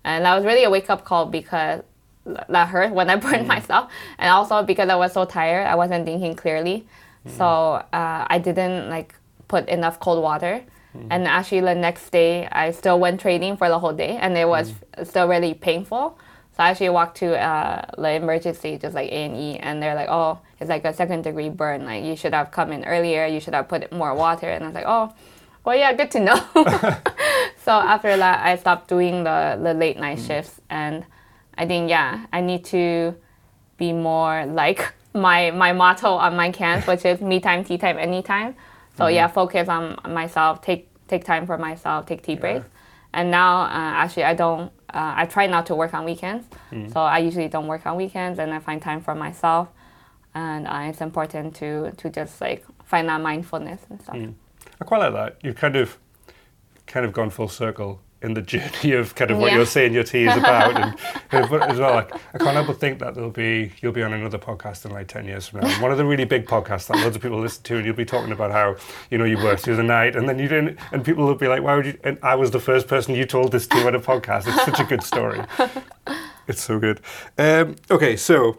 and 0.05 0.25
that 0.25 0.35
was 0.37 0.45
really 0.45 0.65
a 0.65 0.71
wake 0.71 0.89
up 0.89 1.05
call 1.05 1.27
because 1.27 1.83
that 2.25 2.69
hurt 2.69 2.93
when 2.93 3.11
I 3.11 3.17
burned 3.27 3.45
Mm. 3.45 3.55
myself, 3.57 3.91
and 4.19 4.31
also 4.31 4.63
because 4.63 4.89
I 4.89 4.95
was 4.97 5.13
so 5.13 5.25
tired, 5.25 5.67
I 5.67 5.75
wasn't 5.75 6.05
thinking 6.07 6.35
clearly, 6.37 6.87
Mm. 7.27 7.31
so 7.39 7.47
uh, 7.93 8.27
I 8.31 8.39
didn't 8.39 8.89
like 8.89 9.15
put 9.49 9.69
enough 9.69 9.99
cold 10.01 10.23
water. 10.23 10.63
And 11.11 11.29
actually, 11.29 11.61
the 11.61 11.75
next 11.75 12.09
day, 12.09 12.49
I 12.51 12.71
still 12.71 12.99
went 12.99 13.21
training 13.21 13.59
for 13.59 13.69
the 13.69 13.79
whole 13.79 13.93
day, 13.93 14.17
and 14.17 14.35
it 14.39 14.49
was 14.49 14.73
still 15.05 15.29
really 15.29 15.53
painful. 15.53 16.17
So 16.57 16.63
I 16.63 16.71
actually 16.71 16.89
walked 16.89 17.19
to 17.19 17.39
uh, 17.39 17.85
the 17.99 18.13
emergency, 18.13 18.79
just 18.79 18.95
like 18.95 19.11
A 19.11 19.25
and 19.25 19.37
E, 19.37 19.59
and 19.59 19.83
they're 19.83 19.95
like, 19.95 20.09
"Oh, 20.09 20.39
it's 20.59 20.71
like 20.71 20.87
a 20.87 20.95
second 20.95 21.23
degree 21.23 21.51
burn. 21.51 21.85
Like 21.85 22.03
you 22.03 22.17
should 22.17 22.33
have 22.33 22.51
come 22.51 22.73
in 22.73 22.83
earlier. 22.87 23.27
You 23.27 23.41
should 23.41 23.53
have 23.53 23.69
put 23.69 23.93
more 23.93 24.15
water." 24.15 24.49
And 24.49 24.65
I 24.65 24.67
was 24.69 24.75
like, 24.75 24.87
"Oh, 24.87 25.13
well, 25.65 25.77
yeah, 25.77 25.93
good 25.93 26.11
to 26.13 26.21
know." 26.21 26.37
so 27.63 27.73
after 27.73 28.17
that, 28.17 28.47
I 28.47 28.57
stopped 28.57 28.89
doing 28.89 29.25
the 29.25 29.61
the 29.63 29.75
late 29.75 29.99
night 29.99 30.19
shifts, 30.19 30.59
and 30.71 31.05
I 31.59 31.67
think 31.67 31.91
yeah, 31.91 32.25
I 32.33 32.41
need 32.41 32.65
to 32.67 33.15
be 33.77 33.93
more 33.93 34.47
like 34.47 34.95
my 35.13 35.51
my 35.51 35.75
motto 35.75 36.09
on 36.09 36.37
my 36.37 36.51
cans, 36.53 36.87
which 36.87 37.05
is 37.05 37.21
me 37.21 37.39
time, 37.39 37.65
tea 37.65 37.77
time, 37.77 37.99
anytime. 37.99 38.57
So 38.97 39.09
yeah, 39.09 39.29
focus 39.29 39.69
on 39.69 39.99
myself. 40.09 40.63
Take 40.63 40.89
take 41.07 41.25
time 41.25 41.45
for 41.45 41.59
myself. 41.59 42.07
Take 42.07 42.23
tea 42.23 42.37
breaks. 42.37 42.67
And 43.13 43.31
now, 43.31 43.63
uh, 43.63 43.69
actually, 44.03 44.25
I 44.25 44.33
don't. 44.33 44.73
Uh, 44.97 45.13
I 45.23 45.27
try 45.27 45.47
not 45.47 45.65
to 45.67 45.75
work 45.83 45.93
on 45.99 46.05
weekends. 46.05 46.47
So 46.93 47.01
I 47.01 47.19
usually 47.29 47.49
don't 47.49 47.67
work 47.75 47.85
on 47.87 47.95
weekends, 47.97 48.39
and 48.39 48.49
I 48.57 48.61
find 48.69 48.81
time 48.81 49.01
for 49.07 49.15
myself. 49.15 49.69
And 50.35 50.67
uh, 50.67 50.89
it's 50.91 51.01
important 51.03 51.55
to 51.61 51.69
to 52.01 52.07
just 52.19 52.41
like 52.41 52.65
find 52.85 53.09
that 53.11 53.21
mindfulness 53.21 53.81
and 53.91 54.01
stuff. 54.01 54.17
I 54.81 54.85
quite 54.85 54.99
like 55.05 55.13
that. 55.13 55.31
You've 55.43 55.57
kind 55.65 55.77
of 55.77 55.99
kind 56.87 57.05
of 57.07 57.13
gone 57.13 57.31
full 57.31 57.49
circle 57.49 58.01
in 58.23 58.33
the 58.35 58.41
journey 58.43 58.93
of 58.93 59.15
kind 59.15 59.31
of 59.31 59.39
what 59.39 59.51
Yeah. 59.51 59.59
you're 59.59 59.67
saying 59.67 59.93
your 59.93 60.03
tea 60.05 60.25
is 60.27 60.37
about, 60.39 60.75
and, 60.75 60.99
and 61.33 61.63
as 61.63 61.79
well, 61.79 61.95
like, 61.95 62.13
I 62.35 62.39
can't 62.39 62.53
help 62.55 62.67
but 62.69 62.81
think 62.81 62.99
that 63.01 63.15
there'll 63.15 63.31
be 63.31 63.73
you'll 63.83 63.93
be 63.93 64.03
on 64.03 64.13
another 64.13 64.39
podcast 64.39 64.85
in 64.87 64.91
like 64.93 65.09
ten 65.09 65.27
years 65.27 65.49
from 65.49 65.61
now, 65.61 65.83
one 65.83 65.93
of 65.93 65.99
the 65.99 66.05
really 66.05 66.25
big 66.25 66.47
podcasts 66.47 66.87
that 66.89 66.97
loads 66.99 67.15
of 67.17 67.23
people 67.23 67.39
listen 67.39 67.63
to, 67.65 67.77
and 67.77 67.85
you'll 67.87 67.95
be 67.95 68.05
talking 68.07 68.33
about 68.33 68.53
how 68.53 68.77
you 69.11 69.19
know 69.19 69.25
you 69.25 69.37
worked 69.37 69.63
through 69.63 69.77
the 69.77 69.83
night, 69.83 70.17
and 70.17 70.29
then 70.29 70.39
you 70.39 70.49
didn't, 70.49 70.79
and 70.93 71.05
people 71.05 71.27
will 71.27 71.35
be 71.35 71.47
like, 71.49 71.63
why 71.63 71.77
would 71.77 71.87
you? 71.87 71.99
And 72.05 72.19
I 72.23 72.35
was 72.37 72.51
the 72.51 72.61
first 72.61 72.89
person 72.89 73.15
you 73.15 73.27
told 73.27 73.53
this 73.53 73.67
to 73.69 73.77
at 73.87 73.95
a 73.95 74.01
podcast. 74.01 74.47
It's 74.49 74.65
such 74.65 74.81
a 74.81 74.85
good 74.85 75.03
story. 75.03 75.41
It's 76.49 76.63
so 76.63 76.79
good. 76.79 77.01
Um, 77.39 77.75
okay, 77.91 78.17
so 78.17 78.59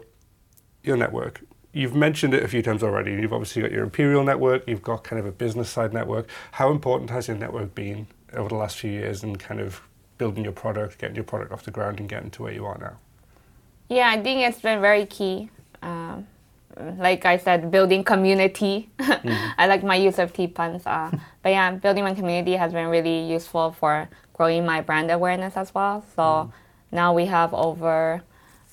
your 0.82 0.98
network. 0.98 1.40
you've 1.72 1.94
mentioned 1.94 2.34
it 2.34 2.42
a 2.42 2.48
few 2.48 2.60
times 2.62 2.82
already. 2.82 3.12
You've 3.12 3.32
obviously 3.32 3.62
got 3.62 3.72
your 3.72 3.82
Imperial 3.82 4.22
network, 4.24 4.68
you've 4.68 4.82
got 4.82 5.04
kind 5.04 5.18
of 5.18 5.24
a 5.24 5.32
business 5.32 5.70
side 5.70 5.94
network. 5.94 6.28
How 6.52 6.70
important 6.70 7.08
has 7.10 7.28
your 7.28 7.38
network 7.38 7.74
been 7.74 8.06
over 8.34 8.48
the 8.48 8.54
last 8.54 8.78
few 8.78 8.90
years 8.90 9.22
and 9.22 9.38
kind 9.38 9.60
of 9.60 9.80
building 10.18 10.44
your 10.44 10.52
product, 10.52 10.98
getting 10.98 11.14
your 11.14 11.24
product 11.24 11.52
off 11.52 11.62
the 11.62 11.70
ground, 11.70 12.00
and 12.00 12.08
getting 12.08 12.30
to 12.30 12.42
where 12.42 12.52
you 12.52 12.66
are 12.66 12.78
now? 12.78 12.98
Yeah, 13.88 14.10
I 14.10 14.20
think 14.22 14.40
it's 14.40 14.60
been 14.60 14.80
very 14.80 15.06
key. 15.06 15.50
Um, 15.82 16.26
like 16.98 17.24
I 17.24 17.38
said, 17.38 17.70
building 17.70 18.04
community. 18.04 18.90
Mm-hmm. 18.98 19.50
I 19.58 19.66
like 19.66 19.82
my 19.82 19.96
use 19.96 20.18
of 20.18 20.32
T 20.32 20.46
puns. 20.46 20.86
Uh, 20.86 21.10
but 21.42 21.50
yeah, 21.50 21.72
building 21.72 22.04
my 22.04 22.14
community 22.14 22.54
has 22.54 22.72
been 22.72 22.88
really 22.88 23.30
useful 23.30 23.72
for 23.72 24.08
growing 24.34 24.64
my 24.64 24.80
brand 24.80 25.10
awareness 25.10 25.56
as 25.56 25.74
well. 25.74 26.04
So 26.14 26.22
mm. 26.22 26.52
now 26.92 27.14
we 27.14 27.26
have 27.26 27.52
over 27.54 28.22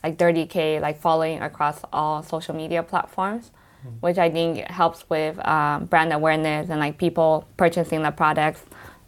like 0.04 0.18
30k 0.18 0.80
like 0.82 1.00
following 1.00 1.42
across 1.42 1.82
all 1.92 2.22
social 2.22 2.56
media 2.56 2.84
platforms, 2.84 3.52
mm. 3.86 3.94
which 4.02 4.18
I 4.18 4.30
think 4.30 4.60
helps 4.70 5.10
with 5.10 5.44
um, 5.48 5.86
brand 5.86 6.14
awareness 6.14 6.70
and 6.70 6.80
like 6.80 6.98
people 6.98 7.48
purchasing 7.58 8.04
the 8.04 8.12
products 8.12 8.62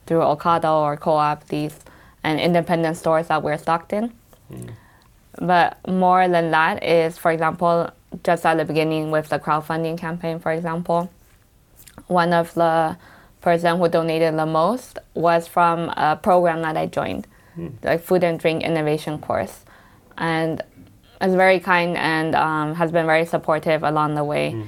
through 0.07 0.21
Ocado 0.21 0.81
or 0.81 0.97
Co-op, 0.97 1.47
these 1.47 1.77
and 2.23 2.39
independent 2.39 2.97
stores 2.97 3.27
that 3.27 3.43
we're 3.43 3.57
stocked 3.57 3.93
in. 3.93 4.11
Mm. 4.51 4.71
But 5.39 5.77
more 5.87 6.27
than 6.27 6.51
that 6.51 6.83
is, 6.83 7.17
for 7.17 7.31
example, 7.31 7.91
just 8.23 8.45
at 8.45 8.57
the 8.57 8.65
beginning 8.65 9.11
with 9.11 9.29
the 9.29 9.37
crowdfunding 9.39 9.97
campaign, 9.97 10.39
for 10.39 10.51
example, 10.51 11.09
one 12.07 12.33
of 12.33 12.53
the 12.55 12.97
person 13.41 13.77
who 13.77 13.87
donated 13.87 14.37
the 14.37 14.45
most 14.45 14.97
was 15.13 15.47
from 15.47 15.89
a 15.89 16.15
program 16.15 16.61
that 16.63 16.75
I 16.75 16.87
joined, 16.87 17.27
mm. 17.57 17.71
like 17.83 18.01
food 18.01 18.23
and 18.23 18.39
drink 18.39 18.63
innovation 18.63 19.19
course, 19.19 19.63
and 20.17 20.61
is 21.21 21.35
very 21.35 21.59
kind 21.59 21.97
and 21.97 22.35
um, 22.35 22.75
has 22.75 22.91
been 22.91 23.05
very 23.05 23.25
supportive 23.25 23.83
along 23.83 24.15
the 24.15 24.23
way. 24.23 24.53
Mm. 24.53 24.67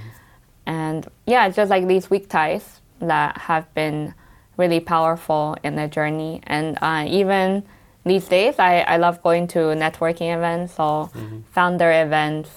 And 0.66 1.08
yeah, 1.26 1.48
it's 1.48 1.56
just 1.56 1.70
like 1.70 1.88
these 1.88 2.10
weak 2.10 2.30
ties 2.30 2.80
that 3.00 3.38
have 3.38 3.74
been 3.74 4.14
really 4.60 4.82
powerful 4.82 5.56
in 5.64 5.76
the 5.76 5.88
journey. 5.88 6.42
And 6.46 6.78
uh, 6.82 7.06
even 7.08 7.64
these 8.06 8.28
days, 8.28 8.60
I, 8.60 8.82
I 8.82 8.98
love 8.98 9.24
going 9.24 9.48
to 9.48 9.60
networking 9.60 10.36
events, 10.36 10.76
so 10.76 10.84
mm-hmm. 10.84 11.40
founder 11.52 11.92
events, 11.92 12.50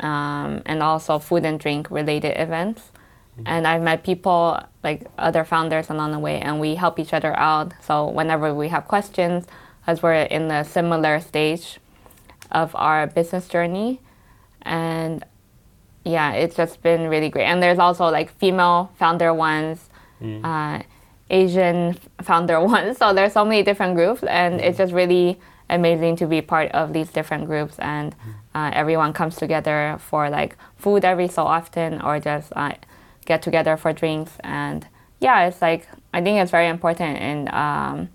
um, 0.00 0.60
and 0.66 0.82
also 0.82 1.18
food 1.18 1.44
and 1.44 1.58
drink 1.58 1.90
related 1.90 2.34
events. 2.36 2.82
Mm-hmm. 2.82 3.42
And 3.46 3.66
I've 3.66 3.82
met 3.82 4.02
people 4.02 4.60
like 4.82 5.06
other 5.16 5.44
founders 5.44 5.88
along 5.90 6.12
the 6.12 6.18
way, 6.18 6.40
and 6.40 6.60
we 6.60 6.74
help 6.74 6.98
each 6.98 7.14
other 7.14 7.34
out. 7.38 7.72
So 7.80 8.08
whenever 8.08 8.52
we 8.52 8.68
have 8.68 8.86
questions, 8.88 9.46
as 9.86 10.02
we're 10.02 10.22
in 10.22 10.50
a 10.50 10.64
similar 10.64 11.20
stage 11.20 11.78
of 12.50 12.74
our 12.74 13.06
business 13.06 13.48
journey, 13.48 14.00
and 14.62 15.24
yeah, 16.04 16.32
it's 16.32 16.56
just 16.56 16.82
been 16.82 17.08
really 17.08 17.28
great. 17.28 17.44
And 17.44 17.62
there's 17.62 17.78
also 17.78 18.10
like 18.10 18.30
female 18.38 18.90
founder 18.98 19.32
ones. 19.32 19.88
Mm. 20.20 20.44
Uh, 20.44 20.82
Asian 21.34 21.98
founder 22.22 22.60
ones. 22.74 22.98
So 22.98 23.12
there's 23.12 23.32
so 23.32 23.44
many 23.44 23.62
different 23.62 23.96
groups, 23.96 24.22
and 24.22 24.60
it's 24.60 24.78
just 24.78 24.92
really 24.92 25.40
amazing 25.68 26.16
to 26.16 26.26
be 26.26 26.40
part 26.40 26.70
of 26.72 26.92
these 26.92 27.10
different 27.10 27.46
groups. 27.46 27.78
And 27.78 28.14
uh, 28.54 28.70
everyone 28.72 29.12
comes 29.12 29.36
together 29.36 29.96
for 29.98 30.30
like 30.30 30.56
food 30.76 31.04
every 31.04 31.28
so 31.28 31.42
often, 31.42 32.00
or 32.00 32.20
just 32.20 32.52
uh, 32.54 32.72
get 33.26 33.42
together 33.42 33.76
for 33.76 33.92
drinks. 33.92 34.32
And 34.40 34.86
yeah, 35.20 35.46
it's 35.46 35.60
like 35.60 35.88
I 36.12 36.22
think 36.22 36.40
it's 36.40 36.50
very 36.50 36.68
important 36.68 37.18
in, 37.18 37.52
um, 37.52 38.08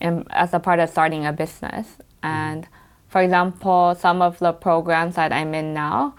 in 0.00 0.26
as 0.30 0.52
a 0.52 0.60
part 0.60 0.78
of 0.80 0.90
starting 0.90 1.24
a 1.26 1.32
business. 1.32 1.96
And 2.22 2.68
for 3.08 3.22
example, 3.22 3.96
some 3.98 4.20
of 4.20 4.38
the 4.38 4.52
programs 4.52 5.14
that 5.14 5.32
I'm 5.32 5.54
in 5.54 5.72
now, 5.72 6.14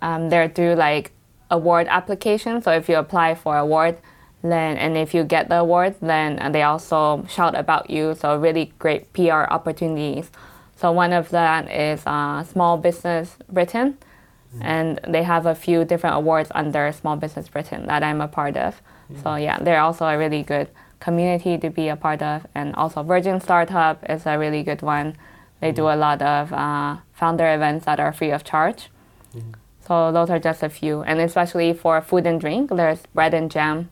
um, 0.00 0.30
they're 0.30 0.48
through 0.48 0.74
like 0.74 1.12
award 1.50 1.86
applications. 1.88 2.64
So 2.64 2.72
if 2.72 2.88
you 2.88 2.96
apply 2.96 3.34
for 3.34 3.56
award 3.56 3.98
then 4.42 4.76
and 4.76 4.96
if 4.96 5.14
you 5.14 5.24
get 5.24 5.48
the 5.48 5.58
award 5.58 5.96
then 6.00 6.52
they 6.52 6.62
also 6.62 7.24
shout 7.28 7.54
about 7.54 7.90
you. 7.90 8.14
So 8.14 8.36
really 8.36 8.72
great 8.78 9.12
pr 9.12 9.30
opportunities. 9.30 10.30
So 10.76 10.92
one 10.92 11.12
of 11.12 11.30
that 11.30 11.70
is 11.70 12.02
uh, 12.06 12.44
small 12.44 12.76
business 12.76 13.36
britain. 13.48 13.98
Mm-hmm. 14.48 14.62
and 14.62 15.00
they 15.06 15.24
have 15.24 15.44
a 15.44 15.54
few 15.54 15.84
different 15.84 16.16
awards 16.16 16.50
under 16.54 16.90
small 16.90 17.16
business 17.16 17.48
britain 17.48 17.84
that 17.86 18.02
i'm 18.02 18.22
a 18.22 18.28
part 18.28 18.56
of. 18.56 18.80
Mm-hmm. 19.12 19.22
so 19.22 19.34
yeah 19.34 19.58
they're 19.60 19.80
also 19.80 20.06
a 20.06 20.16
really 20.16 20.42
good 20.42 20.68
community 21.00 21.58
to 21.58 21.70
be 21.70 21.88
a 21.88 21.96
part 21.96 22.22
of. 22.22 22.46
And 22.54 22.74
also 22.74 23.02
virgin 23.02 23.40
startup 23.40 24.04
is 24.08 24.26
a 24.26 24.38
really 24.38 24.62
good 24.62 24.82
one. 24.82 25.16
They 25.60 25.72
do 25.72 25.88
a 25.88 25.96
lot 25.96 26.22
of 26.22 26.52
uh, 26.52 26.96
founder 27.12 27.52
events 27.52 27.84
that 27.86 27.98
are 28.00 28.12
free 28.12 28.30
of 28.30 28.44
charge. 28.44 28.90
So 29.86 30.12
those 30.12 30.28
are 30.28 30.38
just 30.38 30.62
a 30.62 30.68
few. 30.68 31.00
And 31.02 31.18
especially 31.18 31.72
for 31.72 32.00
food 32.02 32.26
and 32.26 32.40
drink 32.40 32.70
there's 32.70 33.02
bread 33.14 33.34
and 33.34 33.50
jam 33.50 33.88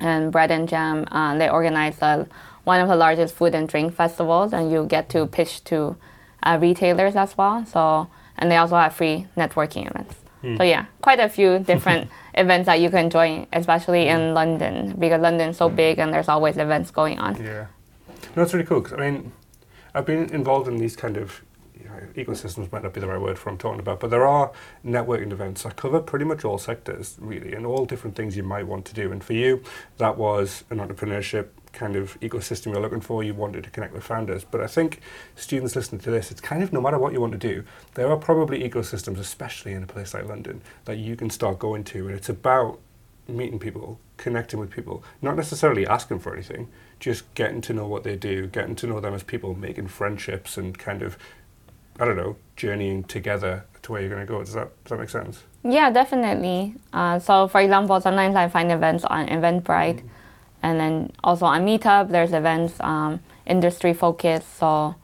and 0.00 0.32
Bread 0.32 0.50
and 0.50 0.68
Jam. 0.68 1.06
Uh, 1.10 1.36
they 1.36 1.48
organize 1.48 2.00
a, 2.02 2.26
one 2.64 2.80
of 2.80 2.88
the 2.88 2.96
largest 2.96 3.34
food 3.34 3.54
and 3.54 3.68
drink 3.68 3.94
festivals, 3.94 4.52
and 4.52 4.70
you 4.70 4.86
get 4.86 5.08
to 5.10 5.26
pitch 5.26 5.64
to 5.64 5.96
uh, 6.42 6.58
retailers 6.60 7.16
as 7.16 7.36
well. 7.36 7.64
So, 7.66 8.08
and 8.36 8.50
they 8.50 8.56
also 8.56 8.76
have 8.76 8.94
free 8.94 9.26
networking 9.36 9.90
events. 9.90 10.16
Mm. 10.42 10.58
So 10.58 10.64
yeah, 10.64 10.86
quite 11.00 11.20
a 11.20 11.28
few 11.28 11.58
different 11.58 12.10
events 12.34 12.66
that 12.66 12.80
you 12.80 12.90
can 12.90 13.08
join, 13.08 13.46
especially 13.52 14.08
in 14.08 14.28
hmm. 14.28 14.34
London, 14.34 14.94
because 14.98 15.20
London's 15.20 15.56
so 15.56 15.70
big 15.70 15.98
and 15.98 16.12
there's 16.12 16.28
always 16.28 16.58
events 16.58 16.90
going 16.90 17.18
on. 17.18 17.42
Yeah, 17.42 17.66
no, 18.08 18.42
that's 18.42 18.52
really 18.52 18.66
cool. 18.66 18.82
Cause, 18.82 18.92
I 18.92 19.10
mean, 19.10 19.32
I've 19.94 20.04
been 20.04 20.28
involved 20.34 20.68
in 20.68 20.76
these 20.76 20.96
kind 20.96 21.16
of 21.16 21.40
ecosystems 22.14 22.70
might 22.72 22.82
not 22.82 22.92
be 22.92 23.00
the 23.00 23.08
right 23.08 23.20
word 23.20 23.38
for 23.38 23.50
I'm 23.50 23.58
talking 23.58 23.80
about, 23.80 24.00
but 24.00 24.10
there 24.10 24.26
are 24.26 24.52
networking 24.84 25.32
events 25.32 25.62
that 25.62 25.76
cover 25.76 26.00
pretty 26.00 26.24
much 26.24 26.44
all 26.44 26.58
sectors, 26.58 27.16
really, 27.18 27.54
and 27.54 27.66
all 27.66 27.84
different 27.84 28.16
things 28.16 28.36
you 28.36 28.42
might 28.42 28.66
want 28.66 28.84
to 28.86 28.94
do. 28.94 29.12
And 29.12 29.22
for 29.22 29.32
you, 29.32 29.62
that 29.98 30.16
was 30.16 30.64
an 30.70 30.78
entrepreneurship 30.78 31.48
kind 31.72 31.96
of 31.96 32.18
ecosystem 32.20 32.72
you're 32.72 32.80
looking 32.80 33.00
for. 33.00 33.22
You 33.22 33.34
wanted 33.34 33.64
to 33.64 33.70
connect 33.70 33.92
with 33.92 34.04
founders. 34.04 34.44
But 34.44 34.60
I 34.60 34.66
think 34.66 35.00
students 35.34 35.76
listening 35.76 36.00
to 36.02 36.10
this, 36.10 36.30
it's 36.30 36.40
kind 36.40 36.62
of 36.62 36.72
no 36.72 36.80
matter 36.80 36.98
what 36.98 37.12
you 37.12 37.20
want 37.20 37.32
to 37.32 37.38
do, 37.38 37.64
there 37.94 38.10
are 38.10 38.16
probably 38.16 38.68
ecosystems, 38.68 39.18
especially 39.18 39.72
in 39.72 39.82
a 39.82 39.86
place 39.86 40.14
like 40.14 40.26
London, 40.26 40.62
that 40.86 40.96
you 40.96 41.16
can 41.16 41.30
start 41.30 41.58
going 41.58 41.84
to. 41.84 42.06
And 42.06 42.16
it's 42.16 42.28
about 42.28 42.78
meeting 43.26 43.58
people, 43.58 43.98
connecting 44.16 44.60
with 44.60 44.70
people, 44.70 45.02
not 45.22 45.36
necessarily 45.36 45.86
asking 45.86 46.20
for 46.20 46.32
anything, 46.34 46.68
just 47.00 47.32
getting 47.34 47.60
to 47.62 47.72
know 47.72 47.86
what 47.86 48.04
they 48.04 48.16
do, 48.16 48.46
getting 48.46 48.74
to 48.76 48.86
know 48.86 49.00
them 49.00 49.14
as 49.14 49.22
people, 49.22 49.54
making 49.54 49.88
friendships 49.88 50.56
and 50.56 50.78
kind 50.78 51.02
of 51.02 51.18
I 51.98 52.04
don't 52.04 52.16
know, 52.16 52.36
journeying 52.56 53.04
together 53.04 53.64
to 53.82 53.92
where 53.92 54.00
you're 54.00 54.10
going 54.10 54.26
to 54.26 54.30
go. 54.30 54.40
Does 54.40 54.54
that, 54.54 54.70
does 54.84 54.90
that 54.90 54.98
make 54.98 55.10
sense? 55.10 55.42
Yeah, 55.62 55.90
definitely. 55.90 56.74
Uh, 56.92 57.18
so, 57.18 57.48
for 57.48 57.60
example, 57.60 58.00
sometimes 58.00 58.36
I 58.36 58.48
find 58.48 58.70
events 58.70 59.04
on 59.04 59.28
Eventbrite, 59.28 60.02
mm. 60.02 60.08
and 60.62 60.80
then 60.80 61.12
also 61.22 61.46
on 61.46 61.64
Meetup, 61.64 62.10
there's 62.10 62.32
events 62.32 62.74
um, 62.80 63.20
industry 63.46 63.94
focused. 63.94 64.58
So, 64.58 64.94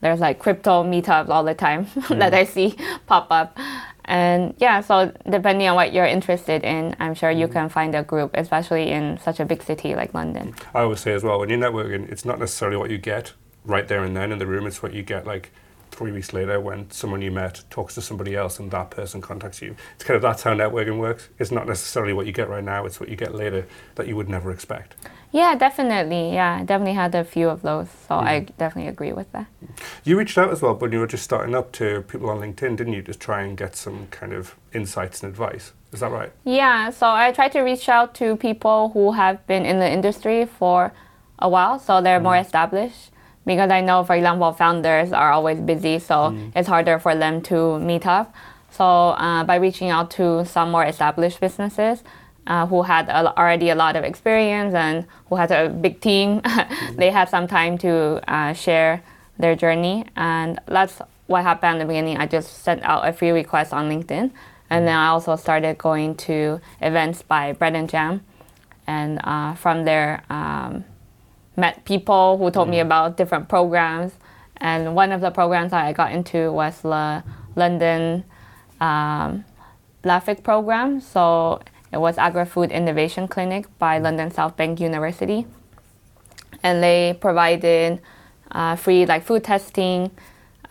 there's 0.00 0.20
like 0.20 0.38
crypto 0.38 0.84
meetups 0.84 1.28
all 1.28 1.44
the 1.44 1.54
time 1.54 1.86
mm. 1.86 2.18
that 2.18 2.32
I 2.34 2.44
see 2.44 2.76
pop 3.06 3.28
up. 3.30 3.58
And 4.04 4.54
yeah, 4.58 4.80
so 4.80 5.12
depending 5.28 5.68
on 5.68 5.74
what 5.74 5.92
you're 5.92 6.06
interested 6.06 6.64
in, 6.64 6.96
I'm 6.98 7.14
sure 7.14 7.30
you 7.30 7.46
mm. 7.46 7.52
can 7.52 7.68
find 7.68 7.94
a 7.94 8.02
group, 8.02 8.30
especially 8.34 8.90
in 8.90 9.18
such 9.18 9.40
a 9.40 9.44
big 9.44 9.62
city 9.62 9.94
like 9.94 10.14
London. 10.14 10.54
I 10.74 10.80
always 10.80 11.00
say 11.00 11.12
as 11.12 11.24
well, 11.24 11.40
when 11.40 11.50
you're 11.50 11.58
networking, 11.58 12.10
it's 12.10 12.24
not 12.24 12.38
necessarily 12.38 12.76
what 12.76 12.90
you 12.90 12.98
get 12.98 13.32
right 13.64 13.86
there 13.86 14.02
and 14.04 14.16
then 14.16 14.32
in 14.32 14.38
the 14.38 14.46
room, 14.46 14.66
it's 14.66 14.82
what 14.82 14.94
you 14.94 15.02
get 15.02 15.26
like 15.26 15.52
three 15.98 16.12
weeks 16.12 16.32
later 16.32 16.60
when 16.60 16.88
someone 16.92 17.20
you 17.20 17.32
met 17.32 17.60
talks 17.70 17.92
to 17.96 18.00
somebody 18.00 18.36
else 18.36 18.60
and 18.60 18.70
that 18.70 18.88
person 18.88 19.20
contacts 19.20 19.60
you. 19.60 19.74
It's 19.96 20.04
kind 20.04 20.14
of 20.14 20.22
that's 20.22 20.44
how 20.44 20.54
networking 20.54 20.98
works. 20.98 21.28
It's 21.40 21.50
not 21.50 21.66
necessarily 21.66 22.12
what 22.12 22.24
you 22.24 22.32
get 22.32 22.48
right 22.48 22.62
now, 22.62 22.86
it's 22.86 23.00
what 23.00 23.08
you 23.08 23.16
get 23.16 23.34
later 23.34 23.66
that 23.96 24.06
you 24.06 24.14
would 24.14 24.28
never 24.28 24.52
expect. 24.52 24.94
Yeah, 25.32 25.56
definitely. 25.56 26.32
Yeah, 26.32 26.58
I 26.60 26.64
definitely 26.64 26.94
had 26.94 27.14
a 27.16 27.24
few 27.24 27.48
of 27.48 27.62
those. 27.62 27.88
So 28.06 28.14
mm. 28.14 28.22
I 28.22 28.40
definitely 28.56 28.88
agree 28.88 29.12
with 29.12 29.30
that. 29.32 29.46
You 30.04 30.16
reached 30.16 30.38
out 30.38 30.50
as 30.50 30.62
well 30.62 30.74
when 30.76 30.92
you 30.92 31.00
were 31.00 31.08
just 31.08 31.24
starting 31.24 31.54
up 31.54 31.72
to 31.72 32.02
people 32.02 32.30
on 32.30 32.38
LinkedIn, 32.38 32.76
didn't 32.76 32.92
you? 32.92 33.02
Just 33.02 33.20
try 33.20 33.42
and 33.42 33.58
get 33.58 33.74
some 33.74 34.06
kind 34.12 34.32
of 34.32 34.54
insights 34.72 35.22
and 35.22 35.30
advice. 35.30 35.72
Is 35.92 36.00
that 36.00 36.12
right? 36.12 36.30
Yeah, 36.44 36.90
so 36.90 37.08
I 37.08 37.32
tried 37.32 37.52
to 37.52 37.60
reach 37.60 37.88
out 37.88 38.14
to 38.16 38.36
people 38.36 38.90
who 38.90 39.12
have 39.12 39.44
been 39.48 39.66
in 39.66 39.80
the 39.80 39.90
industry 39.90 40.46
for 40.46 40.92
a 41.40 41.48
while, 41.48 41.78
so 41.80 42.00
they're 42.00 42.20
mm. 42.20 42.30
more 42.30 42.36
established 42.36 43.10
because 43.48 43.70
I 43.70 43.80
know, 43.80 44.04
for 44.04 44.14
example, 44.14 44.52
founders 44.52 45.10
are 45.10 45.32
always 45.32 45.58
busy, 45.58 45.98
so 45.98 46.14
mm. 46.14 46.52
it's 46.54 46.68
harder 46.68 46.98
for 46.98 47.14
them 47.16 47.40
to 47.48 47.80
meet 47.80 48.06
up. 48.06 48.32
So 48.70 48.84
uh, 48.84 49.42
by 49.44 49.56
reaching 49.56 49.88
out 49.88 50.10
to 50.12 50.44
some 50.44 50.70
more 50.70 50.84
established 50.84 51.40
businesses 51.40 52.04
uh, 52.46 52.66
who 52.66 52.82
had 52.82 53.08
a, 53.08 53.34
already 53.38 53.70
a 53.70 53.74
lot 53.74 53.96
of 53.96 54.04
experience 54.04 54.74
and 54.74 55.06
who 55.30 55.36
had 55.36 55.50
a 55.50 55.70
big 55.70 56.00
team, 56.02 56.40
mm. 56.42 56.96
they 56.96 57.10
had 57.10 57.30
some 57.30 57.48
time 57.48 57.78
to 57.78 58.20
uh, 58.30 58.52
share 58.52 59.02
their 59.38 59.56
journey, 59.56 60.04
and 60.14 60.60
that's 60.66 61.00
what 61.26 61.42
happened 61.42 61.80
in 61.80 61.86
the 61.86 61.86
beginning. 61.86 62.18
I 62.18 62.26
just 62.26 62.62
sent 62.62 62.82
out 62.82 63.08
a 63.08 63.14
free 63.14 63.30
request 63.30 63.72
on 63.72 63.88
LinkedIn, 63.88 64.30
and 64.68 64.86
then 64.86 64.94
I 64.94 65.06
also 65.06 65.36
started 65.36 65.78
going 65.78 66.16
to 66.28 66.60
events 66.82 67.22
by 67.22 67.54
Bread 67.54 67.74
and 67.74 67.88
Jam, 67.88 68.20
and 68.86 69.20
uh, 69.24 69.54
from 69.54 69.86
there. 69.86 70.22
Um, 70.28 70.84
met 71.58 71.84
people 71.84 72.38
who 72.38 72.50
told 72.50 72.68
mm. 72.68 72.72
me 72.72 72.80
about 72.80 73.16
different 73.16 73.48
programs. 73.48 74.12
And 74.56 74.94
one 74.94 75.12
of 75.12 75.20
the 75.20 75.30
programs 75.30 75.72
that 75.72 75.84
I 75.84 75.92
got 75.92 76.12
into 76.12 76.50
was 76.52 76.80
the 76.80 77.22
London 77.56 78.24
um, 78.80 79.44
LAFIC 80.04 80.42
program. 80.42 81.00
So 81.00 81.60
it 81.92 81.98
was 81.98 82.16
Agri-Food 82.16 82.70
Innovation 82.70 83.28
Clinic 83.28 83.66
by 83.78 83.98
London 83.98 84.30
South 84.30 84.56
Bank 84.56 84.80
University. 84.80 85.46
And 86.62 86.82
they 86.82 87.16
provided 87.20 88.00
uh, 88.50 88.76
free 88.76 89.06
like 89.06 89.24
food 89.24 89.44
testing, 89.44 90.10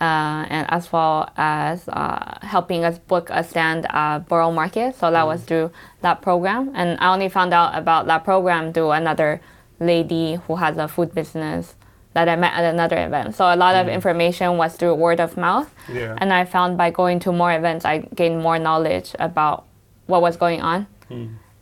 uh, 0.00 0.46
and 0.48 0.66
as 0.70 0.92
well 0.92 1.30
as 1.36 1.88
uh, 1.88 2.38
helping 2.42 2.84
us 2.84 2.98
book 2.98 3.30
a 3.30 3.42
stand 3.42 3.86
at 3.90 4.20
Borough 4.28 4.52
Market. 4.52 4.96
So 4.96 5.10
that 5.10 5.26
was 5.26 5.42
through 5.44 5.70
that 6.02 6.22
program. 6.22 6.72
And 6.74 6.98
I 7.00 7.12
only 7.12 7.28
found 7.28 7.54
out 7.54 7.76
about 7.76 8.06
that 8.06 8.24
program 8.24 8.72
through 8.72 8.90
another 8.90 9.40
lady 9.80 10.34
who 10.46 10.56
has 10.56 10.76
a 10.78 10.88
food 10.88 11.14
business 11.14 11.74
that 12.14 12.28
I 12.28 12.36
met 12.36 12.52
at 12.54 12.64
another 12.74 12.96
event. 12.98 13.34
So 13.36 13.44
a 13.44 13.54
lot 13.56 13.74
of 13.76 13.86
information 13.86 14.56
was 14.56 14.74
through 14.76 14.94
word 14.94 15.20
of 15.20 15.36
mouth. 15.36 15.72
Yeah. 15.92 16.16
And 16.18 16.32
I 16.32 16.44
found 16.46 16.76
by 16.76 16.90
going 16.90 17.20
to 17.20 17.32
more 17.32 17.52
events, 17.52 17.84
I 17.84 17.98
gained 18.14 18.40
more 18.42 18.58
knowledge 18.58 19.14
about 19.18 19.64
what 20.06 20.22
was 20.22 20.36
going 20.36 20.60
on. 20.62 20.86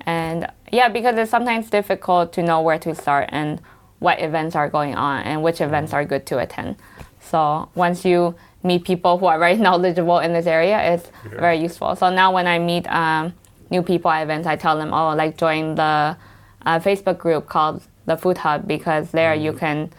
And 0.00 0.46
yeah, 0.72 0.88
because 0.88 1.16
it's 1.18 1.30
sometimes 1.30 1.68
difficult 1.70 2.32
to 2.34 2.42
know 2.42 2.60
where 2.60 2.78
to 2.78 2.94
start 2.94 3.28
and 3.32 3.60
what 3.98 4.20
events 4.20 4.54
are 4.54 4.68
going 4.68 4.94
on 4.94 5.22
and 5.24 5.42
which 5.42 5.60
events 5.60 5.92
are 5.92 6.04
good 6.04 6.26
to 6.26 6.38
attend. 6.38 6.76
So 7.20 7.68
once 7.74 8.04
you 8.04 8.34
meet 8.62 8.84
people 8.84 9.18
who 9.18 9.26
are 9.26 9.38
very 9.46 9.56
knowledgeable 9.56 10.20
in 10.20 10.32
this 10.32 10.46
area, 10.46 10.78
it's 10.94 11.10
Yeah. 11.30 11.40
very 11.40 11.58
useful. 11.58 11.96
So 11.96 12.10
now 12.10 12.32
when 12.32 12.46
I 12.46 12.58
meet 12.58 12.86
um, 12.88 13.34
new 13.70 13.82
people 13.82 14.10
at 14.10 14.22
events, 14.22 14.46
I 14.46 14.56
tell 14.56 14.78
them, 14.78 14.92
oh, 14.94 15.14
like 15.14 15.36
join 15.36 15.74
the 15.74 16.16
uh, 16.64 16.78
Facebook 16.80 17.18
group 17.18 17.48
called 17.48 17.82
the 18.06 18.16
Food 18.16 18.38
Hub 18.38 18.66
because 18.66 19.10
there 19.10 19.34
you 19.34 19.52
can 19.52 19.90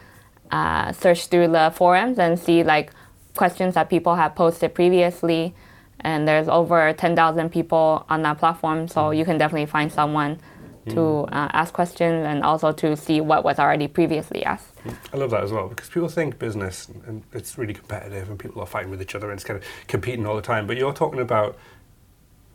uh, 0.51 0.91
search 0.93 1.27
through 1.27 1.49
the 1.49 1.71
forums 1.75 2.17
and 2.19 2.39
see 2.39 2.63
like 2.63 2.91
questions 3.35 3.75
that 3.75 3.89
people 3.89 4.15
have 4.15 4.35
posted 4.35 4.73
previously. 4.73 5.53
And 6.01 6.27
there's 6.27 6.47
over 6.47 6.93
10,000 6.93 7.49
people 7.51 8.05
on 8.09 8.21
that 8.21 8.37
platform, 8.37 8.87
so 8.87 9.11
you 9.11 9.25
can 9.25 9.37
definitely 9.37 9.65
find 9.65 9.91
someone 9.91 10.39
to 10.89 11.01
uh, 11.31 11.49
ask 11.51 11.73
questions 11.73 12.25
and 12.25 12.43
also 12.43 12.71
to 12.71 12.95
see 12.95 13.21
what 13.21 13.43
was 13.43 13.59
already 13.59 13.87
previously 13.87 14.43
asked. 14.45 14.73
I 15.13 15.17
love 15.17 15.31
that 15.31 15.43
as 15.43 15.51
well 15.51 15.67
because 15.67 15.89
people 15.89 16.07
think 16.07 16.39
business 16.39 16.87
and 17.05 17.23
it's 17.33 17.57
really 17.57 17.73
competitive 17.73 18.29
and 18.29 18.39
people 18.39 18.61
are 18.61 18.67
fighting 18.67 18.89
with 18.89 19.01
each 19.01 19.15
other 19.15 19.29
and 19.29 19.37
it's 19.37 19.43
kind 19.43 19.57
of 19.59 19.65
competing 19.87 20.25
all 20.25 20.35
the 20.35 20.41
time. 20.41 20.67
But 20.67 20.77
you're 20.77 20.93
talking 20.93 21.19
about 21.19 21.57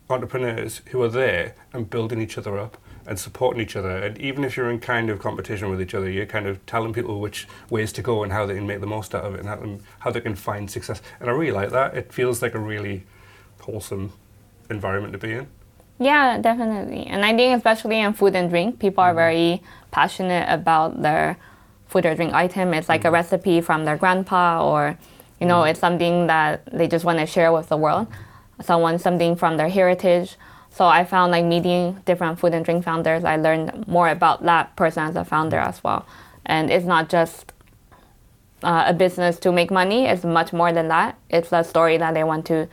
entrepreneurs 0.08 0.82
who 0.86 1.02
are 1.02 1.08
there 1.08 1.54
and 1.72 1.88
building 1.88 2.20
each 2.20 2.38
other 2.38 2.58
up 2.58 2.78
and 3.06 3.18
supporting 3.18 3.60
each 3.60 3.76
other. 3.76 3.96
And 3.96 4.18
even 4.18 4.44
if 4.44 4.56
you're 4.56 4.70
in 4.70 4.80
kind 4.80 5.10
of 5.10 5.18
competition 5.18 5.70
with 5.70 5.80
each 5.80 5.94
other, 5.94 6.08
you're 6.10 6.26
kind 6.26 6.46
of 6.46 6.64
telling 6.66 6.92
people 6.92 7.20
which 7.20 7.48
ways 7.70 7.92
to 7.94 8.02
go 8.02 8.22
and 8.22 8.32
how 8.32 8.46
they 8.46 8.54
can 8.54 8.66
make 8.66 8.80
the 8.80 8.86
most 8.86 9.14
out 9.14 9.24
of 9.24 9.34
it 9.34 9.40
and 9.40 9.48
how, 9.48 9.56
them, 9.56 9.80
how 10.00 10.10
they 10.10 10.20
can 10.20 10.36
find 10.36 10.70
success. 10.70 11.02
And 11.20 11.28
I 11.28 11.32
really 11.32 11.52
like 11.52 11.70
that. 11.70 11.96
It 11.96 12.12
feels 12.12 12.42
like 12.42 12.54
a 12.54 12.58
really 12.58 13.04
wholesome 13.60 14.12
environment 14.70 15.12
to 15.12 15.18
be 15.18 15.32
in. 15.32 15.46
Yeah, 15.98 16.38
definitely. 16.38 17.06
And 17.06 17.24
I 17.24 17.34
think 17.34 17.56
especially 17.56 18.00
in 18.00 18.12
food 18.12 18.34
and 18.34 18.50
drink, 18.50 18.78
people 18.78 19.02
are 19.04 19.10
mm-hmm. 19.10 19.16
very 19.16 19.62
passionate 19.90 20.46
about 20.48 21.02
their 21.02 21.36
food 21.86 22.06
or 22.06 22.14
drink 22.14 22.32
item. 22.32 22.74
It's 22.74 22.88
like 22.88 23.02
a 23.02 23.08
mm-hmm. 23.08 23.14
recipe 23.14 23.60
from 23.60 23.84
their 23.84 23.96
grandpa 23.96 24.64
or 24.66 24.98
you 25.40 25.48
know, 25.48 25.62
mm-hmm. 25.62 25.70
it's 25.70 25.80
something 25.80 26.28
that 26.28 26.64
they 26.72 26.86
just 26.86 27.04
want 27.04 27.18
to 27.18 27.26
share 27.26 27.52
with 27.52 27.68
the 27.68 27.76
world. 27.76 28.06
Someone 28.62 29.00
something 29.00 29.34
from 29.34 29.56
their 29.56 29.68
heritage. 29.68 30.36
So 30.72 30.86
I 30.86 31.04
found 31.04 31.32
like 31.32 31.44
meeting 31.44 32.00
different 32.06 32.38
food 32.38 32.54
and 32.54 32.64
drink 32.64 32.84
founders, 32.84 33.24
I 33.24 33.36
learned 33.36 33.86
more 33.86 34.08
about 34.08 34.42
that 34.44 34.74
person 34.74 35.04
as 35.04 35.16
a 35.16 35.24
founder 35.24 35.58
as 35.58 35.84
well. 35.84 36.06
And 36.46 36.70
it's 36.70 36.86
not 36.86 37.10
just 37.10 37.52
uh, 38.62 38.84
a 38.86 38.94
business 38.94 39.38
to 39.40 39.52
make 39.52 39.70
money, 39.70 40.06
it's 40.06 40.24
much 40.24 40.52
more 40.52 40.72
than 40.72 40.88
that. 40.88 41.18
It's 41.28 41.52
a 41.52 41.62
story 41.62 41.98
that 41.98 42.14
they 42.14 42.24
want 42.24 42.46
to 42.46 42.68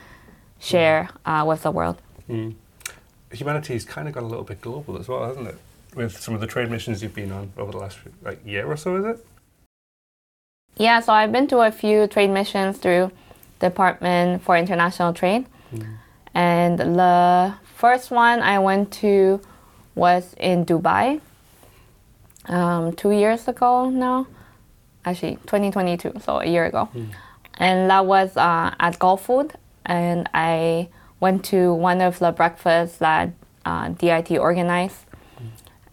share 0.59 1.09
uh, 1.25 1.43
with 1.45 1.63
the 1.63 1.71
world. 1.71 1.97
HumaniTea's 3.31 3.83
kind 3.83 4.07
of 4.07 4.13
got 4.13 4.23
a 4.23 4.27
little 4.27 4.45
bit 4.45 4.61
global 4.61 4.97
as 4.97 5.07
well, 5.09 5.25
hasn't 5.25 5.47
it? 5.47 5.57
With 5.93 6.17
some 6.17 6.33
of 6.33 6.39
the 6.39 6.47
trade 6.47 6.71
missions 6.71 7.03
you've 7.03 7.15
been 7.15 7.31
on 7.31 7.51
over 7.57 7.71
the 7.71 7.79
last 7.79 7.97
like 8.21 8.39
year 8.45 8.65
or 8.65 8.77
so, 8.77 8.95
is 8.95 9.05
it? 9.05 9.25
Yeah, 10.77 11.01
so 11.01 11.11
I've 11.11 11.31
been 11.31 11.47
to 11.47 11.59
a 11.59 11.71
few 11.71 12.07
trade 12.07 12.29
missions 12.29 12.77
through 12.77 13.11
the 13.59 13.69
Department 13.69 14.41
for 14.41 14.55
International 14.55 15.11
Trade. 15.11 15.45
And 16.33 16.79
the 16.79 17.55
first 17.79 18.11
one 18.11 18.41
I 18.41 18.59
went 18.59 18.91
to 19.03 19.39
was 19.95 20.35
in 20.37 20.65
Dubai 20.65 21.21
um, 22.45 22.93
two 22.93 23.11
years 23.11 23.47
ago 23.47 23.89
now. 23.89 24.27
Actually, 25.05 25.37
2022, 25.47 26.19
so 26.19 26.39
a 26.41 26.45
year 26.45 26.65
ago. 26.65 26.89
And 27.55 27.89
that 27.89 28.05
was 28.05 28.35
uh, 28.35 28.75
at 28.79 28.99
Gulfood. 28.99 29.55
And 29.85 30.29
I 30.33 30.89
went 31.21 31.45
to 31.45 31.73
one 31.73 32.01
of 32.01 32.19
the 32.19 32.31
breakfasts 32.31 32.97
that 32.97 33.31
uh, 33.65 33.89
DIT 33.89 34.31
organized 34.31 35.05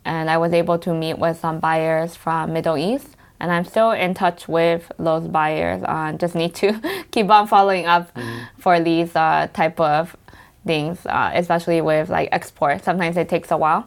and 0.07 0.30
I 0.30 0.39
was 0.39 0.53
able 0.53 0.78
to 0.78 0.95
meet 0.95 1.18
with 1.18 1.39
some 1.39 1.59
buyers 1.59 2.14
from 2.14 2.53
Middle 2.53 2.78
East. 2.78 3.09
And 3.39 3.53
I'm 3.53 3.64
still 3.64 3.91
in 3.91 4.14
touch 4.14 4.49
with 4.49 4.91
those 4.99 5.26
buyers. 5.28 5.82
Uh, 5.84 6.12
just 6.12 6.34
need 6.34 6.55
to 6.57 6.80
keep 7.11 7.28
on 7.28 7.47
following 7.49 7.87
up 7.87 8.16
for 8.59 8.80
these 8.80 9.14
uh, 9.14 9.49
type 9.53 9.78
of 9.78 10.16
things, 10.66 11.04
uh, 11.06 11.30
especially 11.34 11.80
with 11.80 12.08
like 12.10 12.28
export. 12.32 12.84
Sometimes 12.84 13.16
it 13.16 13.28
takes 13.28 13.50
a 13.50 13.56
while. 13.56 13.86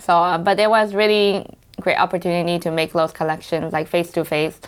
So, 0.00 0.12
uh, 0.14 0.38
but 0.38 0.58
it 0.60 0.68
was 0.68 0.94
really 0.94 1.46
great 1.80 1.96
opportunity 1.96 2.58
to 2.60 2.70
make 2.70 2.92
those 2.92 3.12
collections 3.12 3.72
like 3.72 3.88
face 3.88 4.10
to 4.12 4.24
face 4.24 4.60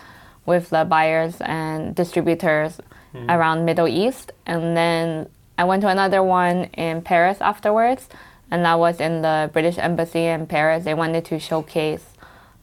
with 0.45 0.69
the 0.69 0.85
buyers 0.85 1.35
and 1.41 1.93
distributors 1.95 2.79
around 3.27 3.65
Middle 3.65 3.87
East. 3.87 4.31
And 4.45 4.75
then 4.77 5.29
I 5.57 5.63
went 5.65 5.81
to 5.81 5.89
another 5.89 6.23
one 6.23 6.65
in 6.73 7.01
Paris 7.01 7.39
afterwards, 7.41 8.07
and 8.49 8.63
that 8.65 8.79
was 8.79 8.99
in 8.99 9.21
the 9.21 9.49
British 9.51 9.77
Embassy 9.77 10.25
in 10.25 10.47
Paris. 10.47 10.85
They 10.85 10.93
wanted 10.93 11.25
to 11.25 11.39
showcase 11.39 12.05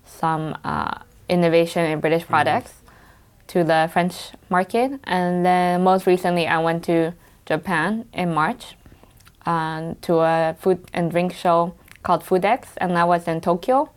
some 0.05 0.57
uh, 0.65 0.99
innovation 1.29 1.85
in 1.85 2.01
British 2.01 2.27
products 2.27 2.75
to 3.49 3.65
the 3.65 3.89
French 3.93 4.15
market. 4.49 4.99
And 5.05 5.45
then 5.45 5.83
most 5.85 6.07
recently, 6.07 6.47
I 6.47 6.59
went 6.59 6.85
to 6.85 7.13
Japan 7.47 8.07
in 8.13 8.35
March 8.35 8.77
um, 9.47 9.97
to 10.03 10.19
a 10.19 10.57
food 10.59 10.85
and 10.93 11.11
drink 11.11 11.33
show 11.33 11.75
called 12.03 12.23
Foodex, 12.23 12.69
and 12.77 12.97
that 12.97 13.09
was 13.09 13.27
in 13.27 13.41
Tokyo. 13.41 13.91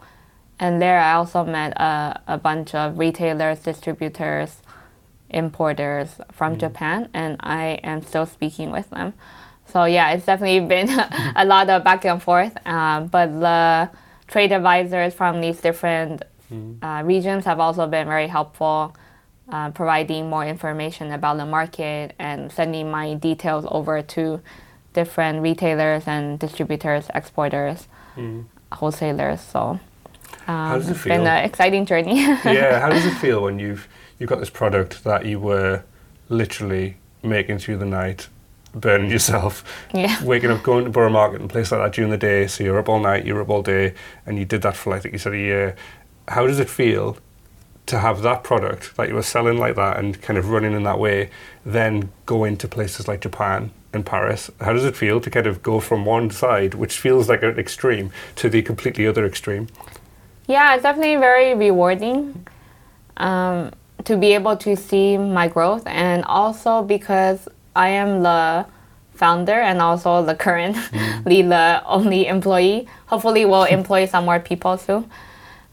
And 0.60 0.82
there, 0.82 1.00
I 1.00 1.14
also 1.14 1.43
met 1.43 1.74
a, 1.74 2.22
a 2.28 2.38
bunch 2.38 2.76
of 2.76 3.00
retailers, 3.00 3.60
distributors, 3.60 4.62
importers 5.30 6.16
from 6.32 6.58
Japan, 6.58 7.10
and 7.14 7.38
I 7.39 7.80
am 7.84 8.02
still 8.02 8.26
speaking 8.26 8.72
with 8.72 8.89
them. 8.89 9.14
So 9.66 9.86
yeah, 9.86 10.12
it's 10.12 10.26
definitely 10.26 10.60
been 10.76 10.89
a 11.36 11.45
lot 11.45 11.70
of 11.70 11.84
back 11.84 12.06
and 12.06 12.22
forth. 12.22 12.56
Uh, 12.66 13.02
but 13.02 13.28
the 13.39 13.89
trade 14.28 14.52
advisors 14.52 15.14
from 15.14 15.41
these 15.41 15.62
different 15.62 16.24
uh, 16.82 17.04
regions 17.06 17.45
have 17.45 17.60
also 17.60 17.86
been 17.88 18.08
very 18.08 18.28
helpful, 18.28 18.95
uh, 19.52 19.72
providing 19.72 20.30
more 20.30 20.45
information 20.45 21.12
about 21.12 21.38
the 21.38 21.45
market 21.45 22.14
and 22.20 22.52
sending 22.52 22.89
my 22.91 23.14
details 23.16 23.66
over 23.70 24.02
to 24.02 24.41
different 24.93 25.41
retailers 25.41 26.08
and 26.08 26.39
distributors, 26.39 27.10
exporters, 27.14 27.88
wholesalers. 28.72 29.41
So 29.41 29.80
um, 30.47 30.80
does 30.80 30.88
it 30.89 30.91
it's 30.91 31.04
been 31.04 31.22
an 31.28 31.45
exciting 31.45 31.86
journey. 31.86 32.22
yeah. 32.22 32.80
How 32.80 32.89
does 32.89 33.06
it 33.06 33.16
feel 33.16 33.41
when 33.43 33.60
you've 33.60 33.88
you've 34.18 34.30
got 34.30 34.39
this 34.39 34.50
product 34.50 35.04
that 35.04 35.26
you 35.26 35.39
were 35.39 35.84
literally 36.30 36.97
making 37.24 37.58
through 37.60 37.78
the 37.78 37.86
night, 37.86 38.28
burning 38.74 39.10
yourself, 39.10 39.64
Yeah. 39.93 40.24
waking 40.24 40.52
up, 40.52 40.64
going 40.64 40.86
to 40.86 40.91
Borough 40.91 41.10
Market 41.10 41.41
and 41.41 41.50
place 41.50 41.72
like 41.72 41.82
that 41.82 41.93
during 41.93 42.12
the 42.12 42.18
day. 42.18 42.47
So 42.47 42.64
you're 42.64 42.78
up 42.80 42.89
all 42.89 43.00
night, 43.00 43.26
you're 43.26 43.41
up 43.41 43.50
all 43.50 43.62
day, 43.64 43.93
and 44.26 44.38
you 44.38 44.45
did 44.45 44.62
that 44.62 44.76
for 44.76 44.91
like, 44.91 45.04
like 45.04 45.14
you 45.14 45.20
said 45.20 45.34
a 45.34 45.38
year. 45.38 45.76
How 46.28 46.45
does 46.45 46.60
it 46.60 46.70
feel 46.70 47.18
to 47.90 48.00
have 48.00 48.22
that 48.22 48.44
product 48.44 48.96
that 48.98 49.10
you 49.10 49.16
were 49.16 49.24
selling 49.24 49.58
like 49.58 49.76
that 49.76 49.98
and 49.98 50.22
kind 50.22 50.38
of 50.38 50.50
running 50.50 50.74
in 50.74 50.84
that 50.84 51.00
way, 51.00 51.30
then 51.66 52.12
go 52.26 52.44
into 52.44 52.68
places 52.68 53.08
like 53.08 53.22
Japan 53.22 53.72
and 53.94 54.06
Paris? 54.06 54.52
How 54.62 54.74
does 54.74 54.86
it 54.86 54.96
feel 54.96 55.20
to 55.20 55.30
kind 55.30 55.48
of 55.48 55.64
go 55.64 55.80
from 55.80 56.06
one 56.06 56.30
side, 56.30 56.76
which 56.76 57.00
feels 57.00 57.28
like 57.28 57.44
an 57.44 57.58
extreme, 57.58 58.12
to 58.36 58.50
the 58.50 58.62
completely 58.62 59.08
other 59.08 59.26
extreme? 59.26 59.68
Yeah, 60.48 60.74
it's 60.74 60.84
definitely 60.84 61.18
very 61.18 61.56
rewarding 61.56 62.48
um, 63.18 63.72
to 64.06 64.18
be 64.18 64.34
able 64.34 64.56
to 64.58 64.76
see 64.76 65.18
my 65.18 65.48
growth, 65.48 65.86
and 65.86 66.24
also 66.26 66.84
because 66.84 67.48
I 67.76 67.90
am 67.90 68.24
the 68.24 68.66
founder 69.14 69.60
and 69.60 69.82
also 69.82 70.24
the 70.24 70.34
currently 70.34 71.42
the 71.42 71.82
only 71.86 72.28
employee. 72.28 72.88
Hopefully, 73.08 73.46
we'll 73.46 73.66
employ 73.66 74.06
some 74.06 74.26
more 74.26 74.40
people 74.40 74.78
soon, 74.78 75.10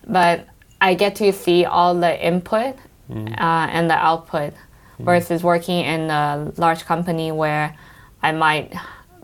but 0.07 0.47
I 0.81 0.95
get 0.95 1.16
to 1.16 1.33
see 1.33 1.64
all 1.64 1.95
the 1.95 2.27
input 2.27 2.77
uh, 3.11 3.66
and 3.70 3.89
the 3.89 3.95
output 3.95 4.53
versus 4.99 5.43
working 5.43 5.85
in 5.85 6.11
a 6.11 6.53
large 6.57 6.85
company 6.85 7.31
where 7.33 7.77
I 8.22 8.33
might 8.33 8.74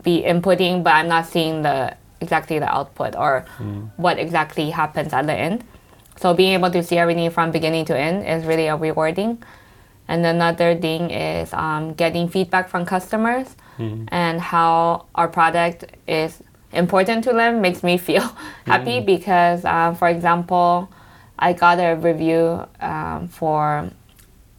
be 0.02 0.22
inputting, 0.22 0.82
but 0.82 0.94
I'm 0.94 1.08
not 1.08 1.26
seeing 1.26 1.62
the 1.62 1.96
exactly 2.20 2.58
the 2.60 2.72
output 2.72 3.16
or 3.16 3.44
what 3.96 4.18
exactly 4.18 4.70
happens 4.70 5.12
at 5.12 5.26
the 5.26 5.32
end. 5.34 5.64
So 6.16 6.34
being 6.34 6.52
able 6.52 6.70
to 6.70 6.82
see 6.82 6.98
everything 6.98 7.30
from 7.30 7.50
beginning 7.50 7.84
to 7.86 7.98
end 7.98 8.26
is 8.26 8.46
really 8.46 8.68
a 8.68 8.76
rewarding. 8.76 9.42
And 10.08 10.24
another 10.26 10.76
thing 10.76 11.10
is 11.10 11.52
um, 11.52 11.94
getting 11.94 12.28
feedback 12.28 12.68
from 12.68 12.84
customers 12.86 13.56
and 14.12 14.40
how 14.40 15.06
our 15.14 15.28
product 15.28 15.84
is 16.06 16.42
important 16.72 17.24
to 17.24 17.32
them 17.32 17.60
makes 17.60 17.82
me 17.82 17.98
feel 17.98 18.22
happy 18.66 19.00
because, 19.00 19.64
um, 19.64 19.94
for 19.96 20.08
example, 20.08 20.88
I 21.42 21.52
got 21.54 21.78
a 21.80 21.96
review 21.96 22.64
um, 22.80 23.26
for 23.26 23.90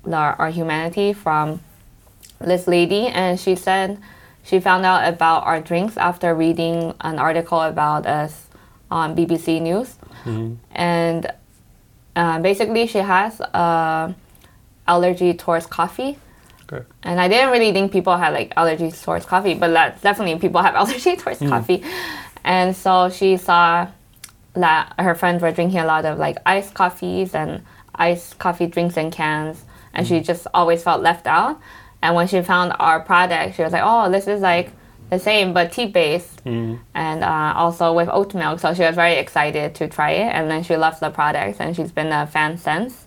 the, 0.04 0.18
our 0.18 0.52
HumaniTea 0.52 1.16
from 1.16 1.62
this 2.40 2.68
lady, 2.68 3.08
and 3.08 3.40
she 3.40 3.56
said 3.56 3.98
she 4.44 4.60
found 4.60 4.86
out 4.86 5.08
about 5.08 5.46
our 5.46 5.62
drinks 5.62 5.96
after 5.96 6.36
reading 6.36 6.94
an 7.00 7.20
article 7.20 7.62
about 7.62 8.06
us 8.06 8.48
on 8.92 9.16
BBC 9.16 9.62
News, 9.62 9.96
and 10.72 11.32
uh, 12.18 12.40
basically 12.40 12.86
she 12.86 12.98
has 13.00 13.40
a 13.40 14.14
allergy 14.86 15.34
towards 15.34 15.66
coffee. 15.66 16.18
Okay. 16.70 16.86
And 17.04 17.22
I 17.22 17.30
didn't 17.30 17.52
really 17.52 17.72
think 17.72 17.94
people 17.94 18.18
had 18.18 18.34
like 18.34 18.54
allergies 18.56 19.02
towards 19.02 19.26
coffee, 19.26 19.54
but 19.54 19.72
that's 19.72 20.02
definitely 20.02 20.38
people 20.38 20.62
have 20.62 20.76
allergy 20.82 21.16
towards 21.16 21.40
coffee. 21.40 21.82
And 22.44 22.76
so 22.76 23.10
she 23.10 23.38
saw 23.38 23.88
that 24.54 24.93
her 24.99 25.16
friends 25.16 25.41
were 25.41 25.51
drinking 25.51 25.80
a 25.80 25.86
lot 25.86 26.06
of 26.06 26.18
like 26.20 26.38
iced 26.45 26.74
coffees 26.74 27.34
and 27.34 27.64
iced 27.95 28.38
coffee 28.39 28.68
drinks 28.68 28.97
in 28.97 29.12
cans, 29.12 29.64
and 29.93 30.08
she 30.08 30.20
just 30.20 30.47
always 30.54 30.84
felt 30.84 31.01
left 31.01 31.28
out. 31.28 31.60
And 32.01 32.16
when 32.16 32.28
she 32.28 32.41
found 32.41 32.74
our 32.80 32.99
product, 32.99 33.56
she 33.56 33.64
was 33.64 33.72
like, 33.74 33.84
"Oh, 33.86 34.12
this 34.12 34.28
is 34.28 34.41
like 34.41 34.72
the 35.10 35.20
same 35.20 35.54
but 35.54 35.72
tea 35.72 35.88
based, 35.88 36.41
and 36.93 37.24
uh, 37.24 37.54
also 37.56 37.93
with 37.93 38.10
oat 38.12 38.34
milk." 38.36 38.60
So 38.60 38.74
she 38.74 38.82
was 38.84 38.95
very 38.95 39.14
excited 39.16 39.74
to 39.76 39.88
try 39.88 40.12
it, 40.12 40.30
and 40.36 40.49
then 40.51 40.64
she 40.64 40.76
loves 40.76 40.99
the 40.99 41.10
product, 41.10 41.60
and 41.60 41.76
she's 41.76 41.91
been 41.91 42.12
a 42.12 42.28
fan 42.28 42.58
since. 42.58 43.06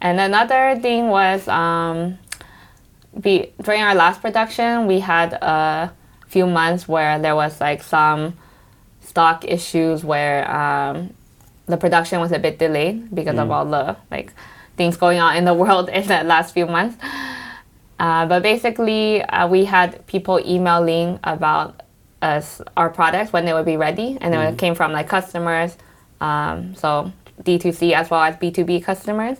And 0.00 0.20
another 0.20 0.78
thing 0.80 1.08
was 1.08 1.46
um, 1.48 2.18
be, 3.20 3.52
during 3.62 3.82
our 3.82 3.94
last 3.94 4.20
production, 4.20 4.86
we 4.86 5.00
had 5.00 5.32
a 5.34 5.92
few 6.26 6.46
months 6.46 6.86
where 6.88 7.18
there 7.18 7.34
was 7.34 7.60
like 7.60 7.82
some 7.82 8.34
stock 9.16 9.46
issues 9.46 10.04
where 10.04 10.38
um, 10.50 11.08
the 11.64 11.78
production 11.78 12.20
was 12.20 12.32
a 12.32 12.38
bit 12.38 12.58
delayed 12.58 13.14
because 13.14 13.38
of 13.38 13.50
all 13.50 13.64
the 13.64 13.96
like 14.10 14.30
things 14.76 14.98
going 14.98 15.18
on 15.18 15.34
in 15.36 15.46
the 15.46 15.54
world 15.62 15.88
in 15.88 16.06
the 16.06 16.22
last 16.22 16.52
few 16.52 16.66
months. 16.66 16.98
Uh, 17.98 18.26
but 18.26 18.42
basically, 18.42 19.22
uh, 19.22 19.48
we 19.48 19.64
had 19.64 20.06
people 20.06 20.38
emailing 20.44 21.18
about 21.24 21.80
us 22.20 22.60
our 22.76 22.90
products 22.90 23.32
when 23.32 23.46
they 23.46 23.54
would 23.54 23.64
be 23.64 23.78
ready, 23.78 24.18
and 24.20 24.34
it 24.34 24.58
came 24.58 24.74
from 24.74 24.92
like 24.92 25.08
customers, 25.08 25.78
um, 26.20 26.74
so 26.74 27.10
D2C 27.42 27.92
as 27.92 28.10
well 28.10 28.20
as 28.20 28.36
B2B 28.36 28.84
customers. 28.84 29.38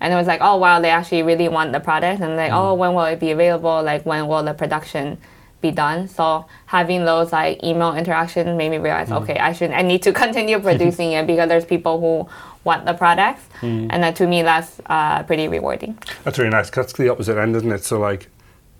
And 0.00 0.12
it 0.12 0.16
was 0.16 0.28
like, 0.28 0.40
oh 0.40 0.58
wow, 0.58 0.80
they 0.80 0.90
actually 0.90 1.24
really 1.24 1.48
want 1.48 1.72
the 1.72 1.80
product, 1.80 2.20
and 2.22 2.36
like, 2.36 2.52
oh, 2.52 2.74
when 2.74 2.94
will 2.94 3.06
it 3.06 3.18
be 3.18 3.32
available? 3.32 3.82
Like, 3.82 4.06
when 4.06 4.28
will 4.28 4.44
the 4.44 4.54
production 4.54 5.18
be 5.60 5.70
done? 5.70 6.08
So 6.08 6.46
having 6.66 7.04
those 7.04 7.32
like 7.32 7.62
email 7.64 7.94
interactions 7.94 8.56
made 8.56 8.70
me 8.70 8.78
realize, 8.78 9.08
mm. 9.08 9.20
okay, 9.22 9.38
I 9.38 9.52
should, 9.52 9.70
I 9.70 9.82
need 9.82 10.02
to 10.02 10.12
continue 10.24 10.58
producing 10.60 11.12
it 11.12 11.26
because 11.26 11.48
there's 11.48 11.64
people 11.64 12.00
who 12.00 12.28
want 12.64 12.84
the 12.86 12.94
products, 12.94 13.42
mm. 13.60 13.86
and 13.90 14.02
that 14.02 14.16
to 14.16 14.26
me 14.26 14.42
that's 14.42 14.80
uh, 14.86 15.22
pretty 15.22 15.48
rewarding. 15.48 15.98
That's 16.24 16.38
really 16.38 16.50
nice. 16.50 16.70
'cause 16.70 16.86
that's 16.86 16.92
the 16.98 17.08
opposite 17.08 17.38
end, 17.38 17.56
isn't 17.56 17.72
it? 17.72 17.84
So 17.84 17.98
like, 17.98 18.28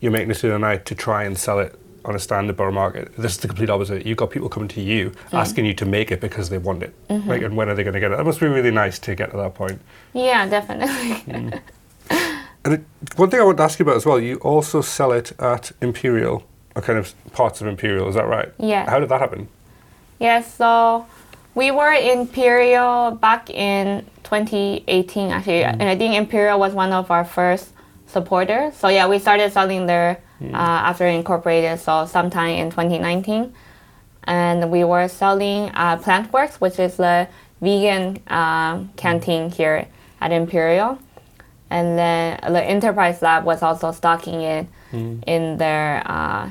you're 0.00 0.12
making 0.12 0.30
it 0.30 0.36
through 0.36 0.50
the 0.50 0.58
night 0.58 0.84
to 0.86 0.94
try 0.94 1.24
and 1.24 1.36
sell 1.36 1.58
it 1.58 1.78
on 2.04 2.14
a 2.14 2.18
standard 2.18 2.56
borough 2.56 2.72
market. 2.72 3.14
This 3.16 3.32
is 3.32 3.38
the 3.38 3.48
complete 3.48 3.70
opposite. 3.70 4.06
You've 4.06 4.16
got 4.16 4.30
people 4.30 4.48
coming 4.48 4.68
to 4.70 4.80
you 4.80 5.10
mm. 5.10 5.38
asking 5.38 5.66
you 5.66 5.74
to 5.74 5.84
make 5.84 6.10
it 6.10 6.20
because 6.20 6.48
they 6.48 6.58
want 6.58 6.82
it. 6.82 6.94
Mm-hmm. 7.08 7.28
Like, 7.28 7.42
and 7.42 7.56
when 7.56 7.68
are 7.68 7.74
they 7.74 7.82
going 7.82 7.94
to 7.94 8.00
get 8.00 8.12
it? 8.12 8.16
That 8.16 8.24
must 8.24 8.40
be 8.40 8.46
really 8.46 8.70
nice 8.70 8.98
to 9.00 9.14
get 9.14 9.30
to 9.32 9.36
that 9.38 9.54
point. 9.54 9.80
Yeah, 10.12 10.46
definitely. 10.46 11.60
And 12.64 12.74
it, 12.74 12.84
one 13.16 13.30
thing 13.30 13.40
I 13.40 13.44
want 13.44 13.56
to 13.58 13.62
ask 13.62 13.78
you 13.78 13.84
about 13.84 13.96
as 13.96 14.04
well, 14.04 14.20
you 14.20 14.36
also 14.36 14.82
sell 14.82 15.12
it 15.12 15.32
at 15.40 15.72
Imperial, 15.80 16.44
or 16.78 16.82
kind 16.82 16.98
of 16.98 17.12
parts 17.32 17.60
of 17.60 17.66
Imperial. 17.66 18.08
Is 18.08 18.14
that 18.14 18.28
right? 18.28 18.50
Yeah. 18.58 18.88
How 18.88 19.00
did 19.00 19.08
that 19.08 19.20
happen? 19.20 19.48
Yeah, 20.20 20.42
so 20.42 21.06
we 21.54 21.70
were 21.70 21.92
Imperial 21.92 23.10
back 23.12 23.50
in 23.50 24.06
2018 24.22 25.30
actually, 25.30 25.64
and 25.64 25.82
I 25.82 25.96
think 25.96 26.14
Imperial 26.14 26.58
was 26.58 26.72
one 26.72 26.92
of 26.92 27.10
our 27.10 27.24
first 27.24 27.70
supporters. 28.06 28.74
So 28.76 28.88
yeah, 28.88 29.08
we 29.08 29.18
started 29.18 29.52
selling 29.52 29.86
there 29.86 30.20
uh, 30.40 30.90
after 30.90 31.06
incorporated, 31.06 31.80
so 31.80 32.06
sometime 32.06 32.50
in 32.50 32.70
2019, 32.70 33.52
and 34.24 34.70
we 34.70 34.84
were 34.84 35.08
selling 35.08 35.70
uh, 35.74 35.96
Plantworks, 35.98 36.54
which 36.60 36.78
is 36.78 36.96
the 36.96 37.28
vegan 37.60 38.20
uh, 38.28 38.84
canteen 38.96 39.50
here 39.50 39.88
at 40.20 40.30
Imperial, 40.30 40.98
and 41.70 41.98
then 41.98 42.38
the 42.52 42.62
Enterprise 42.62 43.20
Lab 43.20 43.44
was 43.44 43.62
also 43.62 43.90
stocking 43.90 44.42
it 44.42 44.66
in 45.26 45.58
their 45.58 46.02
uh, 46.06 46.48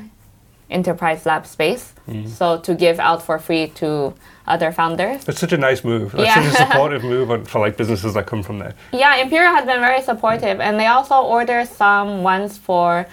Enterprise 0.70 1.26
Lab 1.26 1.46
space, 1.46 1.94
mm. 2.10 2.28
so 2.28 2.58
to 2.60 2.76
give 2.76 3.00
out 3.00 3.22
for 3.22 3.40
free 3.40 3.68
to 3.76 4.14
other 4.48 4.72
founders. 4.72 5.28
It's 5.28 5.40
such 5.40 5.54
a 5.54 5.58
nice 5.58 5.84
move. 5.84 6.14
It's 6.14 6.24
Yeah. 6.24 6.36
such 6.36 6.54
a 6.54 6.56
supportive 6.72 7.04
move 7.04 7.48
for 7.48 7.60
like 7.60 7.78
businesses 7.78 8.14
that 8.16 8.26
come 8.26 8.44
from 8.44 8.60
there. 8.60 8.74
Yeah, 8.92 9.16
Imperial 9.18 9.54
has 9.54 9.66
been 9.66 9.80
very 9.80 10.02
supportive, 10.02 10.60
and 10.60 10.80
they 10.80 10.88
also 10.88 11.22
order 11.22 11.66
some 11.66 12.24
ones 12.24 12.58
for 12.58 13.08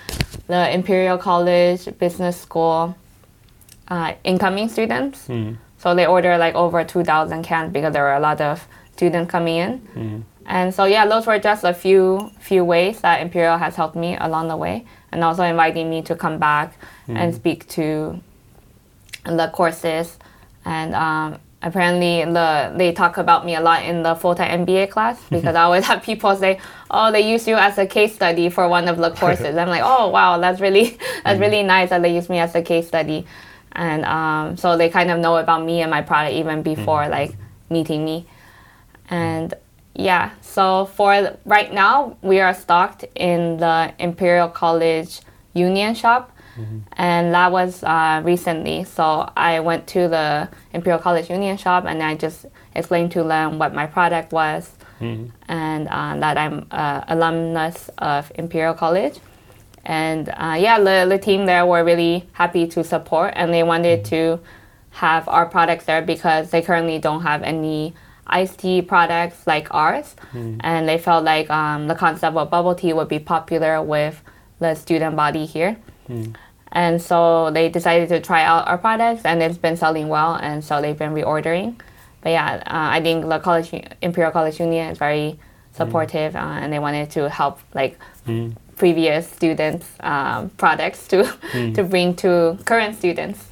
the 0.46 0.72
Imperial 0.74 1.18
College 1.18 1.96
Business 1.98 2.40
School 2.40 2.96
uh, 3.88 4.12
incoming 4.24 4.68
students. 4.68 5.28
Mm. 5.28 5.56
So 5.78 5.94
they 5.94 6.06
order 6.06 6.38
like 6.38 6.54
over 6.54 6.82
2,000 6.82 7.42
cans 7.42 7.72
because 7.72 7.92
there 7.92 8.02
were 8.02 8.14
a 8.14 8.20
lot 8.20 8.40
of 8.40 8.66
students 8.96 9.30
coming 9.30 9.56
in. 9.56 9.80
Mm. 9.94 10.22
And 10.46 10.74
so 10.74 10.84
yeah, 10.84 11.06
those 11.06 11.26
were 11.26 11.38
just 11.38 11.64
a 11.64 11.72
few 11.72 12.30
few 12.40 12.64
ways 12.64 13.00
that 13.00 13.20
Imperial 13.20 13.58
has 13.58 13.76
helped 13.76 13.96
me 13.96 14.16
along 14.16 14.48
the 14.48 14.56
way, 14.56 14.84
and 15.12 15.24
also 15.24 15.42
inviting 15.42 15.88
me 15.88 16.02
to 16.02 16.14
come 16.14 16.38
back 16.38 16.76
and 17.08 17.34
speak 17.34 17.68
to 17.68 18.20
the 19.24 19.48
courses. 19.48 20.18
And 20.64 20.94
um, 20.94 21.38
apparently 21.62 22.24
the 22.30 22.72
they 22.76 22.92
talk 22.92 23.16
about 23.16 23.44
me 23.44 23.54
a 23.54 23.60
lot 23.60 23.82
in 23.84 24.02
the 24.02 24.14
full-time 24.14 24.66
MBA 24.66 24.90
class 24.90 25.18
because 25.30 25.56
I 25.56 25.62
always 25.62 25.84
have 25.84 26.02
people 26.02 26.36
say, 26.36 26.60
"Oh, 26.90 27.10
they 27.10 27.28
use 27.28 27.48
you 27.48 27.56
as 27.56 27.78
a 27.78 27.86
case 27.86 28.14
study 28.14 28.50
for 28.50 28.68
one 28.68 28.86
of 28.88 28.98
the 28.98 29.10
courses." 29.20 29.56
I'm 29.56 29.68
like, 29.68 29.82
"Oh, 29.84 30.08
wow, 30.08 30.38
that's 30.38 30.60
really 30.60 30.98
that's 31.24 31.40
really 31.40 31.62
nice 31.62 31.90
that 31.90 32.02
they 32.02 32.14
use 32.14 32.28
me 32.28 32.38
as 32.38 32.54
a 32.54 32.62
case 32.62 32.86
study," 32.86 33.26
and 33.72 34.04
um, 34.04 34.56
so 34.56 34.76
they 34.76 34.90
kind 34.90 35.10
of 35.10 35.18
know 35.18 35.36
about 35.36 35.64
me 35.64 35.80
and 35.80 35.90
my 35.90 36.02
product 36.02 36.34
even 36.34 36.62
before 36.62 37.08
like 37.08 37.34
meeting 37.70 38.04
me, 38.04 38.26
and 39.08 39.54
yeah. 39.94 40.30
So 40.40 40.86
for 40.86 41.36
right 41.44 41.72
now, 41.72 42.16
we 42.22 42.40
are 42.40 42.54
stocked 42.54 43.04
in 43.14 43.58
the 43.58 43.92
Imperial 43.98 44.48
College 44.48 45.20
Union 45.54 45.94
shop 45.94 46.30
and 46.96 47.34
that 47.34 47.50
was 47.50 47.82
uh, 47.82 48.22
recently. 48.24 48.84
So 48.84 49.30
I 49.36 49.60
went 49.60 49.86
to 49.88 50.08
the 50.08 50.48
Imperial 50.72 51.00
College 51.00 51.30
Union 51.30 51.56
shop 51.56 51.84
and 51.86 52.02
I 52.02 52.14
just 52.14 52.46
explained 52.74 53.12
to 53.12 53.24
them 53.24 53.58
what 53.58 53.74
my 53.74 53.86
product 53.86 54.32
was 54.32 54.70
and 55.48 55.88
uh, 55.88 56.16
that 56.18 56.38
I'm 56.38 56.66
uh, 56.70 57.02
alumnus 57.08 57.90
of 57.98 58.30
Imperial 58.36 58.74
College. 58.74 59.18
And 59.84 60.28
uh, 60.30 60.56
yeah, 60.58 60.78
the, 60.78 61.06
the 61.08 61.18
team 61.18 61.46
there 61.46 61.66
were 61.66 61.84
really 61.84 62.28
happy 62.32 62.66
to 62.68 62.84
support 62.84 63.34
and 63.36 63.52
they 63.52 63.62
wanted 63.62 64.04
to 64.06 64.40
have 64.90 65.28
our 65.28 65.46
products 65.46 65.84
there 65.86 66.02
because 66.02 66.50
they 66.50 66.62
currently 66.62 66.98
don't 66.98 67.22
have 67.22 67.42
any 67.42 67.94
iced 68.26 68.58
tea 68.60 68.82
products 68.82 69.46
like 69.46 69.68
ours. 69.74 70.14
And 70.60 70.88
they 70.88 70.98
felt 70.98 71.24
like 71.24 71.50
um, 71.50 71.86
the 71.88 71.94
concept 71.94 72.36
of 72.36 72.50
bubble 72.50 72.74
tea 72.74 72.92
would 72.92 73.08
be 73.08 73.18
popular 73.18 73.82
with 73.82 74.22
the 74.60 74.74
student 74.74 75.16
body 75.16 75.46
here. 75.46 75.76
And 76.72 77.00
so 77.00 77.50
they 77.52 77.68
decided 77.68 78.08
to 78.08 78.20
try 78.20 78.42
out 78.42 78.66
our 78.66 78.78
products, 78.78 79.24
and 79.24 79.40
it's 79.42 79.58
been 79.58 79.76
selling 79.76 80.08
well, 80.08 80.34
and 80.34 80.64
so 80.64 80.80
they've 80.82 80.98
been 80.98 81.14
reordering. 81.14 81.76
But 82.20 82.30
yeah, 82.30 82.54
uh, 82.66 82.96
I 82.96 83.00
think 83.00 83.28
the 83.28 83.38
college 83.38 83.70
Imperial 84.02 84.32
College 84.32 84.58
Union 84.58 84.90
is 84.90 84.98
very 84.98 85.38
supportive, 85.72 86.34
uh, 86.34 86.38
and 86.60 86.72
they 86.72 86.80
wanted 86.80 87.10
to 87.12 87.28
help 87.28 87.60
like 87.74 87.96
previous 88.76 89.30
students' 89.30 89.86
um, 90.00 90.48
products 90.56 91.06
to 91.08 91.22
to 91.74 91.84
bring 91.84 92.14
to 92.16 92.58
current 92.64 92.96
students, 92.96 93.46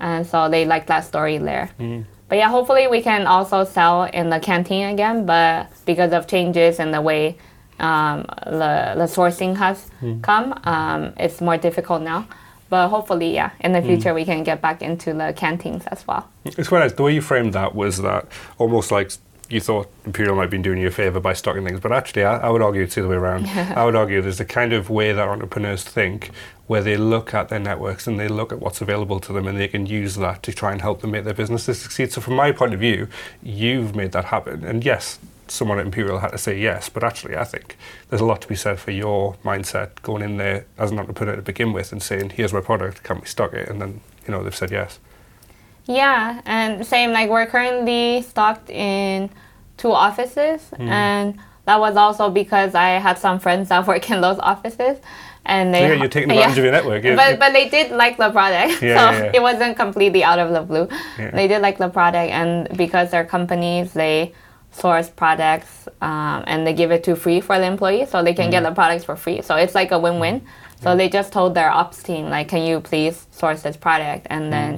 and 0.00 0.26
so 0.26 0.48
they 0.50 0.66
like 0.66 0.86
that 0.88 1.04
story 1.06 1.38
there. 1.38 1.70
But 2.28 2.36
yeah, 2.38 2.48
hopefully 2.48 2.86
we 2.88 3.02
can 3.02 3.26
also 3.26 3.64
sell 3.64 4.04
in 4.04 4.28
the 4.28 4.38
canteen 4.38 4.88
again, 4.88 5.24
but 5.24 5.68
because 5.86 6.12
of 6.12 6.26
changes 6.26 6.78
in 6.78 6.90
the 6.90 7.00
way 7.00 7.38
um, 7.80 8.26
the, 8.44 8.94
the 8.96 9.04
sourcing 9.04 9.56
has 9.56 9.90
come, 10.22 10.60
um, 10.64 11.14
it's 11.16 11.40
more 11.40 11.56
difficult 11.56 12.02
now. 12.02 12.26
But 12.70 12.88
hopefully, 12.88 13.32
yeah, 13.32 13.52
in 13.60 13.72
the 13.72 13.80
future 13.80 14.12
we 14.12 14.26
can 14.26 14.42
get 14.42 14.60
back 14.60 14.82
into 14.82 15.14
the 15.14 15.32
canteens 15.34 15.86
as 15.86 16.06
well. 16.06 16.28
It's 16.44 16.68
quite 16.68 16.80
nice. 16.80 16.92
The 16.92 17.02
way 17.02 17.14
you 17.14 17.22
framed 17.22 17.54
that 17.54 17.74
was 17.74 17.96
that 18.02 18.26
almost 18.58 18.90
like 18.90 19.12
you 19.48 19.60
thought 19.60 19.90
Imperial 20.04 20.36
might 20.36 20.50
be 20.50 20.58
doing 20.58 20.78
you 20.78 20.88
a 20.88 20.90
favour 20.90 21.20
by 21.20 21.32
stocking 21.32 21.64
things, 21.64 21.80
but 21.80 21.92
actually, 21.92 22.24
I, 22.24 22.36
I 22.36 22.50
would 22.50 22.60
argue 22.60 22.82
it's 22.82 22.94
the 22.94 23.00
other 23.00 23.08
way 23.08 23.16
around. 23.16 23.46
I 23.48 23.86
would 23.86 23.96
argue 23.96 24.20
there's 24.20 24.36
the 24.36 24.44
kind 24.44 24.74
of 24.74 24.90
way 24.90 25.12
that 25.12 25.26
entrepreneurs 25.26 25.82
think, 25.82 26.30
where 26.68 26.82
they 26.82 26.96
look 26.96 27.34
at 27.34 27.48
their 27.48 27.58
networks 27.58 28.06
and 28.06 28.20
they 28.20 28.28
look 28.28 28.52
at 28.52 28.60
what's 28.60 28.80
available 28.80 29.18
to 29.20 29.32
them, 29.32 29.48
and 29.48 29.58
they 29.58 29.66
can 29.68 29.86
use 29.86 30.14
that 30.16 30.42
to 30.44 30.52
try 30.52 30.70
and 30.70 30.80
help 30.80 31.00
them 31.00 31.10
make 31.10 31.24
their 31.24 31.34
businesses 31.34 31.80
succeed. 31.80 32.12
So, 32.12 32.20
from 32.20 32.34
my 32.34 32.52
point 32.52 32.74
of 32.74 32.80
view, 32.80 33.08
you've 33.42 33.96
made 33.96 34.12
that 34.12 34.26
happen. 34.26 34.64
And 34.64 34.84
yes, 34.84 35.18
someone 35.48 35.78
at 35.78 35.86
Imperial 35.86 36.18
had 36.18 36.32
to 36.32 36.38
say 36.38 36.60
yes. 36.60 36.88
But 36.88 37.02
actually, 37.02 37.36
I 37.36 37.44
think 37.44 37.76
there's 38.08 38.20
a 38.20 38.24
lot 38.26 38.40
to 38.42 38.48
be 38.48 38.54
said 38.54 38.78
for 38.78 38.90
your 38.90 39.36
mindset 39.44 40.00
going 40.02 40.22
in 40.22 40.36
there 40.36 40.66
as 40.76 40.90
an 40.90 40.98
entrepreneur 40.98 41.36
to 41.36 41.42
begin 41.42 41.72
with 41.72 41.90
and 41.90 42.02
saying, 42.02 42.30
"Here's 42.30 42.52
my 42.52 42.60
product, 42.60 43.02
can 43.02 43.18
we 43.20 43.26
stock 43.26 43.52
it?" 43.54 43.68
And 43.68 43.80
then 43.80 44.00
you 44.26 44.32
know 44.32 44.42
they've 44.44 44.54
said 44.54 44.70
yes. 44.70 44.98
Yeah, 45.86 46.42
and 46.44 46.86
same 46.86 47.12
like 47.12 47.30
we're 47.30 47.46
currently 47.46 48.20
stocked 48.22 48.68
in 48.68 49.30
two 49.78 49.92
offices, 49.92 50.60
Hmm. 50.76 50.88
and 50.88 51.38
that 51.64 51.80
was 51.80 51.96
also 51.96 52.28
because 52.30 52.74
I 52.74 52.90
had 52.98 53.16
some 53.18 53.38
friends 53.38 53.70
that 53.70 53.86
work 53.86 54.10
in 54.10 54.20
those 54.20 54.38
offices, 54.38 54.98
and 55.48 55.74
they 55.74 55.80
So, 55.80 55.86
yeah, 55.88 55.94
you're 55.94 56.08
taking 56.08 56.30
advantage 56.30 56.58
of 56.58 56.64
your 56.64 56.72
network. 56.72 57.02
Yeah. 57.04 57.16
But 57.20 57.38
but 57.42 57.52
they 57.52 57.68
did 57.68 57.90
like 58.02 58.16
the 58.16 58.30
product, 58.30 58.82
Yeah, 58.82 58.96
so 58.98 59.04
yeah, 59.10 59.24
yeah. 59.24 59.32
it 59.38 59.42
wasn't 59.42 59.76
completely 59.76 60.22
out 60.22 60.38
of 60.38 60.48
the 60.56 60.62
blue. 60.70 60.86
Yeah. 61.18 61.30
They 61.38 61.48
did 61.48 61.60
like 61.62 61.78
the 61.78 61.88
product, 61.88 62.30
and 62.40 62.52
because 62.76 63.10
they're 63.10 63.24
companies, 63.38 63.92
they 63.92 64.32
source 64.70 65.08
products 65.08 65.88
um, 66.02 66.44
and 66.46 66.66
they 66.66 66.74
give 66.74 66.90
it 66.96 67.02
to 67.04 67.16
free 67.16 67.40
for 67.40 67.56
the 67.58 67.64
employees, 67.64 68.10
so 68.10 68.22
they 68.22 68.34
can 68.34 68.48
Mm. 68.48 68.56
get 68.56 68.62
the 68.68 68.74
products 68.80 69.04
for 69.08 69.16
free. 69.16 69.40
So 69.42 69.52
it's 69.56 69.74
like 69.74 69.90
a 69.92 69.98
win-win. 69.98 70.42
So 70.82 70.94
they 70.94 71.08
just 71.08 71.32
told 71.32 71.54
their 71.58 71.70
ops 71.80 72.02
team 72.08 72.24
like, 72.30 72.46
"Can 72.52 72.62
you 72.68 72.80
please 72.80 73.26
source 73.40 73.60
this 73.62 73.76
product?" 73.76 74.22
Mm. 74.28 74.36
And 74.36 74.52
then. 74.52 74.72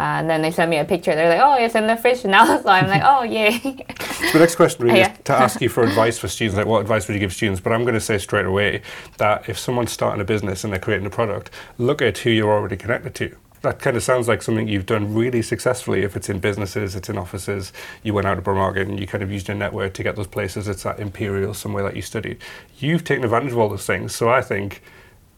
Uh, 0.00 0.20
and 0.22 0.30
then 0.30 0.42
they 0.42 0.52
sent 0.52 0.70
me 0.70 0.78
a 0.78 0.84
picture. 0.84 1.12
They're 1.16 1.28
like, 1.34 1.42
"Oh, 1.48 1.56
it's 1.64 1.74
in 1.74 1.86
the 1.88 1.96
fridge 1.96 2.22
now." 2.24 2.44
So 2.62 2.68
I'm 2.68 2.86
like, 2.94 3.02
"Oh, 3.12 3.22
yay!" 3.24 3.58
The 4.32 4.38
next 4.38 4.56
question 4.56 4.84
really 4.86 4.98
Yeah. 5.00 5.12
is 5.12 5.18
to 5.24 5.32
ask 5.34 5.60
you 5.60 5.68
for 5.68 5.82
advice 5.84 6.18
for 6.18 6.28
students. 6.28 6.56
Like, 6.56 6.66
what 6.66 6.80
advice 6.80 7.06
would 7.08 7.14
you 7.14 7.20
give 7.20 7.32
students? 7.32 7.60
But 7.60 7.72
I'm 7.72 7.82
going 7.82 7.94
to 7.94 8.00
say 8.00 8.18
straight 8.18 8.46
away 8.46 8.82
that 9.18 9.48
if 9.48 9.58
someone's 9.58 9.92
starting 9.92 10.20
a 10.20 10.24
business 10.24 10.64
and 10.64 10.72
they're 10.72 10.80
creating 10.80 11.06
a 11.06 11.10
product, 11.10 11.50
look 11.78 12.02
at 12.02 12.18
who 12.18 12.30
you're 12.30 12.52
already 12.52 12.76
connected 12.76 13.14
to. 13.16 13.36
That 13.62 13.80
kind 13.80 13.96
of 13.96 14.02
sounds 14.04 14.28
like 14.28 14.40
something 14.42 14.68
you've 14.68 14.86
done 14.86 15.12
really 15.14 15.42
successfully. 15.42 16.02
If 16.02 16.14
it's 16.14 16.28
in 16.28 16.38
businesses, 16.38 16.94
it's 16.94 17.08
in 17.08 17.18
offices. 17.18 17.72
You 18.04 18.14
went 18.14 18.26
out 18.26 18.36
to 18.36 18.40
Borough 18.40 18.56
Market 18.56 18.86
and 18.86 19.00
you 19.00 19.06
kind 19.06 19.22
of 19.24 19.32
used 19.32 19.48
your 19.48 19.56
network 19.56 19.94
to 19.94 20.02
get 20.04 20.14
those 20.14 20.28
places. 20.28 20.68
It's 20.68 20.86
at 20.86 21.00
Imperial, 21.00 21.54
somewhere 21.54 21.82
that 21.82 21.96
you 21.96 22.02
studied. 22.02 22.38
You've 22.78 23.02
taken 23.04 23.24
advantage 23.24 23.52
of 23.52 23.58
all 23.58 23.68
those 23.68 23.84
things. 23.86 24.14
So 24.14 24.28
I 24.28 24.42
think 24.42 24.80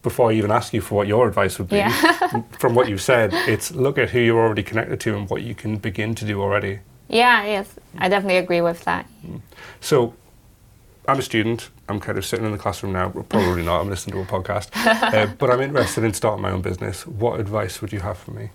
before 0.02 0.30
I 0.30 0.34
even 0.34 0.50
ask 0.50 0.74
you 0.74 0.80
for 0.82 0.96
what 0.96 1.06
your 1.06 1.26
advice 1.28 1.58
would 1.58 1.68
be, 1.68 1.76
Yeah. 1.76 2.42
from 2.58 2.74
what 2.74 2.88
you've 2.88 3.00
said, 3.02 3.30
it's 3.32 3.70
look 3.72 3.96
at 3.96 4.10
who 4.10 4.20
you're 4.20 4.38
already 4.38 4.62
connected 4.62 5.00
to 5.00 5.16
and 5.16 5.28
what 5.30 5.42
you 5.42 5.54
can 5.54 5.76
begin 5.76 6.14
to 6.16 6.24
do 6.26 6.42
already. 6.42 6.80
Yeah, 7.10 7.44
yes, 7.44 7.74
I 7.98 8.08
definitely 8.08 8.38
agree 8.38 8.60
with 8.60 8.84
that. 8.84 9.06
Mm. 9.26 9.40
So, 9.80 10.14
I'm 11.08 11.18
a 11.18 11.22
student. 11.22 11.70
I'm 11.88 11.98
kind 11.98 12.18
of 12.18 12.24
sitting 12.24 12.46
in 12.46 12.52
the 12.52 12.58
classroom 12.58 12.92
now. 12.92 13.08
Probably 13.08 13.64
not. 13.64 13.80
I'm 13.80 13.90
listening 13.90 14.14
to 14.14 14.22
a 14.22 14.40
podcast. 14.40 14.68
uh, 14.74 15.26
but 15.38 15.50
I'm 15.50 15.60
interested 15.60 16.04
in 16.04 16.14
starting 16.14 16.42
my 16.42 16.50
own 16.50 16.62
business. 16.62 17.06
What 17.06 17.40
advice 17.40 17.80
would 17.80 17.92
you 17.92 18.00
have 18.00 18.16
for 18.16 18.30
me? 18.30 18.50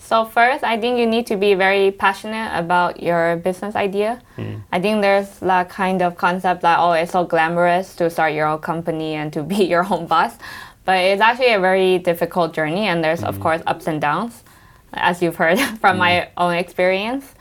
So 0.00 0.24
first, 0.24 0.64
I 0.64 0.80
think 0.80 0.98
you 0.98 1.06
need 1.06 1.26
to 1.26 1.36
be 1.36 1.54
very 1.54 1.92
passionate 1.92 2.50
about 2.58 3.02
your 3.02 3.36
business 3.36 3.76
idea. 3.76 4.20
Hmm. 4.34 4.56
I 4.72 4.80
think 4.80 5.02
there's 5.02 5.38
that 5.40 5.68
kind 5.68 6.02
of 6.02 6.16
concept 6.16 6.62
that 6.62 6.80
oh, 6.80 6.92
it's 6.92 7.12
so 7.12 7.24
glamorous 7.24 7.94
to 7.96 8.10
start 8.10 8.32
your 8.32 8.46
own 8.46 8.58
company 8.60 9.14
and 9.14 9.32
to 9.34 9.42
be 9.42 9.64
your 9.72 9.86
own 9.88 10.06
boss, 10.06 10.36
but 10.84 10.96
it's 10.96 11.20
actually 11.20 11.52
a 11.52 11.60
very 11.60 11.98
difficult 11.98 12.54
journey, 12.54 12.86
and 12.88 13.04
there's 13.04 13.22
of 13.22 13.36
hmm. 13.36 13.42
course 13.42 13.62
ups 13.66 13.86
and 13.86 14.00
downs, 14.00 14.42
as 14.94 15.22
you've 15.22 15.36
heard 15.36 15.60
from 15.80 15.98
my 15.98 16.22
hmm. 16.22 16.28
own 16.38 16.54
experience. 16.54 17.34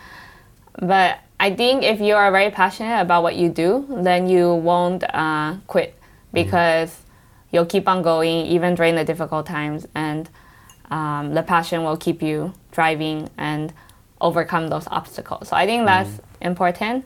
But 0.77 1.19
I 1.39 1.55
think 1.55 1.83
if 1.83 2.01
you 2.01 2.15
are 2.15 2.31
very 2.31 2.51
passionate 2.51 3.01
about 3.01 3.23
what 3.23 3.35
you 3.35 3.49
do, 3.49 3.85
then 4.01 4.27
you 4.29 4.53
won't 4.53 5.03
uh, 5.13 5.55
quit 5.67 5.95
because 6.33 6.95
you'll 7.51 7.65
keep 7.65 7.87
on 7.87 8.01
going 8.01 8.45
even 8.45 8.75
during 8.75 8.95
the 8.95 9.03
difficult 9.03 9.45
times, 9.45 9.87
and 9.95 10.29
um, 10.91 11.33
the 11.33 11.41
passion 11.41 11.83
will 11.83 11.97
keep 11.97 12.21
you 12.21 12.53
driving 12.71 13.29
and 13.37 13.73
overcome 14.21 14.67
those 14.67 14.87
obstacles. 14.87 15.47
So 15.49 15.55
I 15.55 15.65
think 15.65 15.85
that's 15.85 16.19
important. 16.41 17.05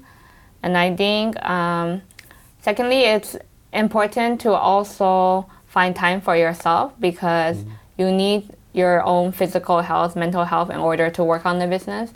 And 0.64 0.78
I 0.78 0.96
think, 0.96 1.42
um, 1.46 2.02
secondly, 2.62 3.02
it's 3.02 3.38
important 3.72 4.42
to 4.42 4.52
also 4.54 5.50
find 5.68 5.96
time 5.96 6.22
for 6.22 6.36
yourself 6.36 6.94
because 7.00 7.64
you 7.98 8.12
need 8.12 8.50
your 8.74 9.04
own 9.04 9.32
physical 9.32 9.82
health, 9.82 10.16
mental 10.16 10.46
health 10.46 10.70
in 10.70 10.78
order 10.78 11.10
to 11.12 11.24
work 11.24 11.46
on 11.46 11.60
the 11.60 11.68
business. 11.68 12.12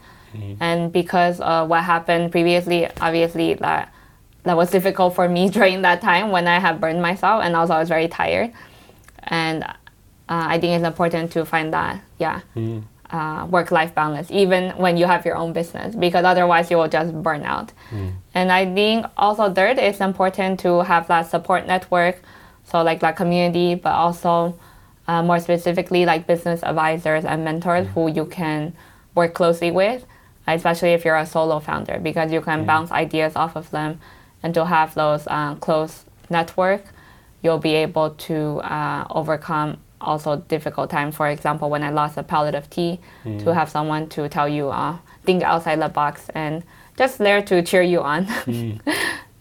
And 0.59 0.91
because 0.91 1.39
uh, 1.39 1.65
what 1.65 1.83
happened 1.83 2.31
previously, 2.31 2.87
obviously 3.01 3.55
that 3.55 3.93
that 4.43 4.55
was 4.55 4.71
difficult 4.71 5.15
for 5.15 5.27
me 5.27 5.49
during 5.57 5.81
that 5.81 6.01
time 6.01 6.31
when 6.31 6.47
I 6.47 6.59
had 6.59 6.79
burned 6.79 7.01
myself, 7.01 7.43
and 7.43 7.55
also 7.55 7.73
I 7.73 7.79
was 7.79 7.89
always 7.89 7.89
very 7.89 8.07
tired. 8.07 8.51
And 9.23 9.63
uh, 9.63 9.73
I 10.27 10.59
think 10.59 10.73
it's 10.73 10.85
important 10.87 11.31
to 11.33 11.45
find 11.45 11.73
that, 11.73 12.01
yeah, 12.17 12.41
uh, 13.09 13.47
work-life 13.49 13.93
balance, 13.95 14.29
even 14.31 14.71
when 14.71 14.97
you 14.97 15.05
have 15.05 15.25
your 15.25 15.35
own 15.37 15.53
business, 15.53 15.95
because 15.95 16.25
otherwise 16.25 16.69
you 16.71 16.77
will 16.77 16.89
just 16.89 17.13
burn 17.23 17.43
out. 17.43 17.71
And 18.33 18.51
I 18.51 18.65
think 18.73 19.05
also 19.17 19.53
third, 19.53 19.77
it's 19.79 20.01
important 20.01 20.59
to 20.61 20.81
have 20.81 21.07
that 21.07 21.29
support 21.29 21.67
network, 21.67 22.21
so 22.65 22.81
like 22.83 22.99
that 22.99 23.15
community, 23.15 23.75
but 23.75 23.93
also 23.93 24.57
uh, 25.07 25.23
more 25.23 25.39
specifically 25.39 26.05
like 26.05 26.27
business 26.27 26.61
advisors 26.63 27.23
and 27.23 27.43
mentors 27.45 27.87
who 27.93 28.09
you 28.09 28.25
can 28.25 28.73
work 29.15 29.33
closely 29.33 29.71
with, 29.71 30.05
especially 30.47 30.93
if 30.93 31.03
you're 31.05 31.17
a 31.17 31.25
solo 31.25 31.59
founder, 31.59 31.99
because 31.99 32.31
you 32.31 32.41
can 32.41 32.61
bounce 32.65 32.91
ideas 32.91 33.35
off 33.35 33.55
of 33.55 33.69
them, 33.71 33.99
and 34.43 34.53
to 34.53 34.65
have 34.65 34.93
those 34.95 35.27
uh, 35.27 35.55
close 35.55 36.05
network, 36.29 36.83
you'll 37.41 37.57
be 37.59 37.75
able 37.75 38.11
to 38.11 38.59
uh, 38.61 39.05
overcome 39.09 39.77
also 39.99 40.37
difficult 40.47 40.89
times. 40.89 41.15
For 41.15 41.27
example, 41.29 41.69
when 41.69 41.83
I 41.83 41.89
lost 41.89 42.17
a 42.17 42.23
pallet 42.23 42.55
of 42.55 42.69
tea, 42.69 42.99
to 43.39 43.53
have 43.53 43.69
someone 43.69 44.07
to 44.09 44.29
tell 44.29 44.47
you 44.47 44.69
uh, 44.69 44.97
think 45.23 45.43
outside 45.43 45.81
the 45.81 45.89
box 45.89 46.29
and 46.35 46.63
just 46.97 47.17
there 47.17 47.41
to 47.43 47.61
cheer 47.61 47.81
you 47.81 48.01
on. 48.01 48.27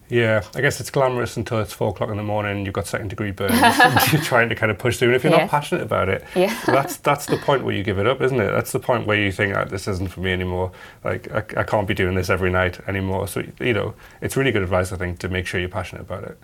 Yeah, 0.09 0.41
I 0.55 0.61
guess 0.61 0.79
it's 0.79 0.89
glamorous 0.89 1.35
until 1.35 1.59
it's 1.59 1.73
four 1.73 1.89
o'clock 1.89 2.09
in 2.09 2.15
the 2.17 2.23
morning. 2.23 2.63
You've 2.65 2.73
got 2.73 2.87
second 2.87 3.09
degree 3.09 3.31
burns. 3.31 3.51
and 3.61 4.13
you're 4.13 4.21
trying 4.21 4.47
to 4.49 4.55
kind 4.55 4.71
of 4.71 4.77
push 4.77 4.97
through. 4.97 5.09
And 5.09 5.15
if 5.17 5.23
you're 5.23 5.31
not 5.37 5.49
passionate 5.49 5.81
about 5.83 6.07
it, 6.07 6.23
Yeah. 6.33 6.57
that's 6.65 6.97
that's 6.97 7.25
the 7.25 7.37
point 7.37 7.63
where 7.65 7.75
you 7.75 7.83
give 7.83 7.99
it 7.99 8.07
up, 8.07 8.21
isn't 8.21 8.39
it? 8.39 8.51
That's 8.51 8.71
the 8.71 8.79
point 8.79 9.05
where 9.05 9.17
you 9.17 9.31
think, 9.33 9.55
ah, 9.55 9.65
this 9.65 9.87
isn't 9.87 10.09
for 10.09 10.21
me 10.21 10.31
anymore. 10.31 10.71
Like 11.03 11.29
I, 11.31 11.39
I 11.61 11.63
can't 11.63 11.87
be 11.87 11.93
doing 11.93 12.15
this 12.15 12.29
every 12.29 12.49
night 12.49 12.79
anymore. 12.87 13.27
So 13.27 13.43
you 13.59 13.73
know, 13.73 13.95
it's 14.21 14.37
really 14.37 14.51
good 14.51 14.63
advice, 14.63 14.93
I 14.93 14.97
think, 14.97 15.19
to 15.19 15.29
make 15.29 15.45
sure 15.45 15.59
you're 15.59 15.69
passionate 15.69 16.01
about 16.01 16.23
it. 16.23 16.37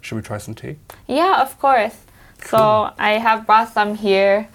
Should 0.00 0.14
we 0.16 0.22
try 0.22 0.38
some 0.38 0.54
tea? 0.54 0.76
Yeah, 1.08 1.42
of 1.42 1.58
course. 1.58 1.96
So 2.44 2.92
I 2.98 3.12
have 3.18 3.44
brought 3.46 3.72
some 3.72 3.96
here 3.96 4.46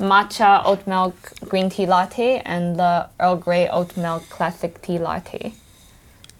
matcha 0.00 0.62
oat 0.64 0.86
milk 0.86 1.14
green 1.48 1.68
tea 1.68 1.84
latte 1.84 2.40
and 2.44 2.76
the 2.76 3.08
Earl 3.20 3.36
Grey 3.36 3.68
oat 3.68 3.96
milk 3.96 4.28
classic 4.30 4.80
tea 4.80 4.98
latte. 4.98 5.52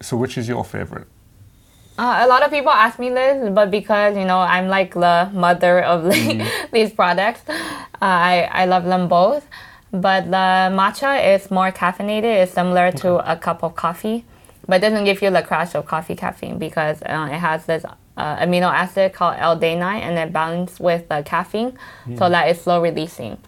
So 0.00 0.16
which 0.16 0.38
is 0.38 0.48
your 0.48 0.64
favorite? 0.64 1.08
Uh, 1.98 2.20
a 2.20 2.28
lot 2.28 2.44
of 2.44 2.50
people 2.52 2.70
ask 2.70 3.00
me 3.00 3.10
this, 3.10 3.50
but 3.52 3.72
because 3.72 4.16
you 4.16 4.24
know 4.24 4.38
I'm 4.38 4.68
like 4.68 4.94
the 4.94 5.28
mother 5.32 5.82
of 5.82 6.04
the, 6.04 6.48
these 6.72 6.92
products, 6.92 7.42
uh, 7.48 7.54
I 8.00 8.48
I 8.52 8.64
love 8.66 8.84
them 8.84 9.08
both. 9.08 9.44
But 9.90 10.26
the 10.26 10.70
matcha 10.70 11.34
is 11.34 11.50
more 11.50 11.72
caffeinated. 11.72 12.42
It's 12.42 12.52
similar 12.52 12.92
to 12.92 13.32
a 13.32 13.36
cup 13.36 13.64
of 13.64 13.74
coffee, 13.74 14.24
but 14.68 14.76
it 14.76 14.80
doesn't 14.80 15.04
give 15.06 15.22
you 15.22 15.30
the 15.30 15.42
crash 15.42 15.74
of 15.74 15.86
coffee 15.86 16.14
caffeine 16.14 16.58
because 16.58 17.02
uh, 17.02 17.28
it 17.32 17.38
has 17.38 17.66
this 17.66 17.84
uh, 18.16 18.36
amino 18.36 18.70
acid 18.70 19.12
called 19.12 19.36
L-theanine, 19.38 20.00
and 20.02 20.18
it 20.18 20.32
balances 20.32 20.78
with 20.78 21.08
the 21.08 21.22
caffeine, 21.24 21.76
so 22.18 22.28
that 22.28 22.48
it's 22.48 22.62
slow 22.62 22.80
releasing. 22.82 23.38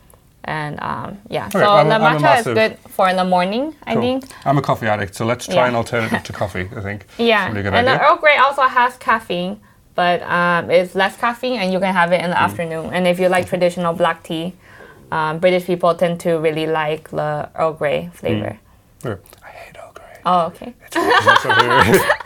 And 0.51 0.75
um, 0.83 1.19
yeah, 1.29 1.49
so 1.49 1.61
I'm 1.61 1.89
the 1.89 1.95
I'm 1.95 2.17
a 2.17 2.19
matcha 2.19 2.39
is 2.41 2.45
good 2.61 2.77
for 2.95 3.09
in 3.09 3.17
the 3.17 3.25
morning. 3.25 3.65
I 3.87 3.93
Cool. 3.95 4.03
think. 4.03 4.25
I'm 4.45 4.59
a 4.59 4.63
coffee 4.71 4.89
addict, 4.89 5.15
so 5.15 5.25
let's 5.25 5.47
try 5.47 5.55
Yeah. 5.55 5.69
an 5.69 5.77
alternative 5.77 6.23
to 6.25 6.33
coffee. 6.43 6.67
I 6.79 6.81
think. 6.81 7.07
Yeah, 7.19 7.49
Really 7.49 7.63
good 7.63 7.75
and 7.75 7.87
idea. 7.87 7.99
the 7.99 8.05
Earl 8.05 8.17
Grey 8.17 8.37
also 8.47 8.63
has 8.63 8.97
caffeine, 8.97 9.61
but 9.95 10.19
um, 10.23 10.69
it's 10.71 10.95
less 10.97 11.17
caffeine, 11.17 11.59
and 11.61 11.73
you 11.73 11.79
can 11.79 11.95
have 11.95 12.11
it 12.17 12.21
in 12.25 12.31
the 12.31 12.37
Mm. 12.37 12.47
afternoon. 12.49 12.87
And 12.95 13.07
if 13.07 13.21
you 13.21 13.29
like 13.29 13.47
traditional 13.47 13.93
black 13.95 14.19
tea, 14.25 14.47
um, 15.13 15.39
British 15.39 15.67
people 15.67 15.95
tend 15.95 16.19
to 16.27 16.31
really 16.47 16.67
like 16.67 17.11
the 17.11 17.49
Earl 17.55 17.73
Grey 17.75 18.11
flavor. 18.13 18.59
Oh, 19.05 19.19
I 19.45 19.49
hate 19.61 19.77
Earl 19.79 19.93
Grey. 19.95 20.17
Oh, 20.27 20.41
okay. 20.51 20.75
There's 20.91 21.43
something- 21.43 22.01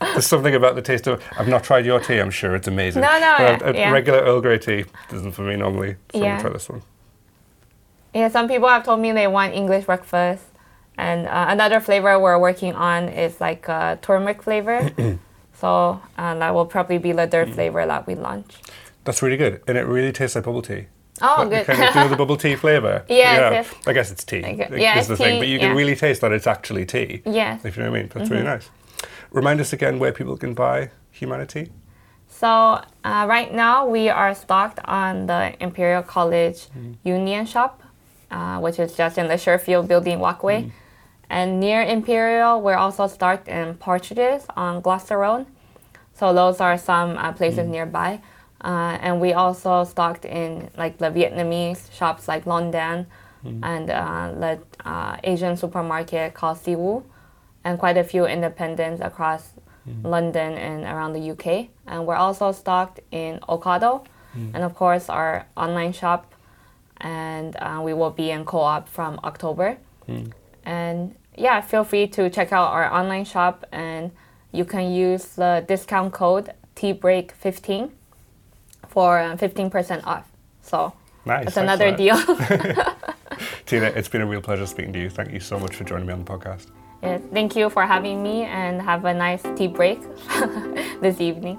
There's 0.00 0.26
something 0.26 0.54
about 0.54 0.74
the 0.74 0.82
taste 0.82 1.06
of. 1.06 1.22
I've 1.38 1.48
not 1.48 1.62
tried 1.62 1.84
your 1.86 2.00
tea. 2.00 2.18
I'm 2.18 2.30
sure 2.40 2.54
it's 2.56 2.68
amazing. 2.68 3.02
No, 3.02 3.12
no, 3.20 3.34
But 3.38 3.60
yeah, 3.60 3.70
a, 3.70 3.74
yeah. 3.74 3.90
regular 3.92 4.20
Earl 4.20 4.40
Grey 4.40 4.58
tea 4.58 4.84
isn't 5.12 5.32
for 5.32 5.42
me 5.42 5.56
normally. 5.56 5.92
So 6.12 6.18
I'm 6.18 6.22
Yeah. 6.24 6.30
gonna 6.30 6.40
try 6.42 6.52
this 6.52 6.68
one. 6.68 6.82
Yeah, 8.16 8.28
some 8.28 8.48
people 8.48 8.68
have 8.68 8.82
told 8.82 9.00
me 9.00 9.12
they 9.12 9.26
want 9.26 9.52
English 9.54 9.84
breakfast, 9.84 10.44
and 10.96 11.26
uh, 11.26 11.46
another 11.50 11.80
flavor 11.80 12.18
we're 12.18 12.38
working 12.38 12.72
on 12.74 13.08
is 13.10 13.40
like 13.42 13.68
a 13.68 13.98
turmeric 14.00 14.42
flavor. 14.42 14.78
so 15.60 16.00
uh, 16.16 16.34
that 16.40 16.54
will 16.54 16.64
probably 16.66 16.96
be 16.98 17.12
the 17.12 17.26
Mm. 17.26 17.30
third 17.30 17.54
flavor 17.54 17.84
that 17.86 18.06
we 18.06 18.14
launch. 18.14 18.50
That's 19.04 19.20
really 19.22 19.36
good, 19.36 19.60
and 19.68 19.76
it 19.76 19.82
really 19.96 20.12
tastes 20.12 20.34
like 20.34 20.44
bubble 20.46 20.62
tea. 20.62 20.86
Oh, 21.20 21.36
Like, 21.40 21.50
good. 21.50 21.66
Kind 21.66 21.82
of, 21.82 21.94
you 21.94 22.00
know 22.00 22.08
the 22.08 22.16
bubble 22.16 22.38
tea 22.38 22.56
flavor. 22.64 23.04
Yes. 23.08 23.68
I 23.86 23.92
guess 23.92 24.10
it's 24.10 24.24
tea. 24.24 24.38
Okay. 24.38 24.56
like, 24.70 24.80
Yeah, 24.80 24.98
is 24.98 25.08
the 25.08 25.14
it's 25.14 25.22
thing, 25.22 25.38
but 25.38 25.48
you 25.48 25.58
can 25.58 25.70
yeah. 25.72 25.76
really 25.76 25.96
taste 25.96 26.20
that 26.22 26.32
it's 26.32 26.46
actually 26.46 26.86
tea. 26.86 27.20
yes. 27.26 27.64
If 27.66 27.76
you 27.76 27.82
know 27.82 27.90
what 27.90 27.98
I 27.98 28.00
mean. 28.00 28.10
That's 28.14 28.30
really 28.30 28.44
nice. 28.44 28.70
Remind 29.30 29.60
us 29.60 29.72
again 29.74 29.98
where 29.98 30.12
people 30.12 30.36
can 30.38 30.54
buy 30.54 30.90
HumaniTea. 31.20 31.68
So 32.28 32.48
uh, 33.04 33.26
right 33.28 33.52
now 33.52 33.86
we 33.86 34.08
are 34.08 34.34
stocked 34.34 34.78
on 34.86 35.26
the 35.26 35.54
Imperial 35.62 36.02
College 36.02 36.60
Union 37.04 37.46
shop, 37.46 37.82
uh, 38.30 38.58
which 38.60 38.78
is 38.78 38.94
just 38.96 39.18
in 39.18 39.28
the 39.28 39.34
Sherfield 39.34 39.86
Building 39.88 40.18
walkway, 40.20 40.70
And 41.28 41.58
near 41.60 41.82
Imperial, 41.82 42.60
we're 42.62 42.76
also 42.76 43.06
stocked 43.08 43.48
in 43.48 43.74
Partridges 43.74 44.46
on 44.56 44.80
Gloucester 44.80 45.18
Road. 45.18 45.46
So 46.14 46.32
those 46.32 46.60
are 46.60 46.78
some 46.78 47.18
uh, 47.18 47.32
places 47.32 47.66
nearby. 47.68 48.20
Uh, 48.64 48.96
and 49.02 49.20
we 49.20 49.32
also 49.32 49.84
stocked 49.84 50.24
in 50.24 50.70
like 50.76 50.98
the 50.98 51.10
Vietnamese 51.10 51.90
shops 51.92 52.26
like 52.28 52.44
Longdan 52.46 53.06
and 53.62 53.90
uh, 53.90 54.32
the 54.40 54.58
uh, 54.84 55.16
Asian 55.22 55.56
supermarket 55.56 56.34
called 56.34 56.58
SeeWoo, 56.58 57.02
and 57.64 57.78
quite 57.78 57.96
a 57.96 58.02
few 58.04 58.24
independents 58.26 59.00
across 59.00 59.50
London 60.02 60.54
and 60.54 60.84
around 60.84 61.12
the 61.12 61.30
UK. 61.30 61.68
And 61.86 62.06
we're 62.06 62.16
also 62.16 62.50
stocked 62.52 62.98
in 63.12 63.38
Ocado, 63.48 64.04
and 64.54 64.64
of 64.64 64.74
course 64.74 65.08
our 65.08 65.46
online 65.56 65.92
shop. 65.92 66.32
And 67.00 67.56
uh, 67.56 67.80
we 67.82 67.92
will 67.94 68.10
be 68.10 68.30
in 68.30 68.44
co-op 68.44 68.88
from 68.88 69.20
October. 69.24 69.76
And 70.64 71.14
yeah, 71.36 71.60
feel 71.60 71.84
free 71.84 72.06
to 72.08 72.30
check 72.30 72.52
out 72.52 72.68
our 72.72 72.92
online 72.92 73.24
shop, 73.24 73.64
and 73.72 74.10
you 74.52 74.64
can 74.64 74.92
use 74.92 75.24
the 75.36 75.64
discount 75.68 76.12
code 76.12 76.52
TBreak15 76.76 77.90
for 78.88 79.18
uh, 79.18 79.36
15% 79.36 80.06
off. 80.06 80.28
So 80.62 80.92
Nice. 81.24 81.44
that's 81.44 81.56
another 81.56 81.94
deal. 81.94 82.16
Tina, 83.66 83.86
it's 83.86 84.08
been 84.08 84.22
a 84.22 84.26
real 84.26 84.40
pleasure 84.40 84.66
speaking 84.66 84.92
to 84.92 84.98
you. 85.00 85.10
Thank 85.10 85.32
you 85.32 85.40
so 85.40 85.58
much 85.58 85.74
for 85.76 85.84
joining 85.84 86.06
me 86.06 86.12
on 86.12 86.24
the 86.24 86.30
podcast. 86.30 86.68
Yeah, 87.02 87.18
thank 87.32 87.54
you 87.56 87.68
for 87.68 87.84
having 87.84 88.22
me 88.22 88.42
and 88.44 88.80
have 88.80 89.04
a 89.04 89.12
nice 89.12 89.42
tea 89.56 89.66
break 89.68 90.00
this 91.00 91.20
evening. 91.20 91.58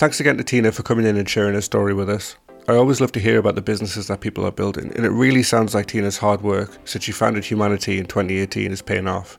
Thanks 0.00 0.18
again 0.18 0.38
to 0.38 0.44
Tina 0.44 0.72
for 0.72 0.82
coming 0.82 1.04
in 1.04 1.18
and 1.18 1.28
sharing 1.28 1.52
her 1.52 1.60
story 1.60 1.92
with 1.92 2.08
us. 2.08 2.36
I 2.66 2.74
always 2.74 3.02
love 3.02 3.12
to 3.12 3.20
hear 3.20 3.38
about 3.38 3.54
the 3.54 3.60
businesses 3.60 4.06
that 4.06 4.22
people 4.22 4.46
are 4.46 4.50
building, 4.50 4.90
and 4.96 5.04
it 5.04 5.10
really 5.10 5.42
sounds 5.42 5.74
like 5.74 5.88
Tina's 5.88 6.16
hard 6.16 6.40
work 6.40 6.78
since 6.86 7.04
she 7.04 7.12
founded 7.12 7.44
HumaniTea 7.44 7.98
in 7.98 8.06
2018 8.06 8.72
is 8.72 8.80
paying 8.80 9.06
off. 9.06 9.36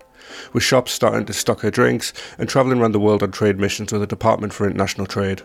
With 0.53 0.61
shops 0.61 0.91
starting 0.91 1.25
to 1.25 1.33
stock 1.33 1.61
her 1.61 1.71
drinks 1.71 2.13
and 2.37 2.47
travelling 2.47 2.79
around 2.79 2.91
the 2.91 2.99
world 2.99 3.23
on 3.23 3.31
trade 3.31 3.57
missions 3.57 3.91
with 3.91 4.01
the 4.01 4.05
Department 4.05 4.53
for 4.53 4.67
International 4.67 5.07
Trade. 5.07 5.41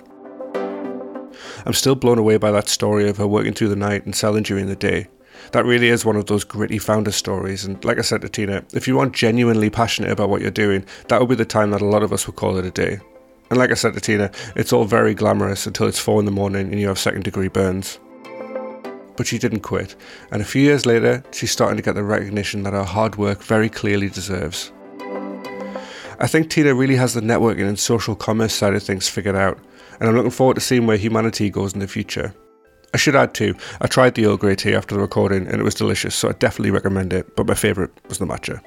I'm 1.64 1.72
still 1.72 1.94
blown 1.94 2.18
away 2.18 2.36
by 2.36 2.50
that 2.50 2.68
story 2.68 3.08
of 3.08 3.16
her 3.16 3.26
working 3.26 3.54
through 3.54 3.70
the 3.70 3.74
night 3.74 4.04
and 4.04 4.14
selling 4.14 4.42
during 4.42 4.66
the 4.66 4.76
day. 4.76 5.06
That 5.52 5.64
really 5.64 5.88
is 5.88 6.04
one 6.04 6.16
of 6.16 6.26
those 6.26 6.44
gritty 6.44 6.76
founder 6.76 7.10
stories, 7.10 7.64
and 7.64 7.82
like 7.86 7.96
I 7.96 8.02
said 8.02 8.20
to 8.20 8.28
Tina, 8.28 8.64
if 8.74 8.86
you 8.86 8.98
aren't 8.98 9.14
genuinely 9.14 9.70
passionate 9.70 10.10
about 10.10 10.28
what 10.28 10.42
you're 10.42 10.50
doing, 10.50 10.84
that 11.08 11.20
would 11.20 11.30
be 11.30 11.36
the 11.36 11.46
time 11.46 11.70
that 11.70 11.80
a 11.80 11.86
lot 11.86 12.02
of 12.02 12.12
us 12.12 12.26
would 12.26 12.36
call 12.36 12.58
it 12.58 12.66
a 12.66 12.70
day. 12.70 13.00
And 13.50 13.58
like 13.58 13.70
I 13.70 13.74
said 13.74 13.94
to 13.94 14.00
Tina, 14.00 14.30
it's 14.56 14.72
all 14.72 14.84
very 14.84 15.14
glamorous 15.14 15.66
until 15.66 15.86
it's 15.86 15.98
four 15.98 16.18
in 16.18 16.26
the 16.26 16.32
morning 16.32 16.70
and 16.70 16.80
you 16.80 16.88
have 16.88 16.98
second 16.98 17.24
degree 17.24 17.48
burns. 17.48 17.98
But 19.16 19.26
she 19.26 19.38
didn't 19.38 19.60
quit, 19.60 19.96
and 20.30 20.42
a 20.42 20.44
few 20.44 20.62
years 20.62 20.84
later, 20.84 21.22
she's 21.32 21.50
starting 21.50 21.76
to 21.78 21.82
get 21.82 21.94
the 21.94 22.02
recognition 22.02 22.64
that 22.64 22.74
her 22.74 22.84
hard 22.84 23.16
work 23.16 23.42
very 23.42 23.70
clearly 23.70 24.10
deserves. 24.10 24.72
I 26.18 26.26
think 26.26 26.50
Tina 26.50 26.74
really 26.74 26.96
has 26.96 27.14
the 27.14 27.20
networking 27.20 27.68
and 27.68 27.78
social 27.78 28.14
commerce 28.14 28.52
side 28.52 28.74
of 28.74 28.82
things 28.82 29.08
figured 29.08 29.36
out, 29.36 29.58
and 30.00 30.08
I'm 30.08 30.16
looking 30.16 30.30
forward 30.30 30.54
to 30.54 30.60
seeing 30.60 30.86
where 30.86 30.98
HumaniTea 30.98 31.50
goes 31.50 31.72
in 31.72 31.80
the 31.80 31.88
future. 31.88 32.34
I 32.92 32.98
should 32.98 33.16
add 33.16 33.32
too, 33.34 33.54
I 33.80 33.86
tried 33.86 34.14
the 34.14 34.26
Earl 34.26 34.36
Grey 34.36 34.54
tea 34.54 34.74
after 34.74 34.94
the 34.94 35.00
recording 35.00 35.46
and 35.46 35.60
it 35.60 35.64
was 35.64 35.74
delicious, 35.74 36.14
so 36.14 36.28
I 36.28 36.32
definitely 36.32 36.70
recommend 36.70 37.12
it, 37.12 37.36
but 37.36 37.46
my 37.46 37.54
favourite 37.54 37.90
was 38.08 38.18
the 38.18 38.26
matcha. 38.26 38.60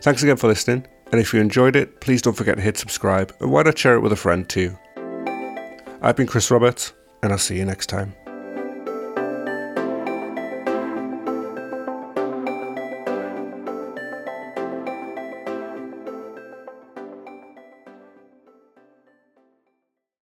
Thanks 0.00 0.22
again 0.22 0.36
for 0.36 0.48
listening, 0.48 0.86
and 1.12 1.20
if 1.20 1.32
you 1.32 1.40
enjoyed 1.40 1.76
it, 1.76 2.00
please 2.00 2.22
don't 2.22 2.34
forget 2.34 2.56
to 2.56 2.62
hit 2.62 2.76
subscribe, 2.76 3.34
and 3.40 3.50
why 3.50 3.62
not 3.62 3.78
share 3.78 3.94
it 3.94 4.00
with 4.00 4.12
a 4.12 4.16
friend 4.16 4.48
too. 4.48 4.76
I've 6.00 6.16
been 6.16 6.26
Chris 6.26 6.50
Roberts, 6.50 6.92
and 7.22 7.32
I'll 7.32 7.38
see 7.38 7.56
you 7.56 7.64
next 7.64 7.86
time. 7.86 8.14